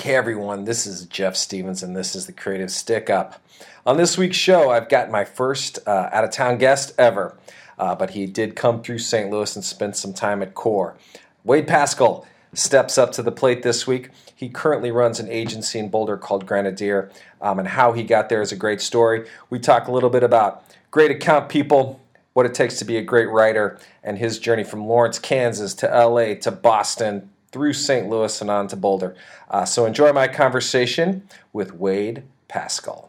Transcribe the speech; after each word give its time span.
Hey 0.00 0.14
everyone, 0.14 0.64
this 0.64 0.86
is 0.86 1.04
Jeff 1.04 1.36
Stevens 1.36 1.82
and 1.82 1.94
this 1.94 2.14
is 2.14 2.24
the 2.24 2.32
Creative 2.32 2.70
Stick 2.70 3.10
Up. 3.10 3.38
On 3.84 3.98
this 3.98 4.16
week's 4.16 4.38
show, 4.38 4.70
I've 4.70 4.88
got 4.88 5.10
my 5.10 5.26
first 5.26 5.78
uh, 5.86 6.08
out 6.10 6.24
of 6.24 6.30
town 6.30 6.56
guest 6.56 6.94
ever, 6.96 7.36
uh, 7.78 7.94
but 7.96 8.08
he 8.08 8.24
did 8.24 8.56
come 8.56 8.82
through 8.82 8.96
St. 8.96 9.30
Louis 9.30 9.54
and 9.54 9.62
spend 9.62 9.96
some 9.96 10.14
time 10.14 10.40
at 10.40 10.54
CORE. 10.54 10.96
Wade 11.44 11.68
Paschall 11.68 12.24
steps 12.54 12.96
up 12.96 13.12
to 13.12 13.22
the 13.22 13.30
plate 13.30 13.62
this 13.62 13.86
week. 13.86 14.08
He 14.34 14.48
currently 14.48 14.90
runs 14.90 15.20
an 15.20 15.28
agency 15.28 15.78
in 15.78 15.90
Boulder 15.90 16.16
called 16.16 16.46
Grenadier, 16.46 17.10
um, 17.42 17.58
and 17.58 17.68
how 17.68 17.92
he 17.92 18.02
got 18.02 18.30
there 18.30 18.40
is 18.40 18.52
a 18.52 18.56
great 18.56 18.80
story. 18.80 19.28
We 19.50 19.58
talk 19.58 19.86
a 19.86 19.92
little 19.92 20.08
bit 20.08 20.22
about 20.22 20.64
great 20.90 21.10
account 21.10 21.50
people, 21.50 22.00
what 22.32 22.46
it 22.46 22.54
takes 22.54 22.78
to 22.78 22.86
be 22.86 22.96
a 22.96 23.02
great 23.02 23.28
writer, 23.28 23.78
and 24.02 24.16
his 24.16 24.38
journey 24.38 24.64
from 24.64 24.86
Lawrence, 24.86 25.18
Kansas 25.18 25.74
to 25.74 25.86
LA 25.86 26.36
to 26.36 26.50
Boston 26.50 27.28
through 27.52 27.72
St. 27.72 28.08
Louis 28.08 28.40
and 28.40 28.50
on 28.50 28.68
to 28.68 28.76
Boulder. 28.76 29.14
Uh, 29.50 29.64
so 29.64 29.86
enjoy 29.86 30.12
my 30.12 30.28
conversation 30.28 31.28
with 31.52 31.74
Wade 31.74 32.22
Paschall. 32.48 33.08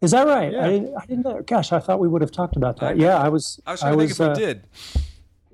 Is 0.00 0.10
that 0.10 0.26
right? 0.26 0.52
Yeah. 0.52 0.64
I, 0.64 0.68
didn't, 0.68 0.94
I 0.96 1.06
didn't 1.06 1.24
know. 1.24 1.42
Gosh, 1.42 1.72
I 1.72 1.78
thought 1.78 1.98
we 2.00 2.08
would 2.08 2.20
have 2.20 2.30
talked 2.32 2.56
about 2.56 2.78
that. 2.80 2.98
yeah, 2.98 3.16
I 3.16 3.28
was. 3.28 3.60
I 3.66 3.72
was 3.72 3.80
trying 3.80 3.92
to 3.92 3.98
think 3.98 4.10
if 4.10 4.20
uh, 4.20 4.34
we 4.36 4.44
did. 4.44 4.66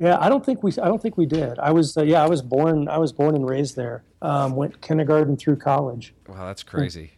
Yeah, 0.00 0.18
I 0.18 0.28
don't 0.28 0.44
think 0.44 0.62
we. 0.64 0.72
I 0.72 0.88
don't 0.88 1.00
think 1.00 1.16
we 1.16 1.26
did. 1.26 1.58
I 1.60 1.70
was. 1.70 1.96
Uh, 1.96 2.02
yeah, 2.02 2.22
I 2.22 2.28
was 2.28 2.42
born. 2.42 2.88
I 2.88 2.98
was 2.98 3.12
born 3.12 3.36
and 3.36 3.48
raised 3.48 3.76
there. 3.76 4.02
Um, 4.20 4.56
went 4.56 4.80
kindergarten 4.80 5.36
through 5.36 5.56
college. 5.56 6.14
Wow, 6.26 6.46
that's 6.46 6.64
crazy. 6.64 7.12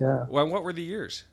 Yeah. 0.00 0.26
Well, 0.28 0.46
what 0.48 0.62
were 0.62 0.72
the 0.72 0.82
years? 0.82 1.24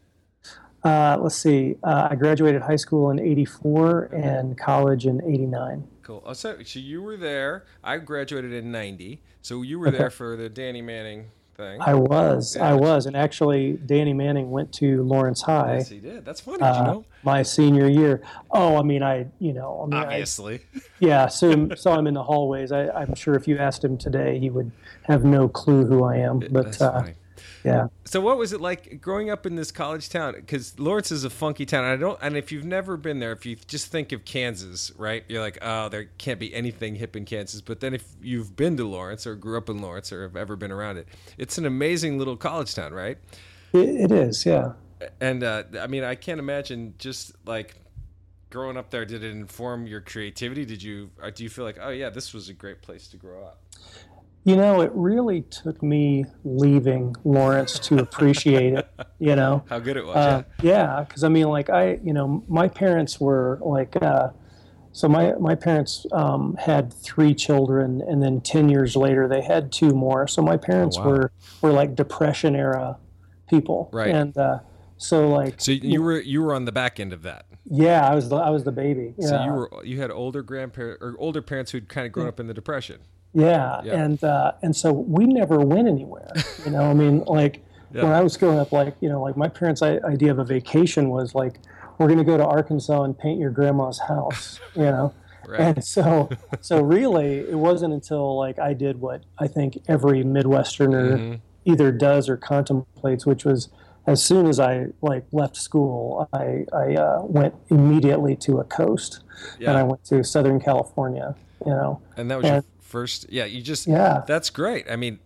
Uh, 0.83 1.17
let's 1.19 1.35
see. 1.35 1.75
Uh, 1.83 2.07
I 2.09 2.15
graduated 2.15 2.63
high 2.63 2.75
school 2.75 3.11
in 3.11 3.19
'84 3.19 4.05
and 4.05 4.57
college 4.57 5.05
in 5.05 5.21
'89. 5.23 5.87
Cool. 6.01 6.23
Oh, 6.25 6.33
so, 6.33 6.63
so 6.63 6.79
you 6.79 7.03
were 7.03 7.17
there. 7.17 7.65
I 7.83 7.97
graduated 7.97 8.53
in 8.53 8.71
'90. 8.71 9.21
So 9.41 9.61
you 9.61 9.77
were 9.77 9.91
there 9.91 10.09
for 10.09 10.35
the 10.35 10.49
Danny 10.49 10.81
Manning 10.81 11.27
thing. 11.57 11.81
I 11.81 11.93
was. 11.95 12.55
Yeah. 12.55 12.69
I 12.69 12.73
was, 12.73 13.07
and 13.07 13.17
actually, 13.17 13.73
Danny 13.85 14.13
Manning 14.13 14.51
went 14.51 14.71
to 14.75 15.03
Lawrence 15.03 15.41
High. 15.41 15.77
yes, 15.77 15.89
he 15.89 15.99
did. 15.99 16.23
That's 16.23 16.39
funny. 16.39 16.59
Did 16.59 16.65
you 16.65 16.69
Uh, 16.71 16.83
know? 16.85 17.05
my 17.23 17.41
senior 17.43 17.89
year. 17.89 18.21
Oh, 18.51 18.77
I 18.77 18.83
mean, 18.83 19.03
I, 19.03 19.25
you 19.39 19.53
know, 19.53 19.81
I 19.81 19.85
mean, 19.85 19.93
I, 19.95 20.03
Obviously. 20.03 20.61
Yeah, 20.99 21.27
so 21.27 21.69
saw 21.75 21.97
him 21.99 22.07
in 22.07 22.13
the 22.15 22.23
hallways. 22.23 22.71
I, 22.71 22.89
I'm 22.89 23.13
sure 23.15 23.35
if 23.35 23.47
you 23.47 23.57
asked 23.57 23.83
him 23.83 23.97
today, 23.97 24.39
he 24.39 24.49
would 24.49 24.71
have 25.03 25.23
no 25.25 25.47
clue 25.47 25.85
who 25.85 26.03
I 26.03 26.17
am. 26.17 26.39
But 26.39 26.51
That's 26.53 26.81
uh, 26.81 26.91
funny. 27.01 27.13
Yeah, 27.63 27.87
So 28.05 28.21
what 28.21 28.37
was 28.37 28.53
it 28.53 28.61
like 28.61 29.01
growing 29.01 29.29
up 29.29 29.45
in 29.45 29.55
this 29.55 29.71
college 29.71 30.09
town? 30.09 30.33
Because 30.35 30.79
Lawrence 30.79 31.11
is 31.11 31.23
a 31.23 31.29
funky 31.29 31.65
town. 31.65 31.83
I 31.83 31.95
don't. 31.95 32.17
And 32.21 32.37
if 32.37 32.51
you've 32.51 32.65
never 32.65 32.97
been 32.97 33.19
there, 33.19 33.31
if 33.31 33.45
you 33.45 33.55
just 33.67 33.87
think 33.87 34.11
of 34.11 34.25
Kansas, 34.25 34.91
right? 34.97 35.23
You're 35.27 35.41
like, 35.41 35.57
oh, 35.61 35.89
there 35.89 36.05
can't 36.17 36.39
be 36.39 36.53
anything 36.53 36.95
hip 36.95 37.15
in 37.15 37.25
Kansas. 37.25 37.61
But 37.61 37.79
then 37.79 37.93
if 37.93 38.05
you've 38.21 38.55
been 38.55 38.77
to 38.77 38.87
Lawrence 38.87 39.27
or 39.27 39.35
grew 39.35 39.57
up 39.57 39.69
in 39.69 39.81
Lawrence 39.81 40.11
or 40.11 40.23
have 40.23 40.35
ever 40.35 40.55
been 40.55 40.71
around 40.71 40.97
it, 40.97 41.07
it's 41.37 41.57
an 41.57 41.65
amazing 41.65 42.17
little 42.17 42.37
college 42.37 42.73
town, 42.73 42.93
right? 42.93 43.17
it, 43.73 44.11
it 44.11 44.11
is. 44.11 44.45
Yeah. 44.45 44.73
And 45.21 45.43
uh, 45.43 45.63
I 45.79 45.87
mean, 45.87 46.03
I 46.03 46.15
can't 46.15 46.39
imagine 46.39 46.95
just 46.97 47.33
like 47.45 47.75
growing 48.49 48.77
up 48.77 48.89
there. 48.89 49.05
Did 49.05 49.23
it 49.23 49.31
inform 49.31 49.87
your 49.87 50.01
creativity? 50.01 50.65
Did 50.65 50.81
you? 50.81 51.11
Do 51.33 51.43
you 51.43 51.49
feel 51.49 51.65
like, 51.65 51.77
oh 51.81 51.89
yeah, 51.89 52.09
this 52.09 52.33
was 52.33 52.49
a 52.49 52.53
great 52.53 52.81
place 52.81 53.07
to 53.09 53.17
grow 53.17 53.43
up? 53.43 53.61
You 54.47 54.55
know, 54.55 54.79
it 54.79 54.91
really 54.93 55.41
took 55.41 55.83
me 55.83 56.23
leaving 56.45 57.13
Lawrence 57.25 57.79
to 57.79 57.97
appreciate 57.99 58.71
it. 58.73 58.89
You 59.19 59.35
know. 59.35 59.65
How 59.69 59.79
good 59.79 59.97
it 59.97 60.05
was. 60.05 60.15
Uh, 60.15 60.43
yeah, 60.61 61.03
because 61.05 61.25
I 61.25 61.27
mean, 61.27 61.49
like 61.49 61.69
I, 61.69 61.99
you 62.01 62.13
know, 62.13 62.45
my 62.47 62.69
parents 62.69 63.19
were 63.19 63.59
like, 63.61 64.01
uh, 64.01 64.29
so 64.93 65.09
my 65.09 65.33
my 65.33 65.53
parents 65.53 66.05
um, 66.13 66.55
had 66.55 66.93
three 66.93 67.33
children, 67.35 68.01
and 68.07 68.23
then 68.23 68.39
ten 68.39 68.69
years 68.69 68.95
later 68.95 69.27
they 69.27 69.41
had 69.41 69.69
two 69.69 69.89
more. 69.89 70.29
So 70.29 70.41
my 70.41 70.55
parents 70.55 70.97
Oh, 70.97 71.01
wow. 71.01 71.09
were 71.09 71.31
were 71.61 71.71
like 71.73 71.95
Depression 71.95 72.55
era 72.55 72.97
people, 73.49 73.89
Right. 73.91 74.15
And 74.15 74.37
uh, 74.37 74.59
so 74.95 75.27
like, 75.27 75.59
so 75.59 75.73
you 75.73 76.01
were 76.01 76.21
you 76.21 76.41
were 76.41 76.53
on 76.55 76.63
the 76.63 76.71
back 76.71 77.01
end 77.01 77.11
of 77.11 77.23
that. 77.23 77.47
yeah, 77.69 78.07
I 78.09 78.15
was 78.15 78.29
the 78.29 78.37
I 78.37 78.49
was 78.49 78.63
the 78.63 78.71
baby. 78.71 79.13
Yeah. 79.17 79.27
So 79.27 79.43
you 79.43 79.51
were 79.51 79.69
you 79.83 79.99
had 79.99 80.09
older 80.09 80.41
grandparents 80.41 80.99
or 81.03 81.15
older 81.19 81.41
parents 81.41 81.71
who'd 81.71 81.89
kind 81.89 82.07
of 82.07 82.13
grown 82.13 82.27
up 82.27 82.39
in 82.39 82.47
the 82.47 82.53
depression. 82.53 83.01
Yeah, 83.37 83.81
Yeah. 83.83 84.03
and 84.03 84.23
uh, 84.23 84.51
and 84.63 84.75
so 84.75 84.91
we 84.91 85.25
never 85.25 85.59
went 85.59 85.87
anywhere. 85.87 86.31
You 86.65 86.71
know, 86.71 86.89
I 86.89 86.93
mean, 86.93 87.23
like 87.39 87.63
Yeah. 87.93 88.03
when 88.03 88.11
I 88.13 88.21
was 88.21 88.35
growing 88.35 88.57
up, 88.59 88.71
like 88.71 88.95
you 88.99 89.09
know, 89.09 89.21
like 89.21 89.37
my 89.37 89.47
parents' 89.47 89.81
idea 89.83 90.31
of 90.31 90.39
a 90.39 90.43
vacation 90.43 91.09
was 91.09 91.35
like, 91.35 91.59
we're 91.97 92.07
going 92.07 92.17
to 92.19 92.23
go 92.25 92.37
to 92.37 92.45
Arkansas 92.45 93.03
and 93.03 93.17
paint 93.17 93.39
your 93.39 93.51
grandma's 93.51 93.99
house. 93.99 94.59
You 94.75 94.83
know, 94.83 95.13
Right. 95.47 95.59
and 95.61 95.83
so 95.83 96.29
so 96.61 96.81
really, 96.81 97.37
it 97.39 97.59
wasn't 97.59 97.93
until 97.93 98.35
like 98.37 98.57
I 98.59 98.73
did 98.73 98.99
what 98.99 99.23
I 99.37 99.47
think 99.47 99.77
every 99.87 100.23
Midwesterner 100.23 101.05
Mhm. 101.17 101.39
either 101.65 101.91
does 101.91 102.27
or 102.29 102.37
contemplates, 102.37 103.25
which 103.25 103.45
was 103.45 103.69
as 104.07 104.23
soon 104.23 104.47
as 104.47 104.59
I 104.59 104.87
like 105.01 105.25
left 105.31 105.57
school, 105.57 106.27
I 106.33 106.65
I 106.73 106.95
uh, 106.95 107.21
went 107.23 107.53
immediately 107.69 108.35
to 108.37 108.59
a 108.59 108.63
coast, 108.63 109.19
and 109.59 109.77
I 109.77 109.83
went 109.83 110.03
to 110.05 110.23
Southern 110.23 110.59
California. 110.59 111.35
You 111.65 111.71
know, 111.71 112.01
And 112.17 112.29
that 112.31 112.37
was 112.41 112.45
and- 112.49 112.63
first. 112.87 113.27
Yeah, 113.29 113.45
you 113.45 113.61
just. 113.61 113.87
yeah. 113.87 114.23
That's 114.25 114.49
great. 114.49 114.89
I 114.89 114.95
mean, 114.95 115.19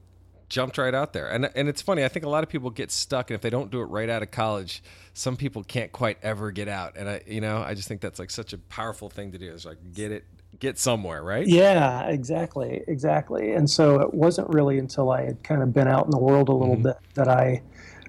jumped 0.49 0.77
right 0.77 0.93
out 0.93 1.13
there, 1.13 1.29
and 1.29 1.49
and 1.55 1.69
it's 1.69 1.81
funny. 1.81 2.03
I 2.03 2.07
think 2.09 2.25
a 2.25 2.29
lot 2.29 2.43
of 2.43 2.49
people 2.49 2.69
get 2.69 2.91
stuck, 2.91 3.29
and 3.29 3.35
if 3.35 3.41
they 3.41 3.49
don't 3.49 3.71
do 3.71 3.81
it 3.81 3.85
right 3.85 4.09
out 4.09 4.21
of 4.23 4.31
college, 4.31 4.83
some 5.13 5.37
people 5.37 5.63
can't 5.63 5.91
quite 5.91 6.17
ever 6.23 6.51
get 6.51 6.67
out. 6.67 6.97
And 6.97 7.07
I, 7.09 7.21
you 7.25 7.39
know, 7.41 7.61
I 7.61 7.73
just 7.73 7.87
think 7.87 8.01
that's 8.01 8.19
like 8.19 8.29
such 8.29 8.51
a 8.53 8.57
powerful 8.57 9.09
thing 9.09 9.31
to 9.31 9.37
do. 9.37 9.51
Is 9.51 9.65
like 9.65 9.77
get 9.93 10.11
it, 10.11 10.25
get 10.59 10.77
somewhere, 10.77 11.23
right? 11.23 11.47
Yeah, 11.47 12.07
exactly, 12.07 12.83
exactly. 12.87 13.53
And 13.53 13.69
so 13.69 14.01
it 14.01 14.13
wasn't 14.13 14.49
really 14.49 14.77
until 14.77 15.11
I 15.11 15.21
had 15.23 15.41
kind 15.43 15.61
of 15.63 15.73
been 15.73 15.87
out 15.87 16.03
in 16.05 16.11
the 16.11 16.19
world 16.19 16.49
a 16.49 16.53
little 16.53 16.75
Mhm. 16.77 16.83
bit 16.83 16.97
that 17.13 17.29
I 17.29 17.61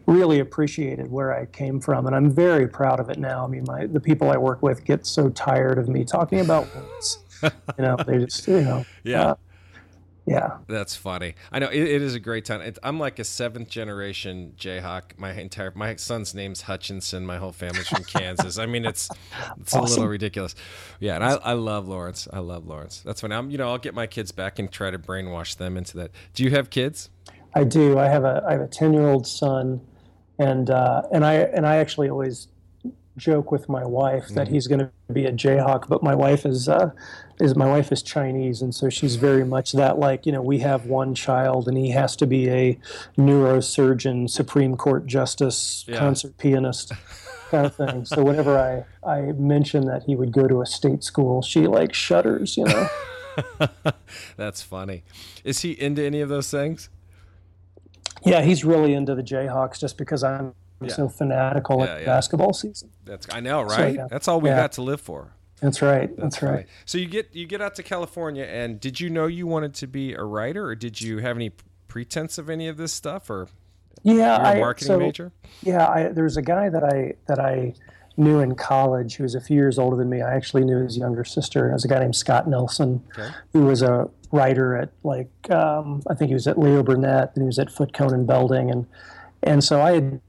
really 0.07 0.41
appreciated 0.41 1.09
where 1.13 1.33
I 1.33 1.47
came 1.47 1.79
from, 1.79 2.07
and 2.09 2.17
I'm 2.17 2.29
very 2.29 2.67
proud 2.67 2.99
of 2.99 3.09
it 3.09 3.19
now. 3.21 3.45
I 3.45 3.47
mean, 3.47 3.63
my 3.69 3.87
the 3.87 4.01
people 4.01 4.31
I 4.31 4.37
work 4.37 4.61
with 4.61 4.85
get 4.85 5.07
so 5.07 5.29
tired 5.31 5.79
of 5.79 5.89
me 5.89 6.05
talking 6.05 6.41
about 6.41 6.67
words. 6.75 7.19
you 7.79 7.85
know, 7.85 7.97
they 8.07 8.19
just 8.19 8.47
you 8.47 8.61
know, 8.63 8.85
Yeah. 9.05 9.23
uh, 9.23 9.35
yeah, 10.25 10.59
That's 10.69 10.95
funny. 10.95 11.35
I 11.51 11.59
know 11.59 11.67
it, 11.67 11.83
it 11.83 12.01
is 12.01 12.15
a 12.15 12.21
great 12.21 12.45
town. 12.45 12.61
It, 12.61 12.79
I'm 12.85 13.01
like 13.01 13.19
a 13.19 13.25
seventh 13.25 13.69
generation 13.69 14.53
Jayhawk. 14.57 15.19
My 15.19 15.33
entire 15.33 15.73
my 15.75 15.97
son's 15.97 16.33
name's 16.33 16.63
Hutchinson. 16.63 17.27
My 17.27 17.39
whole 17.39 17.51
family's 17.51 17.89
from 17.89 18.05
Kansas. 18.05 18.57
I 18.57 18.67
mean, 18.67 18.85
it's 18.85 19.11
it's 19.61 19.73
a 19.73 19.81
little 19.83 20.07
ridiculous. 20.07 20.55
Yeah, 21.01 21.17
and 21.17 21.25
I, 21.25 21.33
I 21.33 21.53
love 21.55 21.89
Lawrence. 21.89 22.29
I 22.33 22.39
love 22.39 22.69
Lawrence. 22.69 23.03
That's 23.05 23.21
when 23.21 23.33
I'm. 23.33 23.51
You 23.51 23.59
know, 23.59 23.69
I'll 23.69 23.79
get 23.79 23.95
my 23.95 24.07
kids 24.07 24.31
back 24.31 24.61
and 24.61 24.71
try 24.71 24.93
to 24.93 24.99
brainwash 24.99 25.57
them 25.57 25.77
into 25.77 25.97
that. 25.97 26.13
Do 26.35 26.45
you 26.45 26.51
have 26.51 26.71
kids? 26.71 27.11
I 27.57 27.65
do. 27.65 27.99
I 27.99 28.07
have 28.07 28.23
a 28.23 28.45
I 28.47 28.53
have 28.53 28.61
a 28.61 28.69
ten 28.69 28.95
year 28.95 29.09
old 29.09 29.27
son, 29.27 29.81
and 30.39 30.71
uh, 30.71 31.03
and 31.13 31.25
I 31.25 31.35
and 31.35 31.67
I 31.67 31.79
actually 31.79 32.09
always 32.09 32.47
joke 33.17 33.53
with 33.53 33.69
my 33.69 33.85
wife 33.85 34.29
that 34.29 34.49
he's 34.49 34.67
going 34.67 34.79
to 34.81 34.91
be 35.13 35.27
a 35.27 35.33
Jayhawk, 35.33 35.89
but 35.89 36.03
my 36.03 36.15
wife 36.15 36.47
is 36.47 36.69
uh, 36.69 36.91
is 37.41 37.55
my 37.57 37.67
wife 37.67 37.93
is 37.93 38.03
Chinese, 38.03 38.63
and 38.63 38.75
so 38.75 38.89
she's 38.89 39.17
very 39.17 39.45
much 39.45 39.73
that 39.73 39.99
like 39.99 40.25
you 40.27 40.33
know 40.33 40.43
we 40.43 40.61
have 40.61 40.87
one 40.87 41.15
child, 41.15 41.69
and 41.69 41.77
he 41.77 41.91
has 41.91 42.17
to 42.17 42.27
be 42.27 42.49
a 42.49 42.79
neurosurgeon, 43.19 44.29
Supreme 44.31 44.77
Court 44.77 45.07
justice, 45.07 45.85
Yeah. 45.89 45.99
concert 45.99 46.37
pianist. 46.39 46.93
Kind 47.51 47.67
of 47.67 47.75
thing. 47.77 48.05
So 48.07 48.23
whenever 48.25 48.59
I, 48.59 48.85
I 49.07 49.33
mention 49.33 49.85
that 49.85 50.05
he 50.05 50.17
would 50.17 50.33
go 50.33 50.49
to 50.49 50.63
a 50.63 50.67
state 50.67 51.05
school, 51.05 51.43
she 51.43 51.67
like 51.67 51.93
shudders, 51.93 52.57
you 52.57 52.65
know. 52.65 52.89
That's 54.39 54.63
funny. 54.63 55.05
Is 55.45 55.61
he 55.61 55.73
into 55.73 56.03
any 56.03 56.23
of 56.23 56.31
those 56.31 56.51
things? 56.51 56.89
Yeah, 58.25 58.41
he's 58.41 58.65
really 58.65 58.95
into 58.95 59.15
the 59.15 59.23
Jayhawks 59.23 59.79
just 59.79 59.99
because 59.99 60.25
I'm 60.25 60.55
Yeah. 60.89 60.95
so 60.95 61.09
fanatical 61.09 61.79
Yeah, 61.81 61.95
at 61.97 62.05
basketball 62.07 62.53
season. 62.53 62.91
That's 63.05 63.27
I 63.33 63.41
know, 63.41 63.67
So, 63.69 63.77
right? 63.77 63.95
yeah. 63.95 64.07
That's 64.11 64.29
all 64.29 64.41
we 64.41 64.49
got 64.51 64.73
to 64.73 64.83
live 64.83 65.01
for. 65.01 65.35
That's 65.61 65.81
right. 65.81 66.15
That's, 66.17 66.39
funny. 66.39 66.53
right. 66.53 66.67
So 66.87 66.99
you 66.99 67.07
get 67.07 67.35
you 67.35 67.47
get 67.47 67.61
out 67.61 67.75
to 67.77 67.83
California, 67.85 68.45
and 68.45 68.81
did 68.81 68.99
you 69.01 69.09
know 69.11 69.27
you 69.27 69.47
wanted 69.47 69.75
to 69.75 69.87
be 69.87 70.13
a 70.15 70.23
writer, 70.25 70.67
or 70.67 70.75
did 70.75 71.01
you 71.01 71.19
have 71.19 71.37
any 71.37 71.53
pretense 71.89 72.37
of 72.39 72.51
any 72.51 72.67
of 72.67 72.77
this 72.77 72.93
stuff, 72.93 73.31
or 73.31 73.47
Yeah, 74.03 74.15
you're 74.15 74.25
a 74.47 74.57
I, 74.57 74.59
marketing 74.59 74.87
so, 74.89 74.99
major? 74.99 75.33
Yeah, 75.63 75.87
I, 75.87 76.09
there's 76.09 76.37
a 76.37 76.43
guy 76.43 76.69
that 76.69 76.83
I 76.83 77.15
that 77.27 77.39
I 77.39 77.75
knew 78.17 78.41
in 78.41 78.55
college 78.57 79.15
who 79.17 79.23
was 79.23 79.35
a 79.37 79.41
few 79.41 79.57
years 79.57 79.79
older 79.79 79.97
than 79.97 80.09
me. 80.11 80.21
I 80.21 80.35
actually 80.35 80.65
knew 80.65 80.79
his 80.83 80.99
younger 80.99 81.25
sister. 81.25 81.71
It 81.71 81.75
was 81.75 81.85
a 81.85 81.89
guy 81.89 82.01
named 82.01 82.17
Scott 82.17 82.47
Nelson, 82.49 83.03
Okay. 83.17 83.29
who 83.53 83.65
was 83.67 83.83
a 83.83 84.11
writer 84.33 84.75
at 84.77 84.91
like 85.05 85.31
um, 85.51 86.03
I 86.11 86.15
think 86.15 86.29
he 86.31 86.35
was 86.35 86.49
at 86.49 86.59
Leo 86.59 86.83
Burnett 86.83 87.33
and 87.37 87.43
he 87.45 87.47
was 87.47 87.59
at 87.61 87.71
Foote 87.71 87.93
Cone 87.93 88.13
and 88.13 88.27
Belding, 88.27 88.69
and 88.73 88.85
and 89.45 89.63
so 89.63 89.81
I 89.81 89.93
had 89.93 90.21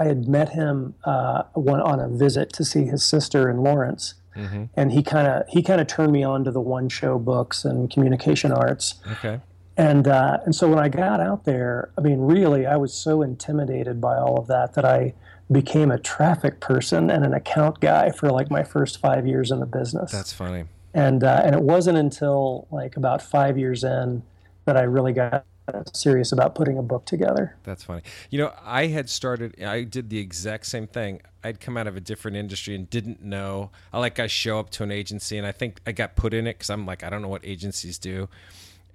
I 0.00 0.04
had 0.04 0.28
met 0.28 0.50
him 0.50 0.94
uh, 1.04 1.44
one 1.54 1.80
on 1.80 2.00
a 2.00 2.08
visit 2.08 2.52
to 2.54 2.64
see 2.64 2.84
his 2.84 3.04
sister 3.04 3.48
in 3.50 3.58
Lawrence, 3.58 4.14
Mm-hmm. 4.36 4.64
and 4.74 4.90
he 4.90 5.00
kind 5.04 5.28
of 5.28 5.44
he 5.48 5.62
kind 5.62 5.80
of 5.80 5.86
turned 5.86 6.10
me 6.10 6.24
on 6.24 6.42
to 6.42 6.50
the 6.50 6.60
one 6.60 6.88
show 6.88 7.20
books 7.20 7.64
and 7.64 7.88
communication 7.88 8.50
arts. 8.50 8.96
Okay. 9.12 9.40
And 9.76 10.08
uh, 10.08 10.38
and 10.44 10.52
so 10.54 10.68
when 10.68 10.80
I 10.80 10.88
got 10.88 11.20
out 11.20 11.44
there, 11.44 11.90
I 11.96 12.00
mean, 12.00 12.18
really, 12.18 12.66
I 12.66 12.74
was 12.76 12.92
so 12.92 13.22
intimidated 13.22 14.00
by 14.00 14.16
all 14.16 14.36
of 14.38 14.48
that 14.48 14.74
that 14.74 14.84
I 14.84 15.14
became 15.52 15.92
a 15.92 15.98
traffic 16.00 16.58
person 16.58 17.10
and 17.10 17.24
an 17.24 17.32
account 17.32 17.78
guy 17.78 18.10
for 18.10 18.28
like 18.30 18.50
my 18.50 18.64
first 18.64 18.98
five 18.98 19.24
years 19.24 19.52
in 19.52 19.60
the 19.60 19.66
business. 19.66 20.10
That's 20.10 20.32
funny. 20.32 20.64
and 20.94 21.22
uh, 21.22 21.42
and 21.44 21.54
it 21.54 21.62
wasn't 21.62 21.98
until 21.98 22.66
like 22.72 22.96
about 22.96 23.22
five 23.22 23.56
years 23.56 23.84
in 23.84 24.24
that 24.64 24.76
I 24.76 24.82
really 24.82 25.12
got 25.12 25.44
Uh, 25.66 25.82
serious 25.94 26.30
about 26.30 26.54
putting 26.54 26.76
a 26.76 26.82
book 26.82 27.06
together. 27.06 27.56
That's 27.62 27.82
funny. 27.82 28.02
You 28.28 28.38
know, 28.38 28.52
I 28.62 28.88
had 28.88 29.08
started. 29.08 29.62
I 29.62 29.84
did 29.84 30.10
the 30.10 30.18
exact 30.18 30.66
same 30.66 30.86
thing. 30.86 31.22
I'd 31.42 31.58
come 31.58 31.78
out 31.78 31.86
of 31.86 31.96
a 31.96 32.00
different 32.00 32.36
industry 32.36 32.74
and 32.74 32.88
didn't 32.90 33.22
know. 33.22 33.70
I 33.90 33.98
like 33.98 34.18
I 34.18 34.26
show 34.26 34.58
up 34.58 34.68
to 34.70 34.82
an 34.82 34.90
agency 34.90 35.38
and 35.38 35.46
I 35.46 35.52
think 35.52 35.80
I 35.86 35.92
got 35.92 36.16
put 36.16 36.34
in 36.34 36.46
it 36.46 36.54
because 36.54 36.68
I'm 36.68 36.84
like 36.84 37.02
I 37.02 37.08
don't 37.08 37.22
know 37.22 37.28
what 37.28 37.46
agencies 37.46 37.98
do, 37.98 38.28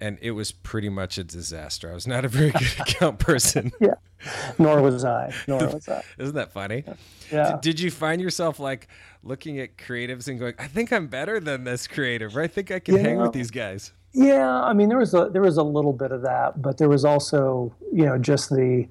and 0.00 0.16
it 0.22 0.30
was 0.30 0.52
pretty 0.52 0.88
much 0.88 1.18
a 1.18 1.24
disaster. 1.24 1.90
I 1.90 1.94
was 1.94 2.06
not 2.06 2.24
a 2.24 2.28
very 2.28 2.52
good 2.52 2.72
account 2.78 3.18
person. 3.18 3.72
Yeah, 3.80 3.94
nor 4.56 4.80
was 4.80 5.04
I. 5.04 5.34
Nor 5.48 5.66
was 5.66 5.88
I. 5.88 6.04
Isn't 6.18 6.36
that 6.36 6.52
funny? 6.52 6.84
Yeah. 7.32 7.52
Did, 7.52 7.60
did 7.62 7.80
you 7.80 7.90
find 7.90 8.22
yourself 8.22 8.60
like 8.60 8.86
looking 9.24 9.58
at 9.58 9.76
creatives 9.76 10.28
and 10.28 10.38
going, 10.38 10.54
I 10.58 10.68
think 10.68 10.92
I'm 10.92 11.08
better 11.08 11.40
than 11.40 11.64
this 11.64 11.88
creative, 11.88 12.36
or 12.36 12.42
I 12.42 12.46
think 12.46 12.70
I 12.70 12.78
can 12.78 12.96
hang 12.96 13.16
with 13.18 13.32
these 13.32 13.50
guys? 13.50 13.92
Yeah, 14.12 14.62
I 14.62 14.72
mean 14.72 14.88
there 14.88 14.98
was 14.98 15.14
a 15.14 15.28
there 15.32 15.42
was 15.42 15.56
a 15.56 15.62
little 15.62 15.92
bit 15.92 16.10
of 16.12 16.22
that, 16.22 16.60
but 16.60 16.78
there 16.78 16.88
was 16.88 17.04
also 17.04 17.72
you 17.92 18.04
know 18.04 18.18
just 18.18 18.50
the 18.50 18.86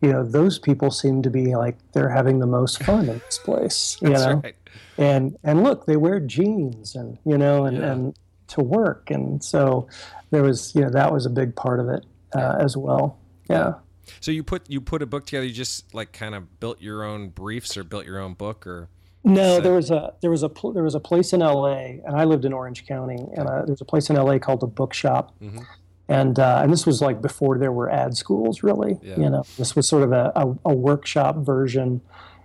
you 0.00 0.12
know 0.12 0.24
those 0.24 0.58
people 0.58 0.90
seem 0.90 1.22
to 1.22 1.30
be 1.30 1.54
like 1.54 1.76
they're 1.92 2.08
having 2.08 2.40
the 2.40 2.46
most 2.46 2.82
fun 2.82 3.08
in 3.08 3.18
this 3.24 3.38
place. 3.38 3.96
You 4.02 4.10
know, 4.10 4.40
right. 4.42 4.56
and 4.98 5.36
and 5.44 5.62
look, 5.62 5.86
they 5.86 5.96
wear 5.96 6.18
jeans 6.20 6.94
and 6.96 7.18
you 7.24 7.38
know 7.38 7.64
and 7.66 7.76
Yeah. 7.78 7.92
and 7.92 8.18
to 8.48 8.62
work, 8.62 9.10
and 9.10 9.42
so 9.42 9.88
there 10.30 10.42
was 10.42 10.74
you 10.74 10.80
know 10.82 10.90
that 10.90 11.12
was 11.12 11.24
a 11.24 11.30
big 11.30 11.54
part 11.54 11.78
of 11.80 11.88
it 11.88 12.04
uh, 12.34 12.56
as 12.60 12.76
well. 12.76 13.16
Yeah. 13.48 13.74
So 14.20 14.30
you 14.32 14.42
put 14.42 14.68
you 14.68 14.80
put 14.80 15.02
a 15.02 15.06
book 15.06 15.24
together. 15.26 15.46
You 15.46 15.52
just 15.52 15.94
like 15.94 16.12
kind 16.12 16.34
of 16.34 16.58
built 16.60 16.80
your 16.82 17.04
own 17.04 17.28
briefs 17.28 17.76
or 17.76 17.84
built 17.84 18.04
your 18.06 18.18
own 18.18 18.34
book 18.34 18.66
or 18.66 18.88
No, 19.24 19.58
there 19.60 19.72
was 19.72 19.90
a 19.90 20.12
there 20.20 20.30
was 20.30 20.42
a 20.42 20.50
there 20.74 20.82
was 20.82 20.94
a 20.94 21.00
place 21.00 21.32
in 21.32 21.40
L.A. 21.42 22.00
and 22.06 22.14
I 22.16 22.24
lived 22.24 22.44
in 22.44 22.52
Orange 22.52 22.86
County, 22.86 23.26
and 23.36 23.48
uh, 23.48 23.62
there's 23.64 23.80
a 23.80 23.84
place 23.86 24.10
in 24.10 24.16
L.A. 24.16 24.38
called 24.38 24.60
the 24.60 24.66
Bookshop, 24.66 25.32
Mhm. 25.42 25.64
and 26.08 26.38
uh, 26.38 26.60
and 26.62 26.70
this 26.72 26.84
was 26.86 27.00
like 27.00 27.22
before 27.22 27.56
there 27.58 27.72
were 27.72 27.90
ad 27.90 28.16
schools, 28.16 28.62
really. 28.62 28.98
Yeah. 29.02 29.16
You 29.18 29.30
know, 29.30 29.44
this 29.56 29.74
was 29.74 29.88
sort 29.88 30.02
of 30.02 30.12
a, 30.12 30.30
a, 30.36 30.54
a 30.66 30.74
workshop 30.74 31.36
version, 31.38 32.02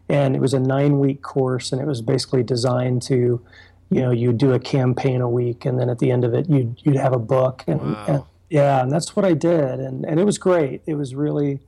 and 0.07 0.35
it 0.35 0.39
was 0.41 0.53
a 0.53 0.59
nine 0.59 0.99
week 0.99 1.21
course, 1.21 1.73
and 1.73 1.81
it 1.81 1.85
was 1.85 2.01
basically 2.01 2.43
designed 2.43 3.01
to, 3.03 3.41
you 3.89 4.01
know, 4.01 4.11
you 4.11 4.31
do 4.31 4.53
a 4.53 4.59
campaign 4.59 5.19
a 5.19 5.29
week, 5.29 5.65
and 5.65 5.77
then 5.79 5.89
at 5.89 5.99
the 5.99 6.11
end 6.11 6.23
of 6.23 6.33
it, 6.33 6.49
you'd 6.49 6.77
you'd 6.83 6.95
have 6.95 7.11
a 7.13 7.19
book, 7.19 7.65
and, 7.67 7.81
Wow. 7.81 8.05
and 8.07 8.23
yeah, 8.49 8.81
and 8.81 8.89
that's 8.89 9.17
what 9.17 9.25
I 9.25 9.33
did, 9.33 9.81
and 9.81 10.05
and 10.05 10.17
it 10.17 10.23
was 10.23 10.37
great. 10.37 10.81
It 10.85 10.95
was 10.95 11.13
really 11.13 11.59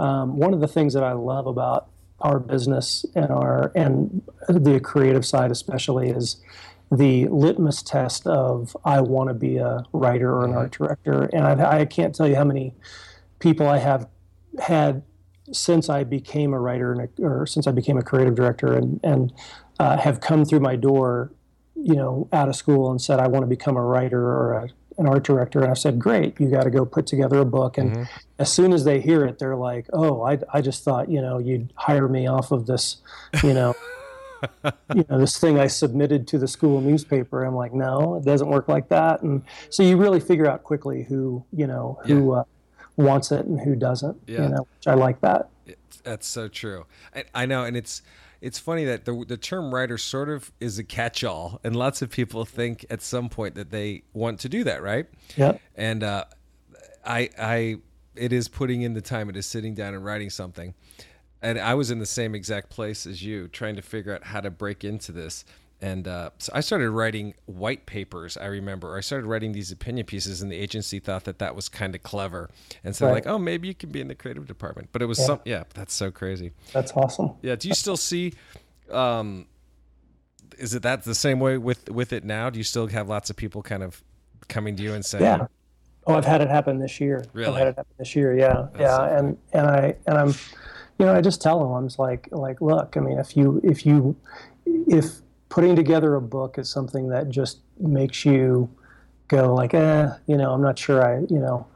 um, 0.00 0.36
one 0.38 0.52
of 0.52 0.58
the 0.60 0.68
things 0.68 0.92
that 0.94 1.04
I 1.04 1.12
love 1.12 1.46
about 1.46 1.86
our 2.20 2.38
business 2.38 3.04
and 3.14 3.30
our 3.30 3.72
and 3.74 4.22
the 4.48 4.80
creative 4.80 5.24
side 5.24 5.50
especially 5.50 6.08
is 6.08 6.42
the 6.90 7.26
litmus 7.28 7.82
test 7.82 8.26
of 8.26 8.76
I 8.84 9.00
want 9.00 9.28
to 9.28 9.34
be 9.34 9.56
a 9.56 9.84
writer 9.92 10.32
or 10.32 10.44
an 10.44 10.54
art 10.54 10.72
director, 10.72 11.24
and 11.32 11.44
I've, 11.44 11.60
I 11.60 11.84
can't 11.84 12.14
tell 12.14 12.28
you 12.28 12.36
how 12.36 12.44
many 12.44 12.74
people 13.38 13.66
I 13.66 13.78
have 13.78 14.08
had 14.60 15.02
since 15.52 15.88
I 15.88 16.04
became 16.04 16.52
a 16.52 16.60
writer 16.60 16.92
and 16.92 17.02
a, 17.02 17.22
or 17.22 17.46
since 17.46 17.66
I 17.66 17.72
became 17.72 17.98
a 17.98 18.02
creative 18.02 18.34
director 18.34 18.72
and 18.72 19.00
and 19.02 19.32
uh, 19.78 19.96
have 19.98 20.20
come 20.20 20.44
through 20.44 20.60
my 20.60 20.76
door, 20.76 21.32
you 21.74 21.94
know, 21.94 22.28
out 22.32 22.48
of 22.48 22.56
school 22.56 22.90
and 22.90 23.00
said 23.00 23.20
I 23.20 23.26
want 23.28 23.42
to 23.42 23.48
become 23.48 23.76
a 23.76 23.82
writer 23.82 24.22
or 24.22 24.52
a, 24.54 24.68
an 24.98 25.06
art 25.06 25.24
director, 25.24 25.60
and 25.60 25.70
I've 25.70 25.78
said, 25.78 25.98
great, 25.98 26.38
you 26.40 26.48
got 26.50 26.62
to 26.64 26.70
go 26.70 26.84
put 26.86 27.06
together 27.06 27.38
a 27.38 27.44
book, 27.44 27.76
and 27.78 27.96
Mhm. 27.96 28.08
as 28.38 28.50
soon 28.52 28.72
as 28.72 28.84
they 28.84 29.00
hear 29.00 29.24
it, 29.24 29.38
they're 29.38 29.56
like, 29.56 29.86
oh, 29.92 30.22
I 30.22 30.38
I 30.52 30.60
just 30.60 30.84
thought 30.84 31.08
you 31.10 31.20
know 31.20 31.38
you'd 31.38 31.72
hire 31.76 32.08
me 32.08 32.26
off 32.26 32.50
of 32.52 32.66
this, 32.66 32.96
you 33.42 33.54
know. 33.54 33.74
you 34.94 35.04
know 35.08 35.18
this 35.18 35.38
thing 35.38 35.58
I 35.58 35.66
submitted 35.66 36.26
to 36.28 36.38
the 36.38 36.46
school 36.46 36.80
newspaper. 36.80 37.42
I'm 37.44 37.54
like, 37.56 37.72
no, 37.72 38.16
it 38.16 38.24
doesn't 38.24 38.48
work 38.48 38.68
like 38.68 38.88
that. 38.90 39.22
And 39.22 39.42
so 39.70 39.82
you 39.82 39.96
really 39.96 40.20
figure 40.20 40.46
out 40.46 40.62
quickly 40.62 41.04
who 41.04 41.42
you 41.52 41.66
know 41.66 41.98
who 42.04 42.32
uh, 42.32 42.44
wants 42.96 43.32
it 43.32 43.46
and 43.46 43.58
who 43.60 43.74
doesn't. 43.74 44.16
Yeah. 44.26 44.42
You 44.42 44.48
know, 44.50 44.66
which 44.76 44.86
I 44.86 44.94
like 44.94 45.20
that. 45.22 45.48
It, 45.66 45.78
that's 46.04 46.26
so 46.26 46.48
true. 46.48 46.84
I, 47.14 47.24
I 47.34 47.46
know, 47.46 47.64
and 47.64 47.76
it's 47.76 48.02
it's 48.40 48.58
funny 48.58 48.84
that 48.84 49.04
the 49.04 49.24
the 49.26 49.36
term 49.36 49.74
writer 49.74 49.98
sort 49.98 50.28
of 50.28 50.52
is 50.60 50.78
a 50.78 50.84
catch-all, 50.84 51.60
and 51.64 51.74
lots 51.76 52.02
of 52.02 52.10
people 52.10 52.44
think 52.44 52.84
at 52.90 53.02
some 53.02 53.28
point 53.28 53.54
that 53.54 53.70
they 53.70 54.02
want 54.12 54.40
to 54.40 54.48
do 54.48 54.64
that, 54.64 54.82
right? 54.82 55.06
Yeah. 55.36 55.58
And 55.74 56.02
uh, 56.02 56.24
I 57.04 57.30
I 57.38 57.76
it 58.14 58.32
is 58.32 58.48
putting 58.48 58.82
in 58.82 58.94
the 58.94 59.00
time. 59.00 59.28
It 59.28 59.36
is 59.36 59.46
sitting 59.46 59.74
down 59.74 59.94
and 59.94 60.04
writing 60.04 60.30
something. 60.30 60.74
And 61.42 61.58
I 61.58 61.74
was 61.74 61.90
in 61.90 61.98
the 61.98 62.06
same 62.06 62.34
exact 62.34 62.70
place 62.70 63.06
as 63.06 63.22
you, 63.22 63.48
trying 63.48 63.76
to 63.76 63.82
figure 63.82 64.14
out 64.14 64.24
how 64.24 64.40
to 64.40 64.50
break 64.50 64.84
into 64.84 65.12
this. 65.12 65.44
And 65.82 66.08
uh, 66.08 66.30
so 66.38 66.52
I 66.54 66.60
started 66.60 66.90
writing 66.90 67.34
white 67.44 67.84
papers. 67.84 68.38
I 68.38 68.46
remember 68.46 68.96
I 68.96 69.00
started 69.02 69.26
writing 69.26 69.52
these 69.52 69.70
opinion 69.70 70.06
pieces, 70.06 70.40
and 70.40 70.50
the 70.50 70.56
agency 70.56 71.00
thought 71.00 71.24
that 71.24 71.38
that 71.38 71.54
was 71.54 71.68
kind 71.68 71.94
of 71.94 72.02
clever, 72.02 72.48
and 72.82 72.96
so 72.96 73.06
Right. 73.06 73.12
like, 73.12 73.26
oh, 73.26 73.38
maybe 73.38 73.68
you 73.68 73.74
can 73.74 73.90
be 73.90 74.00
in 74.00 74.08
the 74.08 74.14
creative 74.14 74.46
department. 74.46 74.88
But 74.92 75.02
it 75.02 75.06
was 75.06 75.18
Yeah. 75.18 75.26
some, 75.26 75.40
yeah, 75.44 75.64
that's 75.74 75.92
so 75.92 76.10
crazy. 76.10 76.52
That's 76.72 76.92
awesome. 76.92 77.32
Yeah. 77.42 77.56
Do 77.56 77.68
you 77.68 77.74
still 77.74 77.98
see? 77.98 78.32
Um, 78.90 79.46
is 80.58 80.74
it 80.74 80.82
that 80.82 81.04
the 81.04 81.14
same 81.14 81.40
way 81.40 81.58
with 81.58 81.90
with 81.90 82.12
it 82.14 82.24
now? 82.24 82.48
Do 82.48 82.56
you 82.58 82.64
still 82.64 82.86
have 82.86 83.08
lots 83.08 83.28
of 83.28 83.36
people 83.36 83.62
kind 83.62 83.82
of 83.82 84.02
coming 84.48 84.76
to 84.76 84.82
you 84.82 84.94
and 84.94 85.04
saying, 85.04 85.24
Yeah. 85.24 85.46
Oh, 86.06 86.14
I've 86.14 86.24
had 86.24 86.40
it 86.40 86.48
happen 86.48 86.78
this 86.78 87.00
year. 87.00 87.24
Really? 87.34 87.52
I've 87.52 87.58
had 87.58 87.66
it 87.68 87.76
happen 87.76 87.92
this 87.98 88.14
year. 88.16 88.34
Yeah, 88.38 88.68
That's 88.72 88.80
yeah, 88.80 88.96
so 88.96 89.02
and 89.16 89.38
and 89.52 89.66
I 89.66 89.96
and 90.06 90.16
I'm, 90.16 90.28
you 90.98 91.04
know, 91.04 91.12
I 91.12 91.20
just 91.20 91.42
tell 91.42 91.58
them 91.58 91.72
I'm 91.72 91.86
just 91.88 91.98
like 91.98 92.28
like 92.30 92.60
look. 92.62 92.96
I 92.96 93.00
mean, 93.00 93.18
if 93.18 93.36
you 93.36 93.60
if 93.62 93.84
you 93.84 94.16
if 94.64 95.20
putting 95.56 95.74
together 95.74 96.16
a 96.16 96.20
book 96.20 96.58
is 96.58 96.68
something 96.68 97.08
that 97.08 97.30
just 97.30 97.60
makes 97.80 98.26
you 98.26 98.68
go 99.28 99.54
like, 99.54 99.72
eh, 99.72 100.06
you 100.26 100.36
know, 100.36 100.52
I'm 100.52 100.60
not 100.60 100.78
sure 100.78 101.02
I, 101.02 101.20
you 101.30 101.38
know, 101.38 101.66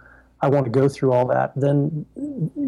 I 0.42 0.50
want 0.50 0.66
to 0.66 0.70
go 0.70 0.86
through 0.86 1.12
all 1.12 1.26
that, 1.28 1.52
then 1.56 2.04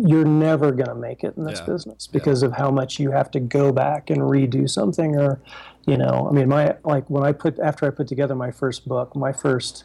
you're 0.06 0.24
never 0.24 0.72
going 0.72 0.88
to 0.88 0.94
make 0.94 1.22
it 1.22 1.36
in 1.36 1.44
this 1.44 1.60
Yeah. 1.60 1.74
business 1.74 2.06
because 2.06 2.42
of 2.42 2.54
how 2.54 2.70
much 2.70 2.98
you 2.98 3.10
have 3.10 3.30
to 3.32 3.40
go 3.40 3.72
back 3.72 4.08
and 4.08 4.22
redo 4.22 4.66
something 4.66 5.14
or, 5.16 5.38
you 5.86 5.98
know, 5.98 6.28
I 6.30 6.32
mean, 6.32 6.48
my 6.48 6.76
like 6.82 7.10
when 7.10 7.24
I 7.24 7.32
put 7.32 7.58
after 7.58 7.86
I 7.86 7.90
put 7.90 8.08
together 8.08 8.34
my 8.34 8.50
first 8.50 8.88
book, 8.88 9.14
my 9.14 9.34
first 9.34 9.84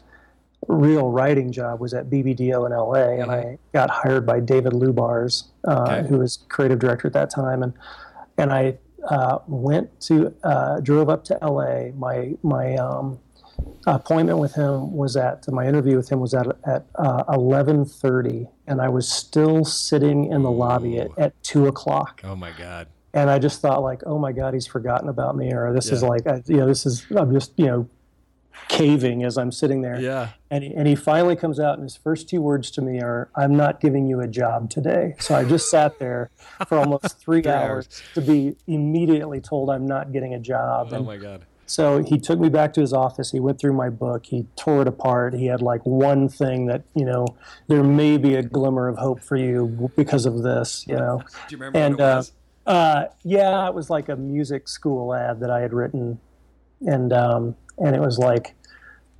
real 0.66 1.10
writing 1.10 1.52
job 1.52 1.78
was 1.78 1.92
at 1.92 2.08
BBDO 2.08 2.64
in 2.64 2.72
LA, 2.72 3.20
and 3.22 3.30
I 3.30 3.58
got 3.74 3.90
hired 3.90 4.24
by 4.24 4.40
David 4.40 4.72
Lubars, 4.72 5.48
uh, 5.66 5.92
Okay. 5.98 6.08
who 6.08 6.18
was 6.20 6.38
creative 6.48 6.78
director 6.78 7.06
at 7.06 7.12
that 7.12 7.28
time, 7.28 7.62
and 7.62 7.74
and 8.38 8.50
I 8.50 8.78
uh, 9.08 9.38
went 9.46 10.00
to 10.02 10.34
uh, 10.44 10.80
drove 10.80 11.08
up 11.08 11.24
to 11.24 11.38
LA. 11.42 11.90
My 11.96 12.34
my 12.42 12.76
um, 12.76 13.18
appointment 13.86 14.38
with 14.38 14.54
him 14.54 14.92
was 14.92 15.16
at 15.16 15.48
my 15.48 15.66
interview 15.66 15.96
with 15.96 16.10
him 16.10 16.20
was 16.20 16.34
at 16.34 16.46
at 16.66 16.86
uh, 16.94 17.24
eleven 17.28 17.84
thirty, 17.84 18.46
and 18.66 18.80
I 18.80 18.88
was 18.88 19.08
still 19.08 19.64
sitting 19.64 20.30
in 20.30 20.42
the 20.42 20.50
lobby 20.50 20.98
at, 20.98 21.10
at 21.18 21.42
two 21.42 21.66
o'clock. 21.66 22.20
"Oh 22.24 22.36
my 22.36 22.52
god, 22.52 22.88
and 23.14 23.30
I 23.30 23.38
just 23.38 23.60
thought 23.60 23.82
like, 23.82 24.02
oh 24.06 24.18
my 24.18 24.32
God, 24.32 24.54
he's 24.54 24.66
forgotten 24.66 25.08
about 25.08 25.36
me, 25.36 25.52
or 25.52 25.72
this 25.72 25.90
is 25.90 26.02
like, 26.02 26.26
I, 26.26 26.42
you 26.46 26.58
know, 26.58 26.66
this 26.66 26.84
is 26.86 27.06
I'm 27.16 27.32
just 27.32 27.52
you 27.56 27.66
know 27.66 27.88
caving 28.68 29.24
as 29.24 29.38
I'm 29.38 29.52
sitting 29.52 29.82
there. 29.82 30.00
yeah, 30.00 30.30
And 30.50 30.64
he, 30.64 30.74
and 30.74 30.86
he 30.88 30.94
finally 30.94 31.36
comes 31.36 31.58
out, 31.60 31.74
and 31.74 31.82
his 31.84 31.96
first 31.96 32.28
two 32.28 32.40
words 32.40 32.70
to 32.72 32.82
me 32.82 33.00
are, 33.00 33.28
"I'm 33.36 33.54
not 33.56 33.80
giving 33.80 34.06
you 34.08 34.20
a 34.20 34.26
job 34.28 34.70
today." 34.70 35.14
So 35.20 35.34
I 35.34 35.44
just 35.44 35.70
sat 35.70 35.98
there 35.98 36.30
for 36.66 36.78
almost 36.82 37.18
three, 37.18 37.44
hours, 37.46 37.88
to 38.14 38.20
be 38.20 38.56
immediately 38.66 39.40
told 39.40 39.70
I'm 39.70 39.86
not 39.86 40.12
getting 40.12 40.34
a 40.34 40.40
job. 40.40 40.88
oh 40.92 40.96
And 40.96 41.06
my 41.06 41.16
god." 41.16 41.42
so 41.66 42.02
he 42.02 42.18
took 42.18 42.40
me 42.40 42.48
back 42.48 42.72
to 42.72 42.80
his 42.80 42.94
office. 42.94 43.30
He 43.30 43.40
went 43.40 43.60
through 43.60 43.74
my 43.74 43.90
book. 43.90 44.24
He 44.24 44.46
tore 44.56 44.80
it 44.82 44.88
apart. 44.88 45.34
He 45.34 45.46
had 45.46 45.60
like 45.60 45.84
one 45.84 46.28
thing 46.28 46.64
that 46.66 46.82
you 46.94 47.04
know 47.04 47.26
there 47.68 47.82
may 47.84 48.16
be 48.16 48.34
a 48.36 48.42
glimmer 48.42 48.88
of 48.88 48.96
hope 48.96 49.22
for 49.22 49.36
you 49.36 49.90
because 49.96 50.24
of 50.26 50.42
this. 50.42 50.86
You 50.88 50.96
know. 50.96 51.22
Do 51.48 51.56
you 51.56 51.58
remember 51.62 51.78
And, 51.78 51.94
what 51.98 52.00
it 52.04 52.30
uh. 52.66 52.70
Uh, 52.70 53.08
yeah, 53.22 53.66
it 53.66 53.72
was 53.74 53.88
like 53.88 54.10
a 54.10 54.16
music 54.16 54.68
school 54.68 55.14
ad 55.14 55.40
that 55.40 55.50
I 55.50 55.60
had 55.60 55.72
written, 55.72 56.20
and 56.86 57.14
um, 57.14 57.56
and 57.82 57.94
it 57.96 58.00
was 58.00 58.18
like 58.18 58.54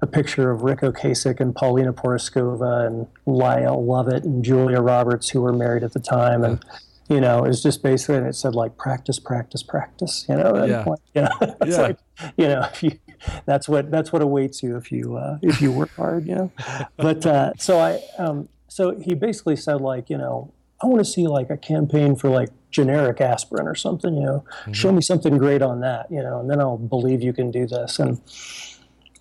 a 0.01 0.07
picture 0.07 0.51
of 0.51 0.63
Ric 0.63 0.81
Ocasek 0.81 1.41
and 1.41 1.55
Paulina 1.55 1.93
Porizkova 1.93 2.87
and 2.87 3.07
Lyle 3.27 3.85
Lovett 3.85 4.25
and 4.25 4.45
Julia 4.45 4.81
Roberts, 4.81 5.31
who 5.31 5.41
were 5.43 5.53
married 5.53 5.83
at 5.83 5.93
the 5.93 6.01
time, 6.01 6.45
and 6.45 6.65
you 7.09 7.21
know, 7.21 7.45
it 7.45 7.49
was 7.49 7.63
just 7.63 7.83
basically, 7.83 8.17
and 8.17 8.27
it 8.27 8.35
said 8.35 8.55
like 8.55 8.77
practice, 8.77 9.19
practice, 9.19 9.63
practice. 9.63 10.27
You 10.29 10.37
know, 10.37 10.65
Yeah. 10.65 10.85
like, 10.87 11.01
you 11.15 11.23
know, 11.23 11.29
it's 11.63 11.77
Yeah. 11.77 11.83
like 11.83 11.99
you 12.37 12.47
know, 12.49 12.61
if 12.73 12.83
you, 12.83 12.93
that's 13.47 13.69
what 13.69 13.91
that's 13.91 14.13
what 14.13 14.23
awaits 14.23 14.63
you 14.63 14.77
if 14.77 14.93
you 14.93 15.17
uh, 15.17 15.39
if 15.43 15.61
you 15.61 15.73
work 15.73 15.91
hard. 15.97 16.27
You 16.27 16.35
know, 16.35 16.53
but 16.97 17.25
uh, 17.27 17.53
so 17.59 17.79
I 17.79 18.01
um, 18.19 18.49
so 18.69 18.99
he 19.01 19.15
basically 19.15 19.57
said 19.57 19.81
like 19.81 20.09
you 20.11 20.19
know 20.19 20.53
I 20.83 20.87
want 20.87 20.99
to 20.99 21.05
see 21.05 21.27
like 21.27 21.51
a 21.51 21.57
campaign 21.57 22.15
for 22.17 22.31
like 22.31 22.51
generic 22.71 23.21
aspirin 23.21 23.67
or 23.67 23.75
something, 23.75 24.15
you 24.15 24.23
know, 24.23 24.45
mm-hmm. 24.63 24.73
show 24.73 24.93
me 24.93 25.01
something 25.01 25.39
great 25.39 25.63
on 25.63 25.81
that, 25.81 26.11
you 26.11 26.23
know, 26.23 26.41
and 26.41 26.51
then 26.51 26.61
I'll 26.61 26.77
believe 26.77 27.23
you 27.23 27.33
can 27.33 27.51
do 27.51 27.67
this. 27.67 27.99
And 27.99 28.21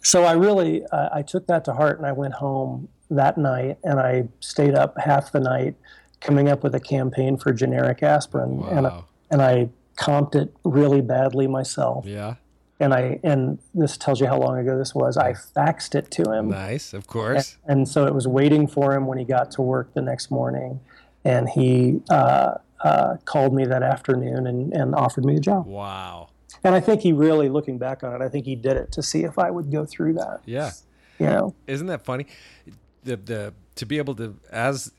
so 0.02 0.24
I 0.24 0.34
really, 0.34 0.86
uh, 0.92 1.10
I 1.12 1.22
took 1.22 1.48
that 1.48 1.66
to 1.66 1.74
heart 1.74 1.98
and 1.98 2.06
I 2.06 2.12
went 2.12 2.36
home 2.36 2.90
that 3.10 3.38
night 3.38 3.78
and 3.84 4.00
I 4.00 4.28
stayed 4.40 4.76
up 4.76 4.98
half 5.00 5.32
the 5.32 5.40
night 5.40 5.76
coming 6.20 6.50
up 6.50 6.64
with 6.64 6.76
a 6.76 6.80
campaign 6.80 7.38
for 7.38 7.54
generic 7.54 8.04
aspirin. 8.04 8.58
Wow. 8.58 8.70
And, 8.70 8.88
I, 8.88 9.02
and 9.32 9.42
I 9.42 9.70
comped 9.98 10.36
it 10.36 10.54
really 10.64 11.02
badly 11.02 11.48
myself. 11.48 12.06
Yeah. 12.06 12.36
And 12.80 12.94
I 12.94 13.20
and 13.24 13.58
this 13.74 13.98
tells 13.98 14.22
you 14.22 14.28
how 14.28 14.38
long 14.38 14.60
ago 14.60 14.78
this 14.78 14.94
was. 14.94 15.18
I 15.18 15.34
faxed 15.34 15.96
it 15.96 16.12
to 16.12 16.32
him. 16.32 16.50
Nice, 16.50 16.94
of 16.94 17.08
course. 17.08 17.58
And, 17.66 17.80
and 17.80 17.90
so 17.90 18.06
it 18.06 18.14
was 18.14 18.28
waiting 18.28 18.68
for 18.68 18.94
him 18.94 19.08
when 19.08 19.18
he 19.18 19.26
got 19.26 19.50
to 19.54 19.64
work 19.64 19.96
the 19.96 20.02
next 20.02 20.30
morning, 20.30 20.80
and 21.28 21.50
he 21.50 22.00
uh, 22.10 22.56
uh, 22.84 23.18
called 23.26 23.54
me 23.54 23.66
that 23.66 23.84
afternoon 23.84 24.48
and, 24.48 24.74
and 24.74 24.96
offered 24.96 25.26
me 25.26 25.36
a 25.36 25.40
job. 25.40 25.66
Wow. 25.66 26.30
And 26.64 26.74
I 26.74 26.80
think 26.80 27.02
he 27.02 27.12
really, 27.12 27.50
looking 27.50 27.78
back 27.78 28.02
on 28.04 28.14
it, 28.14 28.24
I 28.24 28.30
think 28.30 28.46
he 28.46 28.56
did 28.56 28.78
it 28.78 28.94
to 28.94 29.04
see 29.04 29.24
if 29.24 29.38
I 29.38 29.52
would 29.52 29.70
go 29.70 29.86
through 29.86 30.14
that. 30.14 30.42
Yeah. 30.46 30.72
You 31.20 31.26
know. 31.26 31.56
Isn't 31.68 31.88
that 31.88 32.06
funny? 32.06 32.28
The 33.04 33.18
the 33.18 33.54
to 33.76 33.86
be 33.86 33.98
able 33.98 34.16
to 34.16 34.36
as 34.52 34.92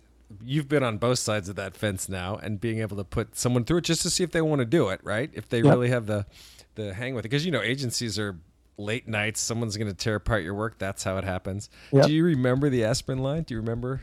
you've 0.44 0.68
been 0.68 0.82
on 0.82 0.98
both 0.98 1.18
sides 1.18 1.48
of 1.48 1.56
that 1.56 1.74
fence 1.74 2.08
now 2.08 2.36
and 2.36 2.60
being 2.60 2.80
able 2.80 2.96
to 2.98 3.04
put 3.04 3.36
someone 3.36 3.64
through 3.64 3.78
it 3.78 3.84
just 3.84 4.02
to 4.02 4.10
see 4.10 4.22
if 4.22 4.30
they 4.30 4.42
want 4.42 4.60
to 4.60 4.66
do 4.66 4.90
it, 4.90 5.00
right? 5.02 5.30
If 5.32 5.48
they 5.48 5.58
yep. 5.58 5.72
really 5.72 5.88
have 5.88 6.06
the 6.06 6.26
the 6.74 6.92
hang 6.92 7.14
with 7.14 7.24
it 7.24 7.28
because 7.28 7.44
you 7.44 7.50
know 7.50 7.62
agencies 7.62 8.18
are 8.18 8.38
late 8.76 9.08
nights 9.08 9.40
someone's 9.40 9.76
going 9.76 9.88
to 9.88 9.96
tear 9.96 10.14
apart 10.14 10.44
your 10.44 10.54
work 10.54 10.78
that's 10.78 11.02
how 11.02 11.18
it 11.18 11.24
happens 11.24 11.68
yep. 11.90 12.06
do 12.06 12.12
you 12.12 12.22
remember 12.22 12.70
the 12.70 12.84
aspirin 12.84 13.18
line 13.18 13.42
do 13.42 13.52
you 13.52 13.60
remember 13.60 14.00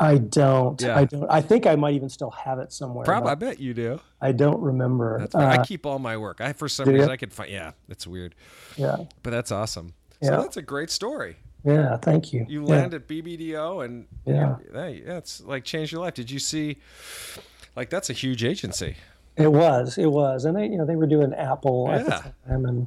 I 0.00 0.18
don't. 0.18 0.80
Yeah. 0.80 0.96
I 0.96 1.04
don't. 1.04 1.28
I 1.28 1.40
think 1.40 1.66
I 1.66 1.76
might 1.76 1.94
even 1.94 2.08
still 2.08 2.30
have 2.30 2.58
it 2.58 2.72
somewhere. 2.72 3.04
Probably. 3.04 3.30
I 3.30 3.34
bet 3.34 3.60
you 3.60 3.74
do. 3.74 4.00
I 4.20 4.32
don't 4.32 4.60
remember. 4.60 5.26
Uh, 5.34 5.38
I 5.38 5.64
keep 5.64 5.86
all 5.86 5.98
my 5.98 6.16
work. 6.16 6.40
I 6.40 6.52
for 6.52 6.68
some 6.68 6.88
reason? 6.88 7.10
I 7.10 7.16
could 7.16 7.32
find. 7.32 7.50
Yeah, 7.50 7.72
it's 7.88 8.06
weird. 8.06 8.34
Yeah. 8.76 8.96
But 9.22 9.30
that's 9.30 9.50
awesome. 9.50 9.94
So 10.22 10.30
yeah. 10.30 10.36
that's 10.40 10.56
a 10.56 10.62
great 10.62 10.90
story. 10.90 11.36
Yeah. 11.64 11.96
Thank 11.96 12.32
you. 12.32 12.46
You 12.48 12.64
land 12.64 12.94
at 12.94 13.08
BBDO 13.08 13.84
and 13.84 14.06
yeah, 14.24 14.56
hey, 14.72 15.02
yeah, 15.04 15.18
it's 15.18 15.40
like 15.40 15.64
changed 15.64 15.92
your 15.92 16.00
life. 16.02 16.14
Did 16.14 16.30
you 16.30 16.38
see? 16.38 16.78
Like 17.74 17.90
that's 17.90 18.10
a 18.10 18.12
huge 18.12 18.44
agency. 18.44 18.96
It 19.36 19.52
was. 19.52 19.98
It 19.98 20.10
was, 20.10 20.44
and 20.44 20.56
they, 20.56 20.66
you 20.66 20.76
know, 20.78 20.84
they 20.84 20.96
were 20.96 21.06
doing 21.06 21.32
Apple 21.34 21.86
yeah. 21.88 21.96
at 21.96 22.04
the 22.06 22.10
time, 22.10 22.64
and 22.64 22.86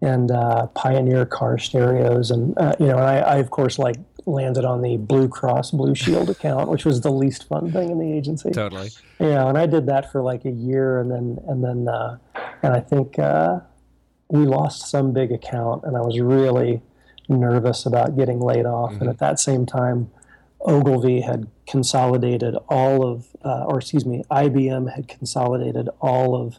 and 0.00 0.30
uh, 0.30 0.66
Pioneer 0.68 1.26
car 1.26 1.58
stereos, 1.58 2.30
and 2.30 2.56
uh, 2.58 2.74
you 2.78 2.86
know, 2.86 2.98
and 2.98 3.06
I, 3.06 3.18
I 3.18 3.36
of 3.36 3.50
course 3.50 3.78
like 3.78 3.96
landed 4.28 4.64
on 4.64 4.82
the 4.82 4.96
Blue 4.96 5.28
Cross 5.28 5.72
Blue 5.72 5.94
Shield 5.94 6.30
account, 6.30 6.68
which 6.68 6.84
was 6.84 7.00
the 7.00 7.10
least 7.10 7.48
fun 7.48 7.72
thing 7.72 7.90
in 7.90 7.98
the 7.98 8.12
agency. 8.12 8.50
Totally. 8.50 8.90
Yeah, 9.18 9.48
and 9.48 9.56
I 9.56 9.66
did 9.66 9.86
that 9.86 10.12
for 10.12 10.22
like 10.22 10.44
a 10.44 10.50
year, 10.50 11.00
and 11.00 11.10
then 11.10 11.38
and 11.48 11.64
then 11.64 11.88
uh, 11.88 12.18
and 12.62 12.74
I 12.74 12.80
think 12.80 13.18
uh, 13.18 13.60
we 14.30 14.44
lost 14.44 14.90
some 14.90 15.12
big 15.12 15.32
account, 15.32 15.84
and 15.84 15.96
I 15.96 16.00
was 16.00 16.20
really 16.20 16.82
nervous 17.28 17.86
about 17.86 18.16
getting 18.16 18.40
laid 18.40 18.66
off. 18.66 18.92
Mm-hmm. 18.92 19.02
And 19.02 19.10
at 19.10 19.18
that 19.18 19.38
same 19.38 19.66
time, 19.66 20.10
Ogilvy 20.60 21.20
had 21.20 21.48
consolidated 21.66 22.56
all 22.68 23.06
of, 23.06 23.28
uh, 23.44 23.64
or 23.64 23.78
excuse 23.78 24.06
me, 24.06 24.22
IBM 24.30 24.94
had 24.94 25.08
consolidated 25.08 25.88
all 26.00 26.34
of 26.34 26.58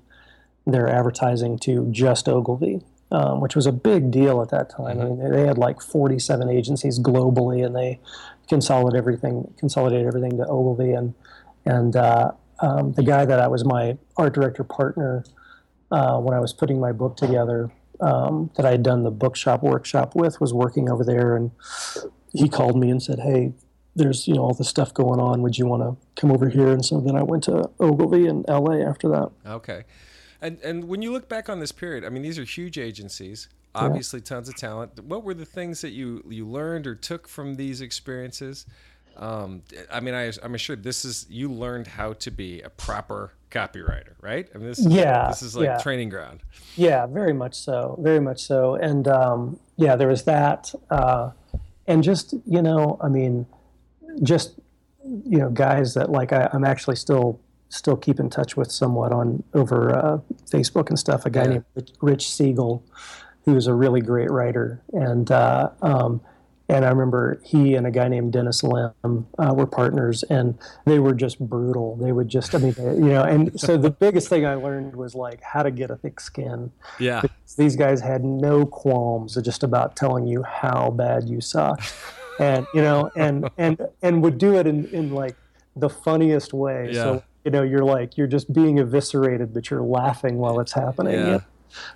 their 0.66 0.88
advertising 0.88 1.58
to 1.60 1.88
just 1.92 2.30
Ogilvy 2.30 2.82
um, 3.12 3.40
which 3.42 3.56
was 3.56 3.66
a 3.66 3.72
big 3.72 4.12
deal 4.12 4.42
at 4.42 4.50
that 4.50 4.70
time. 4.70 4.98
Mm-hmm. 4.98 5.24
I 5.24 5.28
mean, 5.28 5.32
they 5.32 5.48
had 5.48 5.58
like 5.58 5.82
47 5.82 6.50
agencies 6.50 7.00
globally, 7.00 7.66
and 7.66 7.76
they 7.76 8.00
consolidated 8.48 8.98
everything, 8.98 9.54
consolidated 9.58 10.08
everything 10.08 10.38
to 10.38 10.46
Ogilvy. 10.46 10.92
And 10.92 11.14
and 11.66 11.96
uh, 11.96 12.32
um, 12.60 12.94
the 12.94 13.04
guy 13.04 13.26
that 13.26 13.40
I 13.40 13.48
was 13.48 13.66
my 13.66 13.98
art 14.18 14.34
director 14.34 14.64
partner 14.64 15.24
uh, 15.92 16.20
when 16.20 16.36
I 16.36 16.40
was 16.40 16.54
putting 16.54 16.80
my 16.80 16.92
book 16.92 17.18
together, 17.18 17.72
um, 18.00 18.52
that 18.56 18.66
I 18.66 18.72
had 18.72 18.84
done 18.84 19.04
the 19.04 19.12
bookshop 19.12 19.64
workshop 19.64 20.16
with, 20.16 20.40
was 20.40 20.54
working 20.54 20.90
over 20.90 21.04
there, 21.04 21.36
and 21.36 21.52
he 22.32 22.48
called 22.48 22.78
me 22.80 22.90
and 22.90 23.02
said, 23.02 23.20
"Hey." 23.20 23.54
There's 23.96 24.30
you 24.30 24.36
know 24.36 24.44
all 24.44 24.54
this 24.54 24.70
stuff 24.70 24.94
going 24.94 25.20
on. 25.20 25.42
Would 25.42 25.58
you 25.58 25.66
want 25.66 25.82
to 25.82 26.22
come 26.22 26.32
over 26.32 26.48
here? 26.48 26.70
And 26.70 26.86
so 26.86 27.02
then 27.02 27.18
I 27.18 27.24
went 27.24 27.44
to 27.46 27.70
Ogilvy 27.82 28.28
in 28.28 28.46
L.A. 28.48 28.82
after 28.82 29.10
that. 29.10 29.32
Okay, 29.46 29.84
and 30.42 30.60
and 30.62 30.86
when 30.86 31.02
you 31.02 31.12
look 31.12 31.30
back 31.30 31.50
on 31.50 31.60
this 31.60 31.72
period, 31.72 32.06
I 32.06 32.10
mean, 32.10 32.22
these 32.22 32.40
are 32.40 32.44
huge 32.44 32.78
agencies, 32.78 33.50
obviously 33.76 34.20
yeah. 34.20 34.26
tons 34.26 34.50
of 34.50 34.56
talent. 34.56 35.00
What 35.04 35.24
were 35.24 35.34
the 35.34 35.46
things 35.46 35.82
that 35.82 35.92
you 35.92 36.24
you 36.30 36.46
learned 36.48 36.88
or 36.88 36.96
took 36.96 37.28
from 37.28 37.56
these 37.56 37.82
experiences? 37.82 38.66
Um, 39.18 39.64
I 39.92 40.00
mean, 40.00 40.14
I, 40.14 40.32
am 40.44 40.56
sure 40.56 40.78
this 40.78 41.04
is 41.04 41.26
you 41.30 41.52
learned 41.52 41.88
how 41.88 42.14
to 42.14 42.32
be 42.32 42.62
a 42.62 42.70
proper 42.70 43.34
copywriter, 43.52 44.14
right? 44.22 44.48
I 44.54 44.58
mean, 44.58 44.68
this 44.68 44.86
yeah, 44.86 45.28
this 45.28 45.42
is 45.42 45.56
like 45.58 45.66
yeah. 45.66 45.78
training 45.80 46.10
ground. 46.10 46.42
Yeah, 46.76 47.06
very 47.06 47.34
much 47.34 47.56
so, 47.56 48.00
very 48.02 48.22
much 48.22 48.42
so. 48.42 48.76
And 48.76 49.08
um, 49.10 49.60
yeah, 49.76 49.98
there 49.98 50.08
was 50.08 50.24
that, 50.24 50.74
uh, 50.90 51.32
and 51.88 52.02
just 52.02 52.34
you 52.46 52.62
know, 52.62 52.98
I 53.02 53.10
mean, 53.10 53.46
just 54.24 54.60
you 55.04 55.38
know, 55.38 55.50
guys 55.50 55.94
that 55.96 56.10
like 56.10 56.32
I, 56.32 56.50
I'm 56.54 56.64
actually 56.64 56.96
still 56.96 57.42
still 57.70 57.96
keep 57.96 58.20
in 58.20 58.30
touch 58.30 58.58
with 58.58 58.72
somewhat 58.72 59.12
on 59.12 59.44
over 59.54 59.96
uh, 59.96 60.20
Facebook 60.52 60.90
and 60.90 61.00
stuff. 61.00 61.26
A 61.26 61.30
guy 61.30 61.44
yeah. 61.44 61.50
named 61.50 61.92
Rich 62.02 62.30
Siegel, 62.30 62.84
who 63.46 63.54
was 63.54 63.68
a 63.68 63.74
really 63.74 64.02
great 64.02 64.30
writer, 64.30 64.82
and 64.94 65.32
uh, 65.32 65.70
um, 65.82 66.22
and 66.68 66.86
I 66.86 66.90
remember 66.90 67.42
he 67.44 67.76
and 67.76 67.88
a 67.88 67.92
guy 67.92 68.08
named 68.08 68.32
Dennis 68.32 68.64
Lim 68.64 68.94
uh, 69.04 69.54
were 69.56 69.66
partners, 69.66 70.24
and 70.24 70.58
they 70.86 71.00
were 71.00 71.16
just 71.16 71.40
brutal. 71.40 71.96
They 71.96 72.12
would 72.12 72.28
just, 72.28 72.54
I 72.54 72.60
mean, 72.60 72.76
you 72.78 73.10
know, 73.10 73.24
and 73.24 73.60
so 73.60 73.76
the 73.76 73.90
biggest 74.06 74.30
thing 74.30 74.46
I 74.46 74.54
learned 74.54 74.96
was 74.96 75.16
like 75.16 75.42
how 75.42 75.64
to 75.64 75.72
get 75.72 75.90
a 75.90 75.96
thick 75.96 76.20
skin. 76.20 76.72
Yeah, 77.00 77.24
these 77.58 77.76
guys 77.76 78.02
had 78.02 78.24
no 78.24 78.66
qualms 78.66 79.36
just 79.42 79.64
about 79.64 79.96
telling 79.96 80.28
you 80.28 80.44
how 80.44 80.92
bad 80.92 81.28
you 81.28 81.42
suck. 81.42 81.82
and 82.40 82.68
you 82.74 82.82
know, 82.82 83.12
and 83.16 83.50
and 83.58 83.80
and 84.02 84.24
would 84.24 84.38
do 84.38 84.56
it 84.56 84.68
in, 84.68 84.86
in 84.88 85.14
like 85.14 85.36
the 85.76 85.90
funniest 85.90 86.54
way. 86.54 86.90
Yeah. 86.92 87.04
So 87.04 87.24
you 87.50 87.52
know 87.52 87.64
you're 87.64 87.84
like 87.84 88.16
you're 88.16 88.28
just 88.28 88.54
being 88.54 88.78
eviscerated 88.78 89.56
but 89.56 89.72
you're 89.72 89.82
laughing 89.82 90.38
while 90.38 90.60
it's 90.60 90.72
happening. 90.72 91.16
Yeah. 91.16 91.40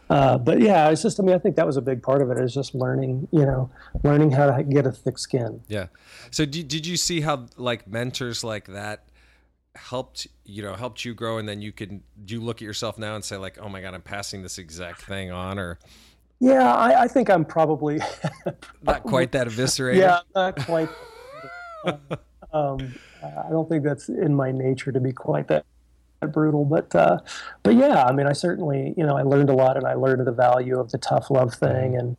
Uh, 0.10 0.38
but 0.38 0.60
yeah 0.60 0.89
it's 0.89 1.01
just 1.01 1.19
i 1.19 1.24
mean 1.24 1.36
i 1.36 1.38
think 1.39 1.55
that 1.55 1.65
was 1.65 1.77
a 1.77 1.81
big 1.81 2.01
part 2.01 2.22
of 2.22 2.29
it 2.29 2.39
is 2.39 2.53
just 2.53 2.75
learning 2.75 3.27
you 3.31 3.43
know 3.43 3.72
learning 4.03 4.29
how 4.29 4.50
to 4.50 4.63
get 4.63 4.88
a 4.88 4.91
thick 4.91 5.19
skin. 5.19 5.62
Yeah. 5.67 5.88
So 6.31 6.45
did, 6.45 6.67
did 6.67 6.88
you 6.88 6.98
see 6.98 7.22
how 7.22 7.45
like 7.55 7.88
mentors 7.88 8.43
like 8.43 8.65
that 8.67 9.10
helped 9.75 10.25
you 10.43 10.63
know 10.63 10.74
helped 10.74 11.05
you 11.05 11.13
grow 11.13 11.38
and 11.38 11.48
then 11.48 11.62
you 11.62 11.72
can 11.72 12.01
do 12.25 12.33
you 12.33 12.41
look 12.41 12.57
at 12.57 12.62
yourself 12.62 12.98
now 12.98 13.13
and 13.13 13.24
say 13.24 13.38
like 13.38 13.60
oh 13.62 13.69
my 13.69 13.81
god 13.81 13.93
i'm 13.93 14.01
passing 14.01 14.41
this 14.41 14.57
exact 14.57 15.03
thing 15.03 15.31
on 15.31 15.60
or? 15.60 15.77
Yeah 16.39 16.75
i, 16.75 17.03
I 17.03 17.07
think 17.07 17.29
i'm 17.29 17.45
probably, 17.45 18.00
probably 18.00 18.53
not 18.81 19.03
quite 19.03 19.31
that 19.33 19.45
eviscerated? 19.51 20.01
yeah 20.01 20.19
not 20.36 20.55
quite. 20.65 20.89
um, 21.86 22.00
I 22.53 23.50
don't 23.50 23.67
think 23.69 23.83
that's 23.83 24.10
in 24.10 24.36
my 24.36 24.51
nature 24.51 24.91
to 24.91 25.00
be 25.00 25.12
quite 25.12 25.48
that 25.48 25.65
brutal 26.31 26.65
but 26.65 26.93
uh, 26.95 27.19
but 27.63 27.75
yeah 27.75 28.05
i 28.05 28.12
mean 28.12 28.27
i 28.27 28.33
certainly 28.33 28.93
you 28.98 29.05
know 29.05 29.17
i 29.17 29.22
learned 29.22 29.50
a 29.50 29.53
lot 29.53 29.77
and 29.77 29.86
i 29.86 29.93
learned 29.93 30.25
the 30.25 30.31
value 30.31 30.79
of 30.79 30.91
the 30.91 30.98
tough 30.98 31.29
love 31.29 31.53
thing 31.53 31.91
mm-hmm. 31.91 32.00
and 32.00 32.17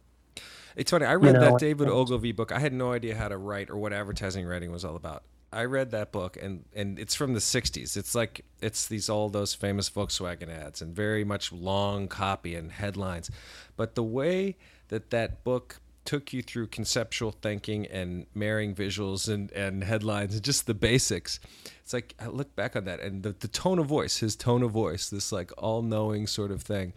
it's 0.77 0.91
funny 0.91 1.07
i 1.07 1.15
read 1.15 1.35
you 1.35 1.41
know, 1.41 1.53
that 1.53 1.59
david 1.59 1.89
ogilvy 1.89 2.33
book. 2.33 2.53
I 2.53 2.59
had 2.59 2.73
no 2.73 2.93
idea 2.93 3.17
how 3.17 3.29
to 3.29 3.39
write 3.39 3.71
or 3.71 3.77
what 3.77 3.93
advertising 3.93 4.45
writing 4.47 4.73
was 4.73 4.85
all 4.85 4.97
about. 4.97 5.23
I 5.53 5.67
read 5.67 5.93
that 5.93 6.11
book 6.11 6.37
and 6.41 6.65
and 6.75 6.99
it's 6.99 7.15
from 7.15 7.33
the 7.33 7.39
60s 7.39 7.97
it's 7.97 8.15
like 8.15 8.45
it's 8.61 8.89
these 8.89 9.09
all 9.09 9.29
those 9.29 9.55
famous 9.55 9.89
volkswagen 9.89 10.49
ads 10.49 10.83
and 10.83 10.95
very 10.95 11.25
much 11.25 11.53
long 11.53 12.09
copy 12.09 12.57
and 12.57 12.73
headlines. 12.73 13.31
But 13.77 13.95
the 13.95 14.03
way 14.03 14.57
that 14.89 15.11
that 15.11 15.45
book 15.45 15.81
took 16.05 16.33
you 16.33 16.43
through 16.43 16.67
conceptual 16.67 17.33
thinking 17.33 17.87
and 17.87 18.27
marrying 18.35 18.75
visuals 18.75 19.33
and, 19.33 19.51
and 19.53 19.85
headlines 19.85 20.35
and 20.35 20.43
just 20.43 20.67
the 20.67 20.75
basics. 20.75 21.41
It's 21.83 21.93
like 21.93 22.15
I 22.21 22.27
look 22.27 22.55
back 22.57 22.77
on 22.77 22.85
that 22.85 23.01
and 23.01 23.23
the, 23.23 23.35
the 23.39 23.49
tone 23.49 23.79
of 23.79 23.87
voice, 23.87 24.19
his 24.19 24.37
tone 24.37 24.63
of 24.63 24.71
voice, 24.71 25.09
this 25.09 25.33
like 25.33 25.51
all 25.59 25.83
knowing 25.83 26.27
sort 26.27 26.51
of 26.51 26.63
thing. 26.63 26.93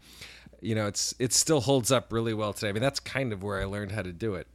You 0.61 0.75
know, 0.75 0.87
it's 0.87 1.13
it 1.19 1.33
still 1.33 1.61
holds 1.61 1.91
up 1.91 2.11
really 2.11 2.33
well 2.33 2.53
today. 2.53 2.69
I 2.69 2.71
mean, 2.71 2.81
that's 2.81 2.99
kind 2.99 3.31
of 3.31 3.43
where 3.43 3.61
I 3.61 3.65
learned 3.65 3.91
how 3.91 4.01
to 4.01 4.11
do 4.11 4.35
it. 4.35 4.47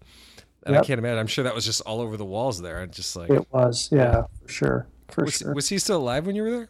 And 0.65 0.75
yep. 0.75 0.85
I 0.85 0.87
can't 0.87 0.99
imagine. 0.99 1.19
I'm 1.19 1.27
sure 1.27 1.45
that 1.45 1.55
was 1.55 1.65
just 1.65 1.81
all 1.83 2.01
over 2.01 2.17
the 2.17 2.25
walls 2.25 2.61
there. 2.61 2.83
And 2.83 2.93
just 2.93 3.17
like 3.17 3.31
it 3.31 3.47
was, 3.53 3.89
yeah, 3.91 4.25
for 4.43 4.49
sure, 4.49 4.87
for 5.09 5.25
was, 5.25 5.35
sure. 5.35 5.55
Was 5.55 5.69
he 5.69 5.79
still 5.79 5.99
alive 5.99 6.27
when 6.27 6.37
you 6.37 6.43
were 6.43 6.51
there? 6.51 6.69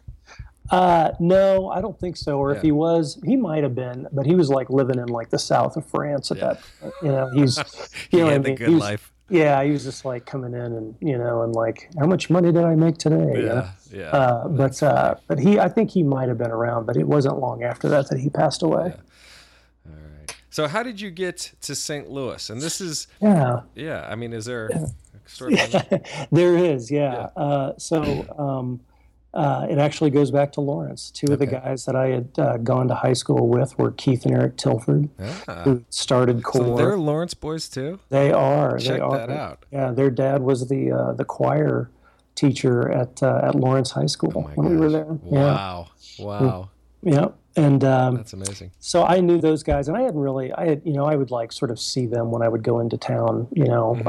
Uh, 0.71 1.11
no, 1.19 1.69
I 1.69 1.81
don't 1.81 1.99
think 1.99 2.17
so. 2.17 2.39
Or 2.39 2.51
yeah. 2.51 2.57
if 2.57 2.63
he 2.63 2.71
was, 2.71 3.19
he 3.25 3.35
might 3.35 3.63
have 3.63 3.75
been, 3.75 4.07
but 4.11 4.25
he 4.25 4.35
was 4.35 4.49
like 4.49 4.69
living 4.69 4.97
in 4.97 5.07
like 5.07 5.29
the 5.29 5.39
south 5.39 5.75
of 5.75 5.85
France 5.85 6.31
at 6.31 6.37
yeah. 6.37 6.53
that. 6.53 6.93
You 7.01 7.07
know, 7.09 7.29
he's 7.33 7.57
he 8.09 8.17
you 8.17 8.23
know, 8.23 8.29
had 8.29 8.43
the 8.43 8.53
good 8.53 8.69
life. 8.69 9.11
Yeah, 9.29 9.63
he 9.63 9.71
was 9.71 9.83
just 9.83 10.05
like 10.05 10.25
coming 10.25 10.53
in 10.53 10.59
and 10.73 10.95
you 10.99 11.17
know, 11.17 11.43
and 11.43 11.53
like, 11.53 11.89
how 11.97 12.05
much 12.05 12.29
money 12.29 12.51
did 12.51 12.63
I 12.63 12.75
make 12.75 12.97
today? 12.97 13.31
Yeah, 13.33 13.39
you 13.39 13.45
know? 13.45 13.69
yeah. 13.91 14.09
Uh, 14.09 14.47
but 14.47 14.81
uh, 14.83 15.15
but 15.27 15.39
he, 15.39 15.59
I 15.59 15.69
think 15.69 15.91
he 15.91 16.03
might 16.03 16.27
have 16.27 16.37
been 16.37 16.51
around, 16.51 16.85
but 16.85 16.97
it 16.97 17.07
wasn't 17.07 17.39
long 17.39 17.63
after 17.63 17.89
that 17.89 18.09
that 18.09 18.19
he 18.19 18.29
passed 18.29 18.63
away. 18.63 18.93
Yeah. 18.95 19.91
All 19.91 19.99
right. 20.19 20.35
So 20.49 20.67
how 20.67 20.83
did 20.83 20.99
you 21.01 21.09
get 21.09 21.53
to 21.61 21.75
St. 21.75 22.09
Louis? 22.09 22.49
And 22.49 22.61
this 22.61 22.79
is 22.79 23.07
yeah, 23.21 23.61
yeah. 23.75 24.07
I 24.09 24.15
mean, 24.15 24.33
is 24.33 24.45
there? 24.45 24.69
There 26.31 26.57
is, 26.57 26.91
yeah. 26.91 27.29
yeah. 27.35 27.41
Uh, 27.41 27.77
so. 27.77 28.25
Um, 28.37 28.81
uh, 29.33 29.65
it 29.69 29.77
actually 29.79 30.09
goes 30.11 30.29
back 30.31 30.51
to 30.53 30.61
Lawrence. 30.61 31.09
Two 31.11 31.33
of 31.33 31.39
the 31.39 31.45
guys 31.47 31.85
that 31.85 31.95
I 31.95 32.07
had 32.09 32.29
uh, 32.37 32.57
gone 32.57 32.87
to 32.89 32.95
high 32.95 33.13
school 33.13 33.47
with 33.47 33.77
were 33.79 33.91
Keith 33.91 34.25
and 34.25 34.33
Eric 34.35 34.57
Tilford, 34.57 35.09
Ah. 35.19 35.63
who 35.63 35.83
started 35.89 36.43
Core. 36.43 36.61
So 36.65 36.75
they're 36.77 36.97
Lawrence 36.97 37.33
boys 37.33 37.67
too. 37.69 37.99
they 38.09 38.31
are. 38.31 38.77
Check 38.77 38.95
they 38.95 38.99
are. 39.01 39.17
that 39.17 39.29
out. 39.31 39.65
Yeah, 39.71 39.91
their 39.91 40.11
dad 40.11 40.43
was 40.43 40.67
the 40.67 40.91
uh, 40.91 41.13
the 41.13 41.25
choir 41.25 41.89
teacher 42.35 42.91
at 42.91 43.21
uh, 43.23 43.41
at 43.43 43.55
Lawrence 43.55 43.91
High 43.91 44.05
School 44.07 44.31
Oh 44.35 44.41
when 44.55 44.69
we 44.69 44.75
were 44.77 44.89
gosh. 44.89 44.93
there. 44.93 45.17
Yeah, 45.31 45.39
Wow. 45.45 45.87
Wow. 46.19 46.69
yeah. 47.01 47.27
And 47.55 47.83
um, 47.83 48.15
That's 48.15 48.33
amazing. 48.33 48.71
so 48.79 49.03
I 49.03 49.19
knew 49.19 49.39
those 49.39 49.61
guys, 49.61 49.87
and 49.87 49.95
I 49.95 50.01
hadn't 50.01 50.19
really, 50.19 50.51
I 50.53 50.65
had, 50.65 50.81
you 50.85 50.93
know, 50.93 51.05
I 51.05 51.15
would 51.15 51.29
like 51.29 51.51
sort 51.51 51.69
of 51.69 51.79
see 51.79 52.07
them 52.07 52.31
when 52.31 52.41
I 52.41 52.47
would 52.47 52.63
go 52.63 52.79
into 52.79 52.97
town, 52.97 53.47
you 53.51 53.65
know, 53.65 53.95
Mm-hmm. 53.99 54.07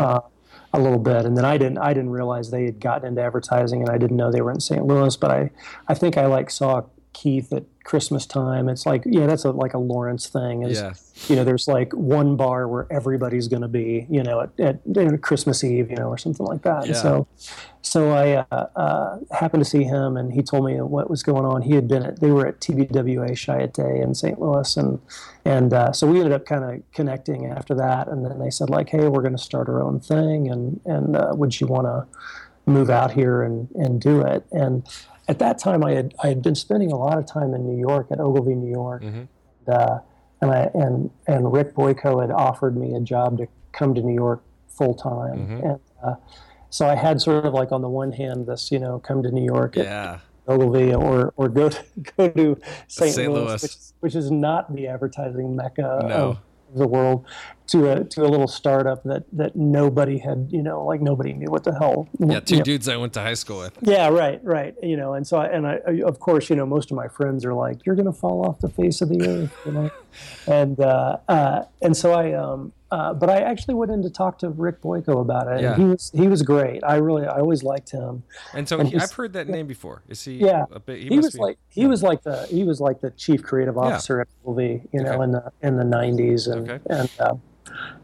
A 0.75 0.81
little 0.81 0.99
bit, 0.99 1.25
and 1.25 1.37
then 1.37 1.45
I 1.45 1.57
didn't, 1.57 1.79
I 1.79 1.95
didn't 1.95 2.11
realize 2.11 2.51
they 2.51 2.65
had 2.65 2.81
gotten 2.81 3.07
into 3.07 3.23
advertising, 3.23 3.81
and 3.81 3.91
I 3.91 3.99
didn't 3.99 4.17
know 4.17 4.31
they 4.31 4.41
were 4.41 4.51
in 4.51 4.61
St. 4.61 4.85
Louis, 4.85 5.17
but 5.17 5.31
I, 5.31 5.51
I 5.89 5.95
think 5.95 6.19
I 6.19 6.27
like 6.27 6.51
saw 6.51 6.83
Keith 7.15 7.53
at 7.53 7.65
Christmas 7.85 8.27
time. 8.27 8.69
It's 8.69 8.85
like, 8.85 9.05
yeah, 9.07 9.27
that's 9.27 9.45
a, 9.45 9.51
like 9.51 9.73
a 9.73 9.79
Lawrence 9.79 10.29
thing. 10.29 10.63
Is, 10.65 10.79
Yeah. 10.79 10.93
You 11.29 11.37
know, 11.37 11.45
there's 11.45 11.69
like 11.69 11.93
one 11.93 12.37
bar 12.37 12.67
where 12.67 12.87
everybody's 12.91 13.47
going 13.47 13.63
to 13.63 13.69
be, 13.69 14.07
you 14.11 14.23
know, 14.23 14.41
at, 14.41 14.61
at, 14.61 15.23
Christmas 15.23 15.63
Eve, 15.63 15.91
you 15.91 15.97
know, 15.97 16.09
or 16.09 16.19
something 16.19 16.45
like 16.45 16.63
that. 16.63 16.89
Yeah. 16.89 16.95
so, 16.95 17.29
so 17.83 18.11
I 18.11 18.45
uh, 18.51 18.67
uh, 18.75 19.19
happened 19.31 19.63
to 19.63 19.69
see 19.69 19.85
him, 19.85 20.17
and 20.17 20.33
he 20.33 20.43
told 20.43 20.65
me 20.65 20.81
what 20.81 21.09
was 21.09 21.23
going 21.23 21.45
on. 21.45 21.63
He 21.63 21.75
had 21.75 21.87
been 21.87 22.03
at, 22.03 22.21
they 22.21 22.31
were 22.31 22.47
at 22.47 22.61
TBWA 22.61 23.31
Chiat 23.31 23.79
in 24.03 24.15
St. 24.15 24.41
Louis, 24.41 24.77
and 24.77 25.01
and 25.45 25.73
uh, 25.73 25.93
so 25.93 26.07
we 26.07 26.19
ended 26.19 26.33
up 26.33 26.47
kind 26.47 26.65
of 26.65 26.93
connecting 26.93 27.47
after 27.47 27.75
that. 27.77 28.09
And 28.09 28.25
then 28.25 28.39
they 28.41 28.51
said 28.51 28.71
like, 28.71 28.89
hey, 28.89 29.07
we're 29.07 29.23
going 29.23 29.37
to 29.37 29.43
start 29.43 29.69
our 29.69 29.83
own 29.83 30.01
thing, 30.01 30.51
and 30.51 30.81
and 30.85 31.17
uh, 31.17 31.33
would 31.35 31.61
you 31.61 31.69
want 31.69 31.87
to 31.87 32.07
move 32.67 32.91
out 32.91 33.13
here 33.13 33.43
and 33.43 33.71
and 33.77 34.01
do 34.01 34.23
it? 34.23 34.45
And 34.51 34.83
at 35.29 35.39
that 35.39 35.59
time, 35.59 35.85
I 35.85 35.93
had 35.93 36.15
I 36.23 36.29
had 36.29 36.43
been 36.43 36.55
spending 36.55 36.93
a 36.93 36.97
lot 36.97 37.19
of 37.19 37.27
time 37.27 37.55
in 37.55 37.67
New 37.67 37.79
York 37.79 38.09
at 38.11 38.21
Ogilvy, 38.21 38.55
New 38.55 38.71
York, 38.71 39.03
Mhm. 39.03 39.29
and, 39.67 39.69
uh, 39.69 39.99
and 40.41 40.51
I 40.51 40.71
and 40.75 41.11
and 41.27 41.53
Rick 41.53 41.75
Boyko 41.75 42.21
had 42.21 42.31
offered 42.31 42.77
me 42.77 42.95
a 42.95 43.01
job 43.01 43.39
to 43.39 43.47
come 43.73 43.95
to 43.95 44.03
New 44.03 44.15
York 44.15 44.43
full 44.69 44.95
time, 44.95 45.39
Mhm. 45.49 45.65
and 45.71 45.81
uh, 46.03 46.15
so 46.71 46.87
I 46.87 46.95
had 46.95 47.21
sort 47.21 47.47
of 47.47 47.55
like 47.55 47.73
on 47.73 47.81
the 47.83 47.89
one 47.89 48.13
hand 48.13 48.47
this 48.47 48.71
you 48.71 48.79
know 48.79 48.99
come 48.99 49.23
to 49.23 49.31
New 49.31 49.45
York 49.45 49.77
at 49.79 49.85
Yeah. 49.85 50.19
Ogilvy 50.47 50.95
or 50.95 51.33
or 51.37 51.49
go 51.49 51.69
to 51.71 51.83
go 52.17 52.29
to 52.29 52.57
St. 52.89 53.15
St. 53.15 53.33
Louis, 53.33 53.47
Louis. 53.49 53.63
Which, 53.63 53.77
which 54.01 54.15
is 54.15 54.31
not 54.31 54.75
the 54.75 54.89
advertising 54.89 55.57
mecca 55.57 56.05
No. 56.07 56.15
of 56.31 56.39
the 56.75 56.87
world, 56.89 57.25
to 57.67 57.91
a 57.91 58.05
to 58.05 58.23
a 58.23 58.29
little 58.29 58.47
startup 58.47 59.03
that 59.05 59.25
that 59.33 59.57
nobody 59.57 60.19
had 60.19 60.49
you 60.51 60.63
know 60.63 60.85
like 60.85 61.01
nobody 61.01 61.33
knew 61.33 61.47
what 61.51 61.65
the 61.65 61.73
hell 61.79 62.07
Yeah. 62.19 62.41
Two 62.41 62.57
you 62.57 62.59
know, 62.61 62.65
dudes 62.65 62.89
I 62.89 62.97
went 62.99 63.15
to 63.15 63.21
high 63.21 63.35
school 63.35 63.61
with. 63.61 63.73
yeah, 63.81 64.09
right, 64.09 64.39
right. 64.45 64.75
You 64.83 64.97
know, 64.99 65.15
and 65.15 65.27
so 65.27 65.39
I, 65.39 65.47
and 65.47 65.67
I, 65.67 65.77
of 66.05 66.21
course, 66.21 66.51
you 66.51 66.57
know, 66.57 66.67
most 66.67 66.91
of 66.91 66.97
my 66.97 67.09
friends 67.09 67.45
are 67.45 67.55
like, 67.55 67.87
"You're 67.87 67.95
going 67.95 68.05
to 68.07 68.13
fall 68.13 68.45
off 68.47 68.61
the 68.61 68.69
face 68.69 69.01
of 69.01 69.09
the 69.09 69.27
earth," 69.27 69.57
you 69.65 69.73
know, 69.73 69.91
and 70.47 70.79
uh, 70.79 71.17
uh, 71.29 71.65
and 71.81 71.97
so 71.97 72.13
I, 72.13 72.33
um, 72.35 72.73
uh, 72.91 73.15
but 73.15 73.31
I 73.31 73.39
actually 73.39 73.75
went 73.75 73.91
in 73.93 74.03
to 74.03 74.11
talk 74.11 74.39
to 74.41 74.51
Rick 74.51 74.83
Boyko 74.83 75.21
about 75.23 75.49
it. 75.51 75.63
Yeah. 75.63 75.73
And 75.73 75.83
he 75.83 75.89
was 75.89 76.11
he 76.15 76.29
was 76.29 76.43
great. 76.43 76.85
I 76.85 76.97
really, 76.97 77.27
I 77.27 77.39
always 77.39 77.63
liked 77.63 77.91
him. 77.91 78.23
And 78.53 78.69
so 78.69 78.79
And 78.79 78.89
he, 78.91 78.99
I've 78.99 79.11
heard 79.13 79.33
that 79.33 79.49
name 79.49 79.67
before. 79.67 80.03
Is 80.09 80.23
he? 80.23 80.35
Yeah. 80.35 80.65
A 80.71 80.81
bit, 80.81 80.99
he, 81.01 81.09
He, 81.09 81.17
was 81.19 81.33
be, 81.33 81.39
like 81.41 81.59
he 81.71 81.87
was 81.87 82.03
like 82.03 82.23
the 82.25 82.47
he 82.47 82.63
was 82.65 82.79
like 82.81 83.01
the 83.01 83.11
chief 83.13 83.43
creative 83.43 83.79
officer 83.79 84.21
at 84.21 84.29
Ogilvy, 84.45 84.83
you 84.93 85.03
know, 85.03 85.13
Okay. 85.15 85.25
in 85.25 85.31
the 85.33 85.53
in 85.63 85.77
the 85.79 85.85
'90s, 85.85 86.53
and 86.53 86.71
Okay. 86.71 86.83
and. 86.91 87.41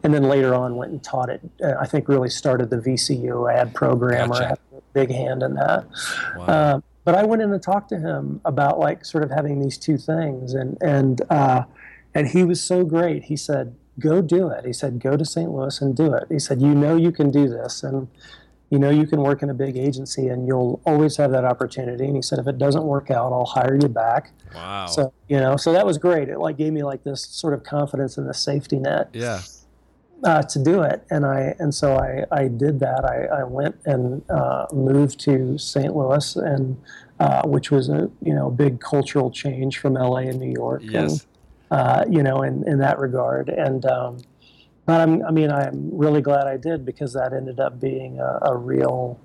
And 0.02 0.14
then 0.14 0.24
later 0.24 0.54
on 0.54 0.76
went 0.76 0.92
and 0.92 1.02
taught 1.02 1.28
it. 1.28 1.40
Uh, 1.62 1.74
I 1.80 1.86
think 1.86 2.08
really 2.08 2.30
started 2.30 2.70
the 2.70 2.78
VCU 2.78 3.52
ad 3.52 3.74
program 3.74 4.30
Gotcha. 4.30 4.42
or 4.42 4.48
had 4.48 4.58
a 4.76 4.82
big 4.92 5.10
hand 5.10 5.42
in 5.42 5.54
that. 5.54 5.86
Wow. 6.36 6.74
Um, 6.74 6.82
but 7.04 7.14
I 7.14 7.24
went 7.24 7.42
in 7.42 7.52
and 7.52 7.62
talked 7.62 7.88
to 7.90 7.98
him 7.98 8.40
about 8.44 8.78
like 8.78 9.04
sort 9.04 9.24
of 9.24 9.30
having 9.30 9.60
these 9.60 9.78
two 9.78 9.96
things, 9.96 10.54
and 10.54 10.76
and 10.80 11.22
uh, 11.30 11.64
and 12.14 12.28
he 12.28 12.44
was 12.44 12.62
so 12.62 12.84
great. 12.84 13.24
He 13.24 13.36
said, 13.36 13.74
"Go 13.98 14.20
do 14.20 14.48
it." 14.48 14.64
He 14.64 14.72
said, 14.72 15.00
"Go 15.00 15.16
to 15.16 15.24
St. 15.24 15.50
Louis 15.50 15.80
and 15.80 15.96
do 15.96 16.12
it." 16.14 16.24
He 16.28 16.38
said, 16.38 16.60
"You 16.60 16.74
know 16.74 16.96
you 16.96 17.10
can 17.10 17.30
do 17.30 17.48
this, 17.48 17.82
and 17.82 18.08
you 18.68 18.78
know 18.78 18.90
you 18.90 19.06
can 19.06 19.22
work 19.22 19.42
in 19.42 19.48
a 19.48 19.54
big 19.54 19.76
agency, 19.76 20.28
and 20.28 20.46
you'll 20.46 20.80
always 20.84 21.16
have 21.16 21.30
that 21.30 21.44
opportunity." 21.44 22.04
And 22.04 22.16
he 22.16 22.22
said, 22.22 22.38
"If 22.38 22.46
it 22.46 22.58
doesn't 22.58 22.84
work 22.84 23.10
out, 23.10 23.32
I'll 23.32 23.46
hire 23.46 23.78
you 23.80 23.88
back." 23.88 24.32
wow. 24.54 24.86
So 24.86 25.12
you 25.28 25.38
know, 25.38 25.56
so 25.56 25.72
that 25.72 25.86
was 25.86 25.96
great. 25.96 26.28
It 26.28 26.38
like 26.38 26.58
gave 26.58 26.72
me 26.72 26.82
like 26.82 27.02
this 27.02 27.24
sort 27.24 27.54
of 27.54 27.64
confidence 27.64 28.18
in 28.18 28.26
the 28.26 28.34
safety 28.34 28.78
net 28.78 29.08
yeah. 29.12 29.40
Uh, 30.24 30.42
to 30.42 30.58
do 30.62 30.82
it, 30.82 31.04
and 31.10 31.24
I 31.24 31.54
and 31.58 31.74
so 31.74 31.96
I, 31.96 32.24
I 32.30 32.48
did 32.48 32.80
that. 32.80 33.04
I, 33.04 33.40
I 33.40 33.44
went 33.44 33.76
and 33.86 34.22
uh, 34.30 34.66
moved 34.72 35.20
to 35.20 35.56
St. 35.58 35.94
Louis, 35.96 36.36
and 36.36 36.76
uh, 37.18 37.42
which 37.46 37.70
was 37.70 37.88
a 37.88 38.10
you 38.22 38.34
know 38.34 38.50
big 38.50 38.80
cultural 38.80 39.30
change 39.30 39.78
from 39.78 39.94
LA 39.94 40.18
and 40.30 40.38
New 40.38 40.52
York. 40.52 40.82
Yes. 40.84 41.26
And, 41.70 41.78
uh, 41.80 42.04
you 42.10 42.22
know, 42.22 42.42
in, 42.42 42.66
in 42.66 42.78
that 42.78 42.98
regard, 42.98 43.48
and 43.48 43.86
um, 43.86 44.18
but 44.86 45.00
I'm, 45.00 45.24
I 45.24 45.30
mean, 45.30 45.52
I'm 45.52 45.88
really 45.96 46.20
glad 46.20 46.46
I 46.48 46.56
did 46.56 46.84
because 46.84 47.12
that 47.12 47.32
ended 47.32 47.60
up 47.60 47.78
being 47.80 48.18
a, 48.18 48.38
a 48.42 48.56
real 48.56 49.20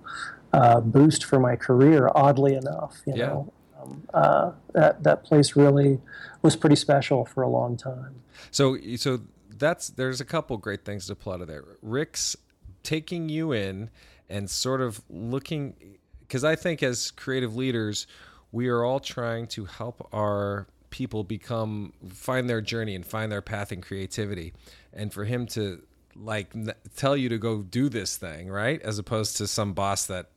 uh, 0.54 0.80
boost 0.80 1.24
for 1.26 1.40
my 1.40 1.56
career. 1.56 2.10
Oddly 2.14 2.54
enough, 2.56 3.02
you 3.08 3.16
Yeah. 3.16 3.26
know, 3.28 3.54
um, 3.82 4.04
uh, 4.14 4.52
that 4.74 5.02
that 5.04 5.24
place 5.24 5.56
really 5.56 6.00
was 6.44 6.56
pretty 6.56 6.76
special 6.76 7.26
for 7.26 7.42
a 7.42 7.50
long 7.50 7.78
time. 7.78 8.16
So 8.52 8.78
so 8.96 9.22
that's 9.58 9.90
there's 9.90 10.22
a 10.22 10.26
couple 10.26 10.58
great 10.58 10.84
things 10.86 11.08
to 11.08 11.16
pull 11.16 11.34
out 11.34 11.42
of 11.42 11.48
there. 11.48 11.64
Rick's 11.82 12.36
taking 12.84 13.30
you 13.30 13.52
in 13.52 13.90
and 14.30 14.50
sort 14.50 14.82
of 14.82 15.02
looking 15.10 15.98
because 16.22 16.44
I 16.44 16.56
think 16.56 16.82
as 16.84 17.12
creative 17.12 17.56
leaders, 17.56 18.08
we 18.52 18.68
are 18.68 18.84
all 18.84 19.00
trying 19.00 19.48
to 19.48 19.66
help 19.66 20.08
our 20.14 20.68
people 20.90 21.24
become 21.24 21.94
find 22.10 22.50
their 22.50 22.62
journey 22.62 22.96
and 22.96 23.06
find 23.06 23.32
their 23.32 23.42
path 23.42 23.72
in 23.72 23.82
creativity. 23.82 24.54
And 24.94 25.12
for 25.14 25.26
him 25.26 25.46
to 25.48 25.82
like 26.16 26.56
n- 26.56 26.74
tell 26.96 27.18
you 27.18 27.28
to 27.30 27.38
go 27.38 27.62
do 27.62 27.90
this 27.90 28.16
thing, 28.18 28.50
right? 28.50 28.82
As 28.82 28.98
opposed 29.00 29.38
to 29.38 29.48
some 29.48 29.74
boss 29.74 30.06
that 30.08 30.30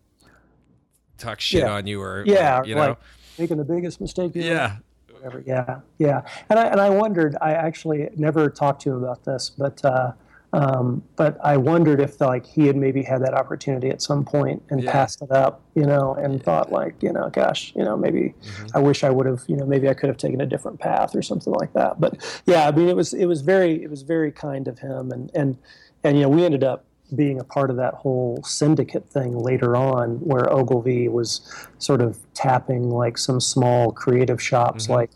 talks 1.17 1.45
shit 1.45 1.63
Yeah. 1.63 1.73
on 1.73 1.87
you 1.87 2.01
or 2.03 2.25
Yeah, 2.27 2.61
or, 2.61 2.67
you 2.67 2.75
know. 2.75 2.81
like 2.81 2.99
making 3.39 3.57
the 3.59 3.65
biggest 3.65 4.01
mistake. 4.01 4.33
Yeah. 4.35 4.79
Whatever. 5.19 5.43
Yeah, 5.47 5.81
yeah. 5.99 6.23
And 6.49 6.59
I 6.59 6.67
and 6.67 6.81
I 6.81 6.91
wondered. 6.91 7.37
I 7.41 7.53
actually 7.53 8.09
never 8.17 8.49
talked 8.51 8.83
to 8.83 8.91
him 8.91 9.03
about 9.05 9.25
this, 9.25 9.51
but 9.51 9.85
uh, 9.85 10.13
um, 10.53 11.03
but 11.17 11.37
I 11.45 11.57
wondered 11.59 12.01
if 12.01 12.21
like 12.21 12.47
he 12.47 12.67
had 12.67 12.77
maybe 12.77 13.03
had 13.03 13.23
that 13.23 13.35
opportunity 13.35 13.91
at 13.91 14.01
some 14.01 14.25
point 14.25 14.63
and 14.71 14.83
Yeah. 14.83 14.91
passed 14.93 15.21
it 15.21 15.31
up, 15.31 15.61
you 15.75 15.85
know, 15.85 16.15
and 16.15 16.43
thought 16.43 16.73
like, 16.73 17.03
you 17.03 17.13
know, 17.13 17.29
gosh, 17.29 17.73
you 17.77 17.85
know, 17.85 17.97
maybe 17.99 18.35
Mm-hmm. 18.43 18.67
I 18.75 18.79
wish 18.81 19.05
I 19.05 19.11
would 19.11 19.27
have, 19.27 19.43
you 19.47 19.57
know, 19.57 19.67
maybe 19.67 19.89
I 19.91 19.95
could 19.95 20.09
have 20.09 20.17
taken 20.17 20.41
a 20.41 20.47
different 20.47 20.81
path 20.81 21.15
or 21.15 21.21
something 21.23 21.53
like 21.53 21.73
that. 21.75 22.01
But 22.01 22.17
yeah, 22.47 22.67
I 22.67 22.71
mean, 22.73 22.89
it 22.89 22.97
was 22.97 23.13
it 23.13 23.27
was 23.27 23.43
very 23.43 23.83
it 23.83 23.91
was 23.91 24.03
very 24.03 24.33
kind 24.33 24.69
of 24.69 24.79
him, 24.79 25.11
and 25.13 25.31
and 25.35 25.59
and 26.03 26.17
you 26.17 26.23
know, 26.23 26.29
we 26.31 26.45
ended 26.45 26.65
up 26.65 26.85
being 27.15 27.41
a 27.41 27.45
part 27.45 27.71
of 27.71 27.77
that 27.77 27.95
whole 27.95 28.43
syndicate 28.45 29.09
thing 29.11 29.39
later 29.39 29.77
on, 29.77 30.17
where 30.21 30.51
Ogilvy 30.53 31.09
was 31.09 31.41
sort 31.79 32.01
of 32.01 32.19
tapping 32.35 32.91
like 32.91 33.17
some 33.19 33.41
small 33.41 33.93
creative 33.93 34.41
shops 34.43 34.85
Mm-hmm. 34.85 34.93
like 34.93 35.11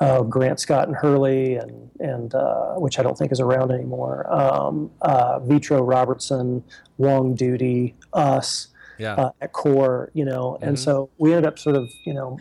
uh, 0.00 0.22
Grant 0.22 0.58
Scott 0.58 0.88
and 0.88 0.96
Hurley, 0.96 1.54
and 1.56 1.88
and 2.00 2.34
uh, 2.34 2.74
which 2.74 2.98
I 2.98 3.02
don't 3.04 3.16
think 3.16 3.30
is 3.30 3.38
around 3.40 3.70
anymore. 3.70 4.26
Um, 4.32 4.90
uh, 5.02 5.38
Vitro 5.40 5.82
Robertson, 5.82 6.64
Wong 6.98 7.34
Doody, 7.36 7.94
us 8.12 8.68
Yeah. 8.98 9.14
uh, 9.14 9.30
at 9.40 9.52
Core, 9.52 10.10
you 10.12 10.24
know, 10.24 10.58
and 10.60 10.76
Mhm. 10.76 10.80
so 10.80 11.08
we 11.18 11.32
ended 11.32 11.46
up 11.46 11.56
sort 11.58 11.76
of 11.76 11.88
you 12.04 12.14
know 12.14 12.36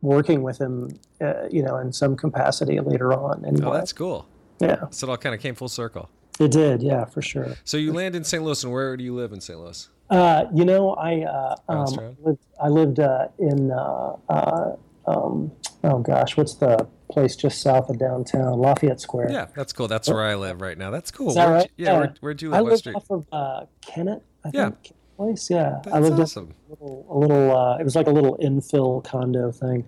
working 0.00 0.42
with 0.42 0.58
him, 0.58 0.88
uh, 1.20 1.46
you 1.50 1.62
know, 1.62 1.76
in 1.78 1.92
some 1.92 2.16
capacity 2.16 2.78
later 2.80 3.12
on. 3.12 3.44
And 3.44 3.62
oh, 3.64 3.72
that's 3.72 3.92
cool. 3.92 4.26
yeah, 4.60 4.84
So 4.90 5.06
it 5.06 5.10
all 5.10 5.16
kind 5.16 5.34
of 5.34 5.40
came 5.40 5.54
full 5.54 5.68
circle. 5.68 6.08
It 6.40 6.50
did, 6.50 6.82
yeah, 6.82 7.04
for 7.04 7.22
sure. 7.22 7.54
So 7.64 7.76
you 7.76 7.92
land 7.92 8.14
in 8.16 8.24
St. 8.24 8.42
Louis, 8.42 8.62
and 8.64 8.72
where 8.72 8.96
do 8.96 9.04
you 9.04 9.14
live 9.14 9.32
in 9.32 9.40
St. 9.40 9.58
Louis? 9.58 9.88
Uh, 10.10 10.44
you 10.54 10.64
know, 10.64 10.90
I 10.94 11.22
uh, 11.22 11.56
um, 11.68 12.16
lived, 12.22 12.44
I 12.62 12.68
lived 12.68 13.00
uh, 13.00 13.28
in 13.38 13.70
uh, 13.70 14.16
uh, 14.28 14.76
um, 15.06 15.50
oh 15.82 15.98
gosh, 15.98 16.36
what's 16.36 16.54
the 16.54 16.86
place 17.10 17.36
just 17.36 17.62
south 17.62 17.88
of 17.88 17.98
downtown, 17.98 18.58
Lafayette 18.58 19.00
Square. 19.00 19.30
Yeah, 19.30 19.46
that's 19.54 19.72
cool. 19.72 19.88
That's 19.88 20.08
where 20.08 20.22
I 20.22 20.34
live 20.34 20.60
right 20.60 20.76
now. 20.76 20.90
That's 20.90 21.10
cool. 21.10 21.28
Is 21.28 21.34
that 21.36 21.46
Where'd 21.46 21.60
right? 21.62 21.70
you- 21.76 21.84
yeah, 21.84 21.92
Yeah. 21.92 21.98
Where, 21.98 22.14
where'd 22.20 22.42
you 22.42 22.52
I 22.54 22.56
live? 22.58 22.62
What 22.64 22.70
lived 22.70 22.78
street? 22.80 22.96
off 22.96 23.10
of 23.10 23.26
uh, 23.32 23.66
Kennett. 23.80 24.22
I 24.44 24.50
Yeah. 24.52 24.70
think 24.70 24.92
place. 25.16 25.48
Yeah, 25.48 25.78
I 25.86 25.90
That's 25.90 26.08
lived 26.08 26.20
awesome. 26.20 26.54
a 26.66 26.70
little, 26.72 27.06
a 27.08 27.16
little 27.18 27.56
uh, 27.56 27.78
it 27.78 27.84
was 27.84 27.94
like 27.94 28.06
a 28.08 28.10
little 28.10 28.36
infill 28.38 29.02
condo 29.04 29.52
thing, 29.52 29.86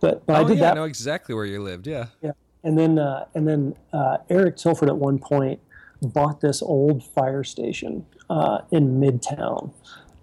but, 0.00 0.24
but 0.26 0.36
I 0.36 0.40
oh 0.40 0.48
did 0.48 0.58
yeah, 0.58 0.72
I 0.72 0.74
know 0.74 0.84
exactly 0.84 1.34
where 1.34 1.46
you 1.46 1.62
lived. 1.62 1.86
Yeah. 1.86 2.06
And 2.62 2.76
then, 2.76 2.98
uh, 2.98 3.26
and 3.34 3.46
then 3.48 3.74
uh, 3.92 4.18
Eric 4.28 4.56
Tilford 4.56 4.88
at 4.88 4.96
one 4.96 5.18
point 5.18 5.60
bought 6.02 6.40
this 6.40 6.62
old 6.62 7.02
fire 7.04 7.44
station 7.44 8.06
uh, 8.30 8.58
in 8.70 9.00
Midtown, 9.00 9.72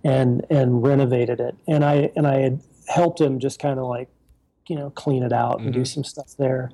and 0.04 0.46
and 0.50 0.84
renovated 0.84 1.40
it. 1.40 1.56
And 1.68 1.84
I 1.86 2.12
and 2.16 2.28
I 2.28 2.40
had 2.40 2.62
helped 2.88 3.20
him 3.22 3.40
just 3.40 3.60
kind 3.60 3.80
of 3.80 3.86
like, 3.88 4.10
you 4.68 4.76
know, 4.76 4.90
clean 4.92 5.24
it 5.24 5.32
out 5.34 5.60
and 5.62 5.74
do 5.74 5.82
Mhm. 5.82 5.88
some 5.88 6.04
stuff 6.04 6.36
there. 6.38 6.72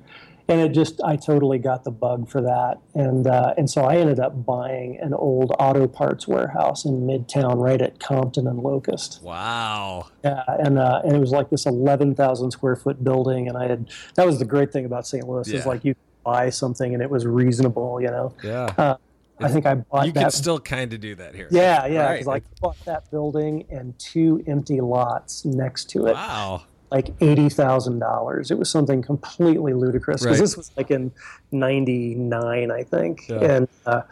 and 0.48 0.60
it 0.60 0.70
just 0.72 1.00
I 1.04 1.14
totally 1.14 1.58
got 1.60 1.84
the 1.84 1.92
bug 1.92 2.28
for 2.28 2.40
that, 2.40 2.78
and 2.96 3.28
uh, 3.28 3.54
and 3.56 3.70
so 3.70 3.84
I 3.84 3.98
ended 3.98 4.18
up 4.18 4.44
buying 4.44 4.98
an 5.00 5.14
old 5.14 5.52
auto 5.60 5.86
parts 5.86 6.26
warehouse 6.26 6.84
in 6.84 7.02
Midtown, 7.02 7.54
right 7.62 7.80
at 7.80 8.00
Compton 8.00 8.48
and 8.48 8.58
Locust. 8.58 9.20
Wow. 9.22 10.06
Yeah, 10.24 10.42
and 10.58 10.76
uh, 10.76 11.02
and 11.04 11.14
it 11.14 11.20
was 11.20 11.30
like 11.30 11.50
this 11.50 11.66
eleven 11.66 12.16
thousand 12.16 12.50
square 12.50 12.74
foot 12.74 13.04
building, 13.04 13.46
and 13.46 13.56
I 13.56 13.68
had 13.68 13.90
that 14.16 14.26
was 14.26 14.40
the 14.40 14.44
great 14.44 14.72
thing 14.72 14.84
about 14.84 15.06
St. 15.06 15.24
Louis 15.28 15.46
Yeah. 15.46 15.60
is 15.60 15.66
like 15.66 15.84
you 15.84 15.94
buy 16.24 16.50
something 16.50 16.94
and 16.94 17.02
it 17.02 17.10
was 17.10 17.26
reasonable, 17.26 18.00
you 18.00 18.08
know. 18.08 18.32
Yeah. 18.42 18.72
Uh, 18.76 18.96
I 19.42 19.48
think 19.48 19.64
I 19.64 19.74
bought 19.76 20.06
you 20.06 20.12
that. 20.12 20.20
can 20.20 20.30
still 20.30 20.60
kind 20.60 20.92
of 20.92 21.00
do 21.00 21.14
that 21.14 21.34
here. 21.34 21.48
yeah, 21.50 21.86
yeah, 21.86 22.04
Right. 22.04 22.18
because 22.24 22.42
I 22.42 22.42
bought 22.60 22.76
that 22.84 23.10
building 23.10 23.64
and 23.70 23.98
two 23.98 24.44
empty 24.46 24.80
lots 24.82 25.46
next 25.46 25.88
to 25.90 26.06
it, 26.08 26.12
Wow. 26.12 26.64
like 26.90 27.14
eighty 27.22 27.48
thousand 27.48 28.00
dollars. 28.00 28.50
It 28.50 28.58
was 28.58 28.68
something 28.68 29.00
completely 29.00 29.72
ludicrous 29.72 30.22
because 30.22 30.38
Right. 30.38 30.42
this 30.44 30.56
was 30.58 30.70
like 30.76 30.90
in 30.90 31.10
'99, 31.52 32.70
I 32.70 32.82
think, 32.82 33.28
Yeah. 33.28 33.36
and 33.38 33.68
uh, 33.86 34.02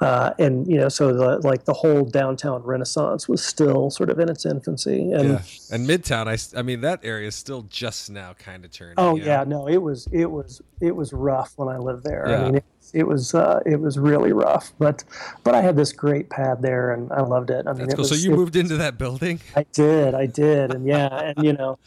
uh, 0.00 0.32
and 0.38 0.66
you 0.66 0.76
know, 0.76 0.88
so 0.88 1.12
the 1.12 1.38
like 1.46 1.64
the 1.64 1.72
whole 1.72 2.04
downtown 2.04 2.62
Renaissance 2.62 3.28
was 3.28 3.44
still 3.44 3.90
sort 3.90 4.10
of 4.10 4.18
in 4.20 4.28
its 4.28 4.46
infancy, 4.46 5.10
and 5.12 5.30
yeah. 5.30 5.42
And 5.72 5.88
Midtown, 5.88 6.28
I, 6.28 6.58
I 6.58 6.62
mean, 6.62 6.82
that 6.82 7.00
area 7.02 7.28
is 7.28 7.34
still 7.34 7.62
just 7.62 8.08
now 8.10 8.34
kind 8.34 8.64
of 8.64 8.70
turning. 8.70 8.94
Oh 8.96 9.16
yeah, 9.16 9.44
no, 9.44 9.66
it 9.68 9.78
was 9.78 10.06
it 10.12 10.26
was 10.30 10.62
it 10.80 10.94
was 10.94 11.12
rough 11.12 11.52
when 11.56 11.68
I 11.68 11.78
lived 11.78 12.04
there. 12.04 12.26
Yeah. 12.28 12.40
I 12.40 12.44
mean, 12.44 12.54
it, 12.56 12.64
it 12.94 13.06
was 13.06 13.34
uh, 13.34 13.60
it 13.66 13.80
was 13.80 13.98
really 13.98 14.32
rough, 14.32 14.72
but 14.78 15.02
but 15.42 15.54
I 15.54 15.62
had 15.62 15.76
this 15.76 15.92
great 15.92 16.30
pad 16.30 16.62
there, 16.62 16.92
and 16.92 17.12
I 17.12 17.22
loved 17.22 17.50
it. 17.50 17.66
I 17.66 17.72
mean, 17.72 17.80
That's 17.80 17.94
it 17.94 17.96
cool. 17.96 18.02
was, 18.02 18.08
so 18.10 18.14
you 18.14 18.32
it- 18.32 18.36
moved 18.36 18.56
into 18.56 18.76
that 18.76 18.98
building? 18.98 19.40
I 19.56 19.66
did, 19.72 20.14
I 20.14 20.26
did, 20.26 20.72
and 20.74 20.86
yeah, 20.86 21.32
and 21.36 21.44
you 21.44 21.52
know, 21.54 21.78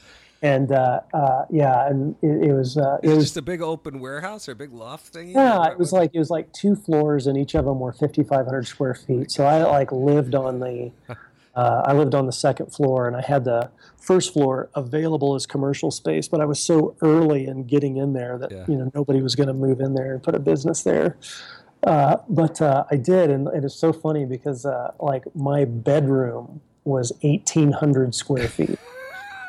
and 0.41 0.71
uh, 0.71 1.01
uh, 1.13 1.45
yeah, 1.49 1.88
and 1.88 2.15
it, 2.21 2.49
it 2.49 2.54
was 2.54 2.77
uh, 2.77 2.97
it 3.04 3.10
was 3.10 3.19
just 3.25 3.38
a 3.38 3.41
big 3.41 3.62
open 3.62 3.99
warehouse 3.99 4.49
or 4.49 4.54
a 4.54 4.56
big 4.56 4.73
loft 4.73 5.08
thing? 5.13 5.30
yeah, 5.30 5.67
it 5.69 5.77
was 5.77 5.91
like 5.93 6.12
it 6.13 6.19
was 6.19 6.30
like 6.30 6.51
two 6.54 6.75
floors, 6.75 7.27
and 7.27 7.38
each 7.38 7.54
of 7.56 7.65
them 7.65 7.80
were 7.80 7.93
fifty 7.93 8.23
five 8.23 8.45
hundred 8.45 8.65
square 8.67 8.95
feet. 8.95 9.30
So 9.32 9.45
I 9.45 9.63
like 9.63 9.91
lived 9.91 10.36
on 10.36 10.60
the. 10.60 10.91
Uh, 11.54 11.82
I 11.86 11.91
lived 11.91 12.15
on 12.15 12.27
the 12.27 12.32
second 12.32 12.67
floor, 12.73 13.10
and 13.10 13.17
I 13.17 13.19
had 13.21 13.43
the 13.43 13.69
first 13.97 14.32
floor 14.32 14.69
available 14.73 15.36
as 15.36 15.45
commercial 15.45 15.91
space. 15.91 16.30
But 16.30 16.39
I 16.39 16.45
was 16.45 16.62
so 16.62 16.95
early 17.01 17.45
in 17.45 17.65
getting 17.65 17.97
in 17.97 18.13
there 18.13 18.38
that 18.38 18.51
Yeah. 18.54 18.63
you 18.69 18.77
know 18.77 18.89
nobody 18.95 19.21
was 19.21 19.36
going 19.36 19.47
to 19.47 19.54
move 19.54 19.82
in 19.82 19.93
there 19.93 20.13
and 20.13 20.23
put 20.23 20.34
a 20.34 20.39
business 20.39 20.84
there. 20.84 21.17
Uh, 21.84 22.15
but 22.30 22.62
uh, 22.62 22.86
I 22.89 22.95
did, 22.95 23.30
and 23.30 23.49
it 23.49 23.65
is 23.65 23.75
so 23.75 23.91
funny 23.91 24.23
because 24.23 24.65
uh, 24.65 24.93
like 25.01 25.25
my 25.36 25.65
bedroom 25.65 26.62
was 26.86 27.12
eighteen 27.21 27.73
hundred 27.73 28.15
square 28.15 28.47
feet. 28.58 28.80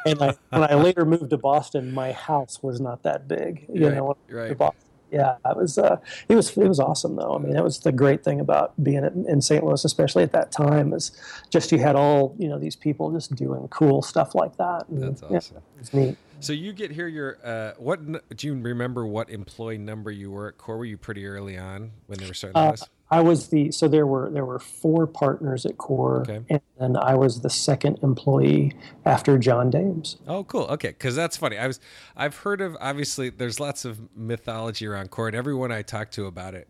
And 0.07 0.21
I, 0.23 0.35
when 0.51 0.63
I 0.65 0.75
later 0.75 1.05
moved 1.05 1.31
to 1.31 1.39
Boston, 1.39 1.93
my 1.93 2.13
house 2.13 2.63
was 2.63 2.81
not 2.81 3.03
that 3.05 3.29
big. 3.29 3.67
You 3.73 3.87
Right, 3.89 3.95
know, 3.95 4.17
right. 4.31 4.49
to 4.49 4.55
Boston. 4.55 4.79
Yeah, 5.11 5.37
it 5.45 5.57
was. 5.59 5.77
Uh, 5.77 5.99
it 6.31 6.35
was. 6.35 6.57
It 6.57 6.67
was 6.67 6.81
awesome, 6.81 7.17
though. 7.17 7.35
I 7.35 7.39
mean, 7.39 7.53
that 7.53 7.63
was 7.63 7.81
the 7.81 7.93
great 7.93 8.25
thing 8.25 8.41
about 8.41 8.73
being 8.83 9.05
in, 9.29 9.43
St. 9.43 9.63
Louis, 9.63 9.85
especially 9.85 10.23
at 10.23 10.33
that 10.33 10.51
time, 10.51 10.95
is 10.95 11.13
just 11.51 11.71
you 11.71 11.79
had 11.79 11.97
all 11.97 12.35
you 12.39 12.49
know 12.49 12.59
these 12.59 12.77
people 12.77 13.11
just 13.13 13.35
doing 13.35 13.69
cool 13.69 14.01
stuff 14.01 14.35
like 14.35 14.57
that. 14.57 14.89
And, 14.89 15.03
That's 15.03 15.23
awesome. 15.23 15.59
it 15.59 15.63
was 15.79 15.93
neat. 15.93 16.17
So 16.41 16.55
you 16.55 16.73
get 16.73 16.91
here. 16.93 17.09
Your 17.09 17.37
uh, 17.45 17.73
what? 17.77 18.01
Do 18.39 18.47
you 18.47 18.55
remember 18.55 19.07
what 19.07 19.29
employee 19.29 19.77
number 19.77 20.11
you 20.11 20.31
were 20.31 20.49
at 20.49 20.57
Core? 20.57 20.79
Were 20.79 20.87
you 20.87 20.97
pretty 20.97 21.27
early 21.27 21.59
on 21.59 21.91
when 22.07 22.19
they 22.19 22.27
were 22.27 22.33
starting 22.33 22.57
Uh, 22.57 22.71
this? 22.71 22.89
I 23.13 23.21
was 23.21 23.49
the 23.49 23.71
so 23.71 23.89
there 23.89 24.07
were 24.07 24.31
there 24.31 24.47
were 24.47 24.59
four 24.59 25.07
partners 25.07 25.67
at 25.67 25.77
Core, 25.77 26.23
Okay. 26.23 26.41
and 26.49 26.61
then 26.81 26.97
I 26.97 27.15
was 27.15 27.43
the 27.43 27.51
second 27.51 27.99
employee 28.03 28.73
after 29.05 29.37
John 29.39 29.69
Dames. 29.69 30.17
Oh, 30.27 30.45
cool. 30.45 30.63
Okay, 30.65 30.89
because 30.89 31.15
that's 31.15 31.37
funny. 31.37 31.59
I 31.59 31.67
was, 31.67 31.79
I've 32.17 32.37
heard 32.37 32.63
of. 32.63 32.75
Obviously, 32.81 33.29
there's 33.29 33.61
lots 33.61 33.85
of 33.85 34.01
mythology 34.17 34.87
around 34.87 35.11
Core, 35.11 35.29
and 35.29 35.37
everyone 35.37 35.71
I 35.71 35.83
talk 35.83 36.11
to 36.13 36.25
about 36.25 36.55
it, 36.55 36.69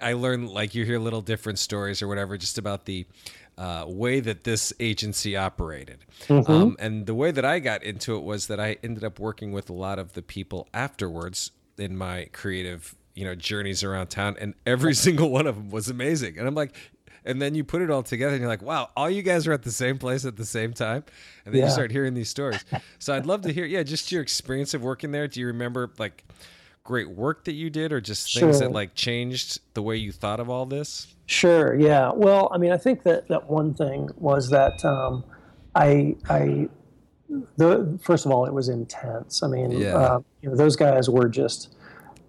I 0.00 0.12
learn 0.12 0.46
like 0.46 0.74
you 0.74 0.84
hear 0.84 1.00
little 1.00 1.20
different 1.20 1.58
stories 1.58 2.00
or 2.00 2.06
whatever, 2.06 2.38
just 2.38 2.58
about 2.58 2.84
the 2.84 3.04
uh, 3.58 3.84
way 3.88 4.20
that 4.20 4.44
this 4.44 4.72
agency 4.78 5.36
operated. 5.36 6.04
Um, 6.30 6.76
and 6.78 7.06
the 7.06 7.14
way 7.14 7.32
that 7.32 7.44
I 7.44 7.58
got 7.58 7.82
into 7.82 8.16
it 8.16 8.22
was 8.22 8.46
that 8.46 8.60
I 8.60 8.76
ended 8.84 9.02
up 9.02 9.18
working 9.18 9.50
with 9.52 9.68
a 9.68 9.74
lot 9.74 9.98
of 9.98 10.12
the 10.12 10.22
people 10.22 10.68
afterwards 10.72 11.50
in 11.76 11.96
my 11.96 12.28
creative, 12.32 12.94
you 13.14 13.24
know, 13.24 13.34
journeys 13.34 13.82
around 13.82 14.08
town, 14.08 14.36
and 14.40 14.54
every 14.66 14.94
single 15.06 15.30
one 15.30 15.46
of 15.46 15.56
them 15.56 15.70
was 15.70 15.88
amazing. 15.88 16.38
And 16.38 16.46
I'm 16.48 16.54
like. 16.54 16.74
And 17.24 17.40
then 17.40 17.54
you 17.54 17.62
put 17.62 17.82
it 17.82 17.88
all 17.88 18.02
together, 18.02 18.32
and 18.32 18.40
you're 18.40 18.48
like, 18.48 18.62
"Wow! 18.62 18.90
All 18.96 19.08
you 19.08 19.22
guys 19.22 19.46
are 19.46 19.52
at 19.52 19.62
the 19.62 19.70
same 19.70 19.96
place 19.96 20.24
at 20.24 20.36
the 20.36 20.44
same 20.44 20.72
time." 20.72 21.04
And 21.46 21.54
then 21.54 21.62
you 21.62 21.70
start 21.70 21.92
hearing 21.92 22.14
these 22.14 22.28
stories. 22.28 22.64
So 22.98 23.14
I'd 23.14 23.26
love 23.26 23.42
to 23.42 23.52
hear, 23.52 23.64
yeah, 23.64 23.84
just 23.84 24.10
your 24.10 24.22
experience 24.22 24.74
of 24.74 24.82
working 24.82 25.12
there. 25.12 25.28
Do 25.28 25.38
you 25.38 25.46
remember 25.46 25.88
like 25.98 26.24
great 26.82 27.08
work 27.10 27.44
that 27.44 27.52
you 27.52 27.70
did, 27.70 27.92
or 27.92 28.00
just 28.00 28.24
things 28.34 28.58
Sure. 28.58 28.66
that 28.68 28.72
like 28.72 28.96
changed 28.96 29.60
the 29.74 29.82
way 29.82 29.94
you 29.94 30.10
thought 30.10 30.40
of 30.40 30.50
all 30.50 30.66
this? 30.66 31.14
Sure. 31.26 31.76
Yeah. 31.78 32.10
Well, 32.12 32.48
I 32.52 32.58
mean, 32.58 32.72
I 32.72 32.76
think 32.76 33.04
that 33.04 33.28
that 33.28 33.48
one 33.48 33.72
thing 33.74 34.08
was 34.16 34.50
that 34.50 34.84
um, 34.84 35.22
I 35.76 36.16
I 36.28 36.68
the 37.56 38.00
first 38.02 38.26
of 38.26 38.32
all, 38.32 38.46
it 38.46 38.52
was 38.52 38.68
intense. 38.68 39.44
I 39.44 39.46
mean, 39.46 39.70
Yeah. 39.70 39.94
uh, 39.96 40.20
you 40.40 40.50
know, 40.50 40.56
those 40.56 40.74
guys 40.74 41.08
were 41.08 41.28
just 41.28 41.76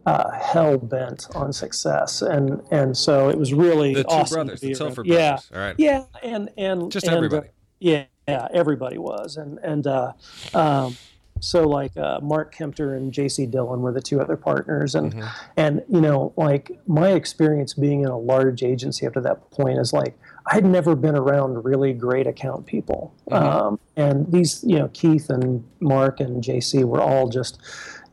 uh, 0.05 0.31
hell 0.31 0.77
bent 0.77 1.27
on 1.35 1.53
success, 1.53 2.21
and 2.21 2.61
and 2.71 2.95
so 2.97 3.29
it 3.29 3.37
was 3.37 3.53
really 3.53 3.93
The 3.93 4.03
two 4.03 4.09
awesome 4.09 4.35
brothers, 4.47 4.61
the 4.61 4.73
Tilford 4.73 5.07
around. 5.07 5.17
Yeah. 5.17 5.37
All 5.53 5.59
right. 5.61 5.75
Yeah, 5.77 6.03
and 6.21 6.49
and 6.57 6.91
Just 6.91 7.05
and, 7.05 7.13
uh, 7.15 7.17
everybody. 7.17 7.47
yeah, 7.79 8.03
yeah, 8.27 8.47
everybody 8.53 8.97
was, 8.97 9.37
and 9.37 9.59
and 9.59 9.87
uh, 9.87 10.13
um, 10.53 10.97
so 11.39 11.67
like 11.67 11.95
uh, 11.97 12.19
Mark 12.21 12.53
Kempter 12.55 12.95
and 12.95 13.11
J.C. 13.11 13.45
Dillon 13.45 13.81
were 13.81 13.91
the 13.91 14.01
two 14.01 14.19
other 14.21 14.37
partners, 14.37 14.95
and 14.95 15.13
Mm-hmm. 15.13 15.27
and 15.57 15.83
you 15.89 16.01
know 16.01 16.33
like 16.37 16.71
my 16.87 17.09
experience 17.11 17.73
being 17.73 18.01
in 18.01 18.07
a 18.09 18.17
large 18.17 18.63
agency 18.63 19.05
up 19.07 19.13
to 19.13 19.21
that 19.21 19.51
point 19.51 19.79
is 19.79 19.93
like 19.93 20.17
I'd 20.47 20.65
never 20.65 20.95
been 20.95 21.15
around 21.15 21.63
really 21.63 21.93
great 21.93 22.27
account 22.27 22.65
people, 22.65 23.13
Mm-hmm. 23.29 23.45
um, 23.45 23.79
and 23.95 24.29
these 24.31 24.63
you 24.65 24.77
know 24.79 24.89
Keith 24.93 25.29
and 25.29 25.63
Mark 25.79 26.19
and 26.19 26.43
J.C. 26.43 26.83
were 26.83 27.01
all 27.01 27.29
just 27.29 27.59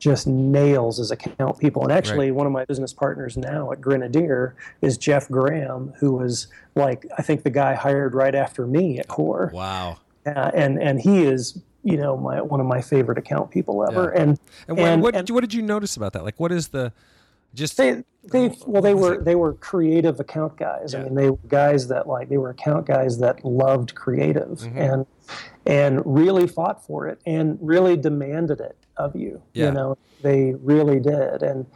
just 0.00 0.26
nails 0.26 0.98
as 0.98 1.12
account 1.12 1.58
people. 1.60 1.82
And 1.84 1.92
actually, 1.92 2.32
one 2.32 2.46
of 2.46 2.52
my 2.52 2.64
business 2.64 2.92
partners 2.92 3.36
now 3.36 3.70
at 3.70 3.80
Grenadier 3.80 4.56
is 4.80 4.98
Jeff 4.98 5.28
Graham, 5.28 5.92
who 6.00 6.12
was 6.14 6.48
like 6.74 7.06
I 7.16 7.22
think 7.22 7.44
the 7.44 7.50
guy 7.50 7.74
hired 7.74 8.14
right 8.16 8.34
after 8.34 8.66
me 8.66 8.98
at 8.98 9.06
Core, 9.06 9.52
Wow. 9.54 9.98
uh, 10.26 10.50
and 10.54 10.82
and 10.82 11.00
he 11.00 11.22
is 11.22 11.60
you 11.84 11.96
know 11.96 12.16
my 12.16 12.40
one 12.42 12.58
of 12.60 12.66
my 12.66 12.80
favorite 12.80 13.18
account 13.18 13.50
people 13.50 13.86
ever. 13.88 14.12
Yeah. 14.14 14.22
And 14.22 14.38
And 14.68 14.76
what, 14.78 14.88
And- 14.88 15.02
what, 15.02 15.14
and- 15.16 15.30
what 15.30 15.40
did 15.42 15.54
you 15.54 15.62
notice 15.62 15.96
about 15.96 16.14
that? 16.14 16.24
Like, 16.24 16.40
what 16.40 16.50
is 16.50 16.68
the 16.68 16.92
just 17.54 17.76
they 17.76 18.04
they 18.24 18.54
well 18.66 18.80
they 18.80 18.94
were 18.94 19.18
they 19.22 19.34
were 19.34 19.54
creative 19.54 20.18
account 20.20 20.56
guys. 20.56 20.92
Yeah. 20.94 21.00
I 21.00 21.04
mean 21.04 21.14
they 21.14 21.30
were 21.30 21.38
guys 21.48 21.88
that 21.88 22.06
like 22.06 22.28
they 22.28 22.36
were 22.38 22.50
account 22.50 22.86
guys 22.86 23.18
that 23.18 23.44
loved 23.44 23.94
creative 23.94 24.60
Mm-hmm. 24.60 24.78
and 24.78 25.06
and 25.66 26.02
really 26.04 26.46
fought 26.46 26.84
for 26.86 27.06
it 27.08 27.20
and 27.26 27.58
really 27.60 27.96
demanded 27.96 28.60
it 28.60 28.76
of 29.00 29.16
you. 29.16 29.42
Yeah. 29.54 29.66
You 29.66 29.72
know 29.72 29.98
they 30.22 30.54
really 30.62 31.00
did 31.00 31.42
and 31.42 31.66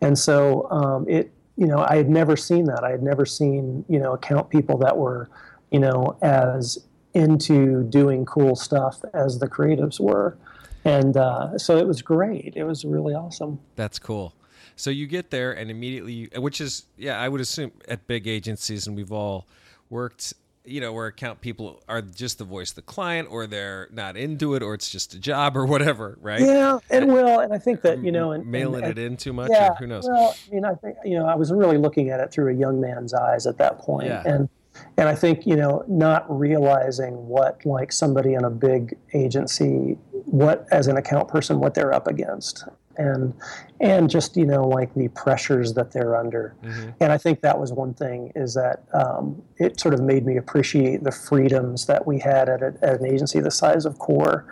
and 0.00 0.18
so 0.18 0.70
um, 0.70 1.08
it 1.08 1.32
you 1.56 1.66
know 1.66 1.84
I 1.88 1.96
had 1.96 2.08
never 2.08 2.36
seen 2.36 2.64
that. 2.66 2.84
I 2.84 2.90
had 2.90 3.02
never 3.02 3.26
seen 3.26 3.84
you 3.88 3.98
know 3.98 4.12
account 4.12 4.50
people 4.50 4.78
that 4.78 4.96
were 4.96 5.28
you 5.70 5.80
know 5.80 6.16
as 6.22 6.78
into 7.14 7.84
doing 7.84 8.24
cool 8.26 8.56
stuff 8.56 9.00
as 9.14 9.38
the 9.38 9.48
creatives 9.48 10.00
were. 10.00 10.36
And 10.84 11.16
uh, 11.16 11.56
so 11.56 11.78
it 11.78 11.86
was 11.86 12.02
great. 12.02 12.54
It 12.56 12.64
was 12.64 12.84
really 12.84 13.14
awesome. 13.14 13.58
That's 13.76 13.98
cool. 13.98 14.34
So 14.76 14.90
you 14.90 15.06
get 15.06 15.30
there 15.30 15.52
and 15.52 15.70
immediately, 15.70 16.28
which 16.36 16.60
is, 16.60 16.86
yeah, 16.98 17.20
I 17.20 17.28
would 17.28 17.40
assume 17.40 17.72
at 17.88 18.06
big 18.06 18.26
agencies, 18.26 18.86
and 18.86 18.96
we've 18.96 19.12
all 19.12 19.46
worked, 19.88 20.34
you 20.64 20.80
know, 20.80 20.92
where 20.92 21.06
account 21.06 21.40
people 21.40 21.82
are 21.88 22.00
just 22.00 22.38
the 22.38 22.44
voice 22.44 22.70
of 22.70 22.76
the 22.76 22.82
client, 22.82 23.28
or 23.30 23.46
they're 23.46 23.88
not 23.92 24.16
into 24.16 24.54
it, 24.54 24.62
or 24.62 24.74
it's 24.74 24.90
just 24.90 25.14
a 25.14 25.18
job, 25.18 25.56
or 25.56 25.66
whatever, 25.66 26.18
right? 26.20 26.40
Yeah, 26.40 26.78
and 26.90 27.12
well, 27.12 27.40
and 27.40 27.52
I 27.52 27.58
think 27.58 27.82
that 27.82 28.02
you 28.02 28.10
know, 28.10 28.32
and, 28.32 28.46
mailing 28.46 28.84
and, 28.84 28.98
it 28.98 28.98
in 28.98 29.16
too 29.16 29.32
much, 29.32 29.50
yeah, 29.52 29.72
or 29.72 29.74
who 29.74 29.86
knows? 29.86 30.08
Well, 30.08 30.34
I 30.34 30.54
mean, 30.54 30.64
I 30.64 30.74
think 30.74 30.96
you 31.04 31.18
know, 31.18 31.26
I 31.26 31.34
was 31.34 31.52
really 31.52 31.76
looking 31.76 32.08
at 32.10 32.20
it 32.20 32.32
through 32.32 32.52
a 32.52 32.56
young 32.56 32.80
man's 32.80 33.12
eyes 33.12 33.46
at 33.46 33.58
that 33.58 33.78
point, 33.78 34.06
Yeah. 34.08 34.22
and 34.24 34.48
and 34.96 35.08
I 35.08 35.14
think 35.14 35.46
you 35.46 35.56
know, 35.56 35.84
not 35.86 36.24
realizing 36.28 37.14
what 37.28 37.64
like 37.66 37.92
somebody 37.92 38.34
in 38.34 38.44
a 38.44 38.50
big 38.50 38.96
agency, 39.12 39.98
what 40.24 40.66
as 40.72 40.86
an 40.86 40.96
account 40.96 41.28
person, 41.28 41.60
what 41.60 41.74
they're 41.74 41.92
up 41.92 42.06
against, 42.06 42.64
and 42.96 43.34
and 43.80 44.08
just 44.08 44.36
you 44.36 44.46
know, 44.46 44.66
like 44.66 44.94
the 44.94 45.08
pressures 45.08 45.74
that 45.74 45.92
they're 45.92 46.16
under, 46.16 46.54
Mm-hmm. 46.62 46.90
and 47.00 47.12
I 47.12 47.18
think 47.18 47.40
that 47.42 47.58
was 47.58 47.72
one 47.72 47.94
thing 47.94 48.32
is 48.34 48.54
that 48.54 48.84
um, 48.94 49.42
it 49.58 49.80
sort 49.80 49.94
of 49.94 50.00
made 50.00 50.24
me 50.24 50.36
appreciate 50.36 51.02
the 51.04 51.12
freedoms 51.12 51.86
that 51.86 52.06
we 52.06 52.18
had 52.18 52.48
at, 52.48 52.62
a, 52.62 52.74
at 52.82 53.00
an 53.00 53.06
agency 53.06 53.40
the 53.40 53.50
size 53.50 53.84
of 53.84 53.98
Core, 53.98 54.46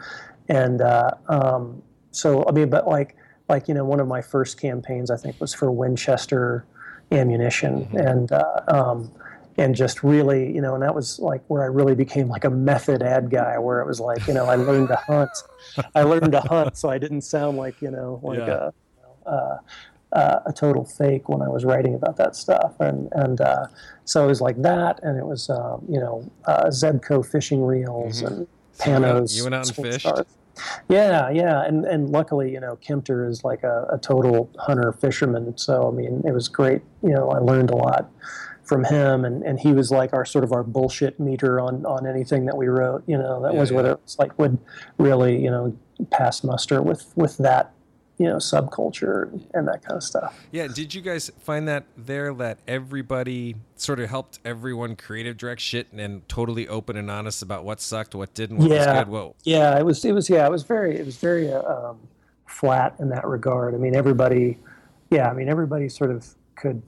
and 0.48 0.80
uh, 0.80 1.10
um, 1.28 1.82
so 2.10 2.44
I 2.48 2.52
mean, 2.52 2.70
but 2.70 2.86
like 2.88 3.16
like 3.48 3.68
you 3.68 3.74
know, 3.74 3.84
one 3.84 4.00
of 4.00 4.08
my 4.08 4.22
first 4.22 4.60
campaigns 4.60 5.10
I 5.10 5.16
think 5.16 5.40
was 5.40 5.54
for 5.54 5.70
Winchester 5.70 6.66
ammunition, 7.10 7.88
and 7.94 8.32
uh, 8.32 8.60
um, 8.68 9.12
and 9.58 9.74
just 9.74 10.02
really 10.02 10.52
you 10.54 10.60
know, 10.60 10.74
and 10.74 10.82
that 10.82 10.94
was 10.94 11.18
like 11.18 11.42
where 11.48 11.62
I 11.62 11.66
really 11.66 11.94
became 11.94 12.28
like 12.28 12.44
a 12.44 12.50
method 12.50 13.02
ad 13.02 13.30
guy, 13.30 13.58
where 13.58 13.80
it 13.80 13.86
was 13.86 14.00
like 14.00 14.26
you 14.26 14.34
know, 14.34 14.46
I 14.46 14.56
learned 14.56 14.88
to 14.88 14.96
hunt, 14.96 15.30
I 15.94 16.02
learned 16.02 16.32
to 16.32 16.40
hunt, 16.40 16.76
so 16.76 16.88
I 16.90 16.98
didn't 16.98 17.22
sound 17.22 17.56
like 17.56 17.80
you 17.82 17.90
know 17.90 18.20
like 18.22 18.38
Yeah. 18.38 18.70
a 19.26 19.28
uh, 19.30 19.58
uh, 20.12 20.40
a 20.44 20.52
total 20.52 20.84
fake 20.84 21.28
when 21.30 21.40
I 21.40 21.48
was 21.48 21.64
writing 21.64 21.94
about 21.94 22.16
that 22.16 22.36
stuff, 22.36 22.74
and 22.80 23.08
and 23.12 23.40
uh, 23.40 23.66
so 24.04 24.24
it 24.24 24.26
was 24.26 24.40
like 24.42 24.60
that, 24.62 25.00
and 25.02 25.16
it 25.18 25.24
was 25.26 25.48
um, 25.48 25.84
you 25.88 25.98
know 26.00 26.30
uh, 26.46 26.64
Zebco 26.66 27.24
fishing 27.24 27.62
reels 27.64 28.20
and 28.22 28.46
So 28.74 28.86
you 28.86 28.92
went 28.92 29.04
out- 29.06 29.22
Panoz. 29.22 29.36
you 29.36 29.42
went 29.44 29.54
out 29.54 29.66
and 29.68 29.76
fished? 29.76 30.00
stars. 30.06 30.26
Yeah, 30.90 31.30
yeah, 31.30 31.62
and 31.64 31.86
and 31.86 32.10
luckily, 32.10 32.52
you 32.52 32.60
know, 32.60 32.76
Kempter 32.86 33.26
is 33.28 33.42
like 33.42 33.62
a, 33.62 33.86
a 33.90 33.96
total 33.98 34.50
hunter 34.58 34.92
fisherman. 34.92 35.56
So 35.56 35.88
I 35.88 35.90
mean, 35.96 36.22
it 36.26 36.32
was 36.32 36.46
great. 36.48 36.82
You 37.02 37.10
know, 37.14 37.30
I 37.30 37.38
learned 37.38 37.70
a 37.70 37.76
lot 37.76 38.10
from 38.72 38.84
him, 38.84 39.24
and, 39.24 39.42
and 39.42 39.60
he 39.60 39.72
was 39.72 39.90
like 39.90 40.12
our 40.14 40.24
sort 40.24 40.44
of 40.44 40.52
our 40.52 40.62
bullshit 40.62 41.20
meter 41.20 41.60
on 41.60 41.84
on 41.84 42.06
anything 42.06 42.46
that 42.46 42.56
we 42.56 42.68
wrote. 42.68 43.02
You 43.06 43.18
know, 43.18 43.42
that 43.42 43.52
Yeah, 43.54 43.60
was 43.60 43.70
yeah. 43.70 43.76
whether 43.76 43.92
it's 43.92 44.18
like 44.18 44.38
would 44.38 44.58
really 44.98 45.42
you 45.42 45.50
know 45.50 45.76
pass 46.10 46.42
muster 46.42 46.80
with 46.82 47.12
with 47.16 47.36
that 47.38 47.72
you 48.18 48.26
know 48.26 48.36
subculture 48.36 49.30
and 49.52 49.68
that 49.68 49.82
kind 49.84 49.96
of 49.96 50.02
stuff. 50.02 50.38
Yeah, 50.52 50.68
did 50.68 50.94
you 50.94 51.02
guys 51.02 51.30
find 51.40 51.68
that 51.68 51.84
there 51.96 52.32
that 52.34 52.58
everybody 52.66 53.56
sort 53.76 54.00
of 54.00 54.08
helped 54.08 54.38
everyone 54.44 54.96
creative 54.96 55.36
direct 55.36 55.60
shit 55.60 55.88
and, 55.92 56.00
and 56.00 56.28
totally 56.28 56.66
open 56.68 56.96
and 56.96 57.10
honest 57.10 57.42
about 57.42 57.64
what 57.64 57.80
sucked, 57.80 58.14
what 58.14 58.32
didn't, 58.32 58.58
what 58.58 58.70
was 58.70 58.78
Yeah. 58.78 58.98
good? 59.00 59.08
Whoa. 59.08 59.34
Yeah, 59.44 59.78
it 59.78 59.84
was. 59.84 60.04
It 60.04 60.12
was. 60.12 60.30
Yeah, 60.30 60.46
it 60.46 60.50
was 60.50 60.62
very. 60.62 60.96
It 60.98 61.04
was 61.04 61.16
very 61.16 61.52
uh, 61.52 61.62
um, 61.62 61.98
flat 62.46 62.94
in 63.00 63.10
that 63.10 63.26
regard. 63.26 63.74
I 63.74 63.78
mean, 63.78 63.94
everybody. 63.94 64.58
Yeah, 65.10 65.28
I 65.28 65.34
mean, 65.34 65.50
everybody 65.50 65.90
sort 65.90 66.10
of 66.10 66.26
could 66.56 66.80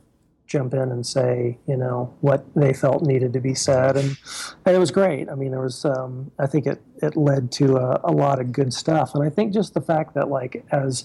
jump 0.47 0.75
in 0.75 0.91
and 0.93 1.07
say, 1.07 1.59
you 1.67 1.77
know, 1.77 2.13
what 2.21 2.45
they 2.55 2.73
felt 2.73 3.03
needed 3.03 3.33
to 3.33 3.41
be 3.41 3.55
said, 3.55 3.97
and, 3.97 4.17
and 4.67 4.77
it 4.77 4.79
was 4.79 4.91
great. 4.91 5.29
I 5.29 5.35
mean, 5.35 5.51
there 5.53 5.61
was. 5.61 5.85
Um, 5.85 6.31
I 6.39 6.47
think 6.47 6.67
it 6.67 6.81
it 7.03 7.17
led 7.17 7.51
to 7.53 7.77
a, 7.77 8.01
a 8.05 8.13
lot 8.13 8.41
of 8.41 8.53
good 8.53 8.73
stuff, 8.73 9.15
and 9.15 9.25
I 9.25 9.31
think 9.31 9.53
just 9.53 9.75
the 9.75 9.81
fact 9.81 10.15
that 10.15 10.29
like 10.29 10.65
as 10.71 11.05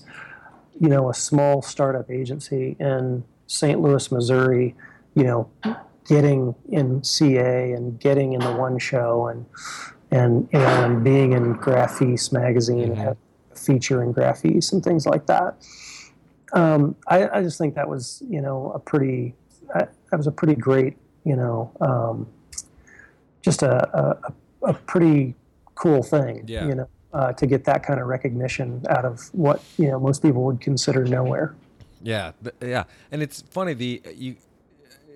you 0.80 0.90
know 0.90 1.10
a 1.10 1.14
small 1.14 1.62
startup 1.62 2.10
agency 2.12 2.76
in 2.80 3.24
St. 3.48 3.80
Louis, 3.82 4.12
Missouri, 4.12 4.76
you 5.16 5.24
know, 5.24 5.50
getting 6.08 6.54
in 6.70 7.04
CA 7.04 7.72
and 7.74 8.00
getting 8.00 8.34
in 8.34 8.42
the 8.42 8.54
one 8.54 8.78
show 8.78 9.28
and 9.28 9.46
and 10.12 10.50
you 10.52 10.60
know, 10.60 10.86
and 10.86 11.04
being 11.04 11.34
in 11.34 11.56
Graphis 11.56 12.32
magazine 12.32 12.82
and 12.82 12.96
Mhm. 12.96 13.04
have 13.04 13.18
a 13.52 13.56
feature 13.56 14.04
in 14.04 14.14
Graphis 14.14 14.74
and 14.74 14.84
things 14.84 15.06
like 15.06 15.26
that. 15.28 15.56
Um, 16.54 16.96
I, 17.08 17.30
I 17.30 17.44
just 17.44 17.58
think 17.58 17.76
that 17.76 17.88
was 17.88 18.24
you 18.30 18.42
know 18.42 18.72
a 18.74 18.80
pretty 18.80 19.36
I, 19.76 19.82
that 20.12 20.18
was 20.18 20.28
a 20.28 20.32
pretty 20.32 20.56
great 20.56 20.98
you 21.24 21.36
know 21.36 21.72
um, 21.82 22.28
just 23.42 23.62
a, 23.64 23.88
a 23.98 24.34
a 24.64 24.74
pretty 24.74 25.36
cool 25.76 26.04
thing 26.04 26.44
Yeah. 26.48 26.66
you 26.68 26.76
know 26.76 26.88
uh, 27.14 27.34
to 27.34 27.48
get 27.48 27.64
that 27.66 27.84
kind 27.84 28.00
of 28.00 28.08
recognition 28.08 28.84
out 28.90 29.06
of 29.06 29.30
what 29.34 29.64
you 29.78 29.88
know 29.88 30.00
most 30.00 30.22
people 30.22 30.44
would 30.44 30.62
consider 30.62 31.06
nowhere. 31.06 31.56
Yeah, 32.02 32.32
yeah, 32.62 32.84
and 33.12 33.22
it's 33.22 33.42
funny 33.42 33.74
the 33.74 34.02
you 34.16 34.36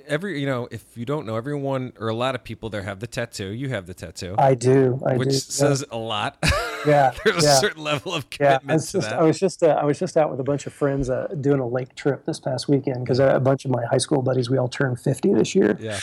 every 0.08 0.40
you 0.40 0.46
know 0.46 0.68
if 0.72 0.84
you 0.98 1.06
don't 1.06 1.26
know 1.26 1.36
everyone 1.38 1.94
or 2.00 2.10
a 2.10 2.16
lot 2.16 2.36
of 2.36 2.44
people 2.44 2.70
there 2.70 2.82
have 2.84 3.00
the 3.00 3.08
tattoo. 3.08 3.50
You 3.50 3.70
have 3.70 3.86
the 3.86 3.94
tattoo, 3.94 4.36
I 4.38 4.54
do. 4.56 5.02
I 5.06 5.18
which 5.18 5.30
do. 5.30 5.34
says 5.36 5.86
a 5.92 5.98
lot. 5.98 6.38
Yeah, 6.86 7.14
There's 7.24 7.44
yeah. 7.44 7.54
a 7.54 7.56
certain 7.56 7.84
level 7.84 8.14
of 8.14 8.26
Yeah, 8.40 8.56
I 8.56 8.58
commitment 8.60 8.74
was 8.82 8.92
just. 8.92 9.12
I 9.12 9.24
was 9.24 9.40
just, 9.40 9.64
uh, 9.64 9.78
I 9.82 9.86
was 9.86 10.00
just 10.00 10.18
out 10.18 10.30
with 10.32 10.40
a 10.40 10.44
bunch 10.44 10.68
of 10.68 10.74
friends 10.74 11.10
uh, 11.10 11.28
doing 11.42 11.60
a 11.60 11.68
lake 11.68 11.96
trip 11.96 12.26
this 12.26 12.40
past 12.40 12.68
weekend 12.68 13.04
because 13.06 13.20
a 13.20 13.40
bunch 13.40 13.66
of 13.66 13.72
my 13.72 13.86
high 13.86 13.98
school 13.98 14.22
buddies 14.22 14.50
we 14.50 14.58
all 14.58 14.68
turned 14.68 15.00
50 15.00 15.34
this 15.34 15.56
year, 15.56 15.78
yeah, 15.80 16.00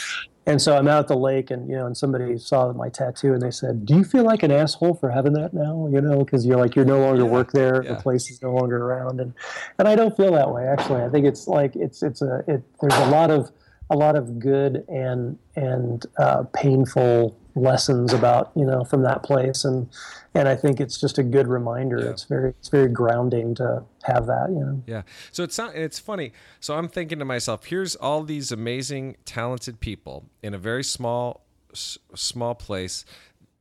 and 0.47 0.61
so 0.61 0.75
I'm 0.75 0.87
out 0.87 0.99
at 1.01 1.07
the 1.07 1.15
lake 1.17 1.51
and 1.51 1.69
you 1.69 1.75
know, 1.75 1.85
and 1.85 1.95
somebody 1.95 2.37
saw 2.37 2.71
my 2.73 2.89
tattoo 2.89 3.33
and 3.33 3.41
they 3.41 3.51
said, 3.51 3.85
"Do 3.85 3.95
you 3.95 4.03
feel 4.03 4.23
like 4.23 4.41
an 4.43 4.51
asshole 4.51 4.95
for 4.95 5.09
having 5.11 5.33
that 5.33 5.53
now?" 5.53 5.87
You 5.91 6.01
know, 6.01 6.19
because 6.23 6.45
you're 6.45 6.57
like 6.57 6.75
you're 6.75 6.85
no 6.85 6.99
longer 6.99 7.23
Yeah, 7.23 7.29
work 7.29 7.51
there, 7.51 7.83
yeah. 7.83 7.93
the 7.93 8.01
place 8.01 8.29
is 8.31 8.41
no 8.41 8.51
longer 8.53 8.77
around, 8.83 9.19
and 9.21 9.33
and 9.77 9.87
I 9.87 9.95
don't 9.95 10.15
feel 10.17 10.31
that 10.33 10.51
way 10.51 10.65
actually. 10.67 11.03
I 11.03 11.09
think 11.09 11.25
it's 11.25 11.47
like 11.47 11.75
it's 11.75 12.01
it's 12.01 12.21
a 12.21 12.43
it, 12.47 12.63
there's 12.81 12.95
a 13.01 13.09
lot 13.11 13.29
of 13.29 13.51
a 13.89 13.95
lot 13.95 14.15
of 14.15 14.39
good 14.39 14.83
and 14.87 15.37
and 15.55 16.05
uh, 16.17 16.43
painful 16.53 17.37
lessons 17.55 18.13
about 18.13 18.51
you 18.55 18.65
know 18.65 18.83
from 18.83 19.03
that 19.03 19.23
place 19.23 19.65
and 19.65 19.89
and 20.33 20.47
I 20.47 20.55
think 20.55 20.79
it's 20.79 20.99
just 20.99 21.17
a 21.17 21.23
good 21.23 21.47
reminder. 21.47 21.99
Yeah. 21.99 22.09
It's 22.11 22.23
very 22.23 22.49
it's 22.51 22.69
very 22.69 22.87
grounding 22.87 23.53
to 23.55 23.83
have 24.03 24.27
that. 24.27 24.49
You 24.49 24.59
know. 24.59 24.83
yeah. 24.87 25.01
So 25.31 25.43
it's 25.43 25.57
not. 25.57 25.75
It's 25.75 25.99
funny. 25.99 26.31
So 26.59 26.75
I'm 26.75 26.87
thinking 26.87 27.19
to 27.19 27.25
myself, 27.25 27.65
here's 27.65 27.95
all 27.95 28.23
these 28.23 28.51
amazing, 28.51 29.17
talented 29.25 29.79
people 29.79 30.29
in 30.41 30.53
a 30.53 30.57
very 30.57 30.83
small, 30.83 31.45
s- 31.73 31.97
small 32.15 32.55
place, 32.55 33.03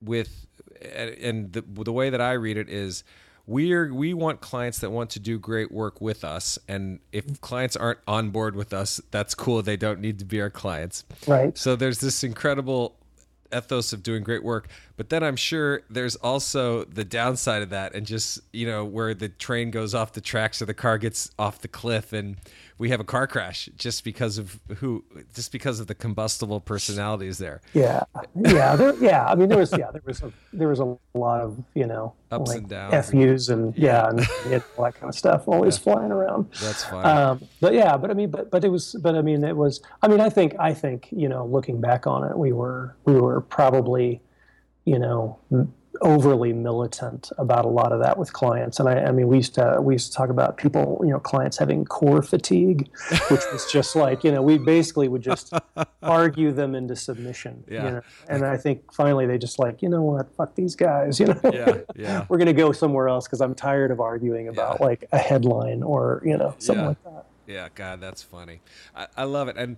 with, 0.00 0.46
and 0.81 1.53
the 1.53 1.62
the 1.62 1.92
way 1.92 2.11
that 2.11 2.20
I 2.20 2.33
read 2.33 2.57
it 2.57 2.68
is. 2.68 3.05
We're, 3.46 3.92
we 3.92 4.14
want 4.14 4.40
clients 4.40 4.79
that 4.79 4.90
want 4.90 5.11
to 5.11 5.18
do 5.18 5.37
great 5.37 5.72
work 5.72 6.00
with 6.00 6.22
us. 6.22 6.57
And 6.68 7.00
if 7.11 7.40
clients 7.40 7.74
aren't 7.74 7.98
on 8.07 8.31
board 8.31 8.55
with 8.55 8.72
us, 8.72 9.00
that's 9.11 9.35
cool. 9.35 9.61
They 9.61 9.76
don't 9.76 9.98
need 9.98 10.20
to 10.20 10.24
be 10.24 10.40
our 10.40 10.50
clients. 10.50 11.05
Right. 11.26 11.59
So 11.59 11.74
there's 11.74 11.98
this 11.98 12.22
incredible 12.22 13.00
ethos 13.55 13.93
of 13.93 14.03
doing 14.03 14.23
great 14.23 14.43
work, 14.43 14.69
but 14.97 15.09
then 15.09 15.23
I'm 15.23 15.37
sure 15.37 15.83
there's 15.91 16.17
also 16.17 16.85
the 16.85 17.05
downside 17.05 17.63
of 17.63 17.71
that, 17.71 17.95
and 17.95 18.07
just 18.07 18.41
you 18.53 18.67
know 18.67 18.85
where 18.85 19.15
the 19.15 19.29
train 19.29 19.71
goes 19.71 19.95
off 19.95 20.13
the 20.13 20.21
tracks 20.21 20.61
or 20.61 20.67
the 20.67 20.75
car 20.75 20.99
gets 20.99 21.31
off 21.39 21.61
the 21.61 21.69
cliff, 21.69 22.13
and 22.13 22.37
we 22.81 22.88
have 22.88 22.99
a 22.99 23.05
car 23.05 23.27
crash 23.27 23.69
just 23.77 24.05
because 24.05 24.38
of 24.38 24.59
who, 24.79 25.05
just 25.35 25.53
because 25.53 25.81
of 25.81 25.87
the 25.87 25.95
combustible 25.95 26.61
personalities 26.61 27.37
there. 27.37 27.61
Yeah, 27.75 28.05
yeah, 28.35 28.75
there, 28.75 28.95
yeah. 28.95 29.27
I 29.27 29.35
mean, 29.35 29.51
there 29.51 29.59
was 29.59 29.71
yeah, 29.77 29.90
there 29.93 30.01
was 30.07 30.23
a 30.23 30.33
there 30.55 30.69
was 30.69 30.81
a 30.81 30.97
lot 31.12 31.43
of 31.43 31.62
you 31.75 31.87
know 31.87 32.14
Ups 32.31 32.49
like 32.49 32.59
and 32.61 32.69
downs. 32.71 33.11
FUs 33.11 33.51
and 33.51 33.77
yeah, 33.77 34.09
and, 34.09 34.21
and 34.47 34.64
all 34.79 34.85
that 34.85 34.95
kind 34.95 35.11
of 35.11 35.14
stuff 35.14 35.47
always 35.47 35.77
flying 35.77 36.11
around. 36.11 36.51
That's 36.62 36.83
fine. 36.83 37.05
Um, 37.05 37.43
but 37.61 37.75
yeah, 37.75 37.99
but 37.99 38.11
I 38.11 38.14
mean, 38.14 38.31
but 38.31 38.51
but 38.51 38.64
it 38.64 38.71
was, 38.71 38.97
but 39.03 39.14
I 39.14 39.21
mean, 39.21 39.45
it 39.45 39.57
was. 39.57 39.83
I 40.01 40.09
mean, 40.09 40.21
I 40.21 40.31
think 40.31 40.55
I 40.59 40.73
think 40.73 41.09
you 41.11 41.29
know, 41.29 41.45
looking 41.45 41.83
back 41.83 42.07
on 42.07 42.25
it, 42.25 42.37
we 42.37 42.53
were 42.53 42.97
we 43.05 43.21
were 43.21 43.43
probably, 43.43 44.23
you 44.87 44.99
know. 44.99 45.38
Overly 46.03 46.53
militant 46.53 47.31
about 47.39 47.65
a 47.65 47.69
lot 47.69 47.93
of 47.93 48.01
that 48.01 48.17
with 48.19 48.33
clients 48.33 48.81
and 48.81 48.89
I, 48.89 49.05
I 49.05 49.13
mean 49.13 49.29
we 49.29 49.37
used 49.37 49.55
to 49.55 49.79
we 49.81 49.95
used 49.95 50.11
to 50.11 50.17
talk 50.17 50.31
about 50.31 50.57
people 50.57 51.01
you 51.05 51.11
know 51.11 51.19
clients 51.21 51.59
having 51.59 51.85
core 51.85 52.23
fatigue 52.23 52.89
which 53.31 53.43
was 53.53 53.67
just 53.73 53.95
like 53.95 54.25
you 54.25 54.33
know 54.33 54.43
we 54.43 54.59
basically 54.59 55.09
would 55.09 55.23
just 55.23 55.53
argue 56.03 56.53
them 56.53 56.75
into 56.75 56.97
submission. 56.97 57.65
Yeah. 57.69 57.85
You 57.85 57.91
know? 57.91 58.03
And 58.29 58.45
I 58.45 58.57
think 58.57 58.93
finally 58.93 59.27
they 59.27 59.39
just 59.39 59.59
like, 59.59 59.83
you 59.83 59.89
know 59.89 60.03
what, 60.03 60.35
fuck 60.37 60.55
these 60.55 60.75
guys. 60.75 61.21
You 61.21 61.27
know, 61.27 61.41
Yeah, 61.53 61.79
yeah. 61.97 62.27
we're 62.29 62.39
gonna 62.39 62.53
go 62.53 62.73
somewhere 62.73 63.09
else 63.09 63.27
because 63.27 63.41
I'm 63.41 63.55
tired 63.55 63.91
of 63.91 64.01
arguing 64.01 64.49
about 64.49 64.81
like 64.81 65.05
a 65.13 65.19
headline 65.19 65.83
or 65.83 66.23
you 66.25 66.37
know 66.37 66.55
something 66.59 66.83
Yeah. 66.85 66.89
like 66.89 67.05
that. 67.05 67.27
Yeah, 67.47 67.69
God, 67.75 68.01
that's 68.01 68.23
funny. 68.23 68.61
I, 68.95 69.09
I 69.17 69.25
love 69.25 69.49
it, 69.49 69.57
and 69.57 69.77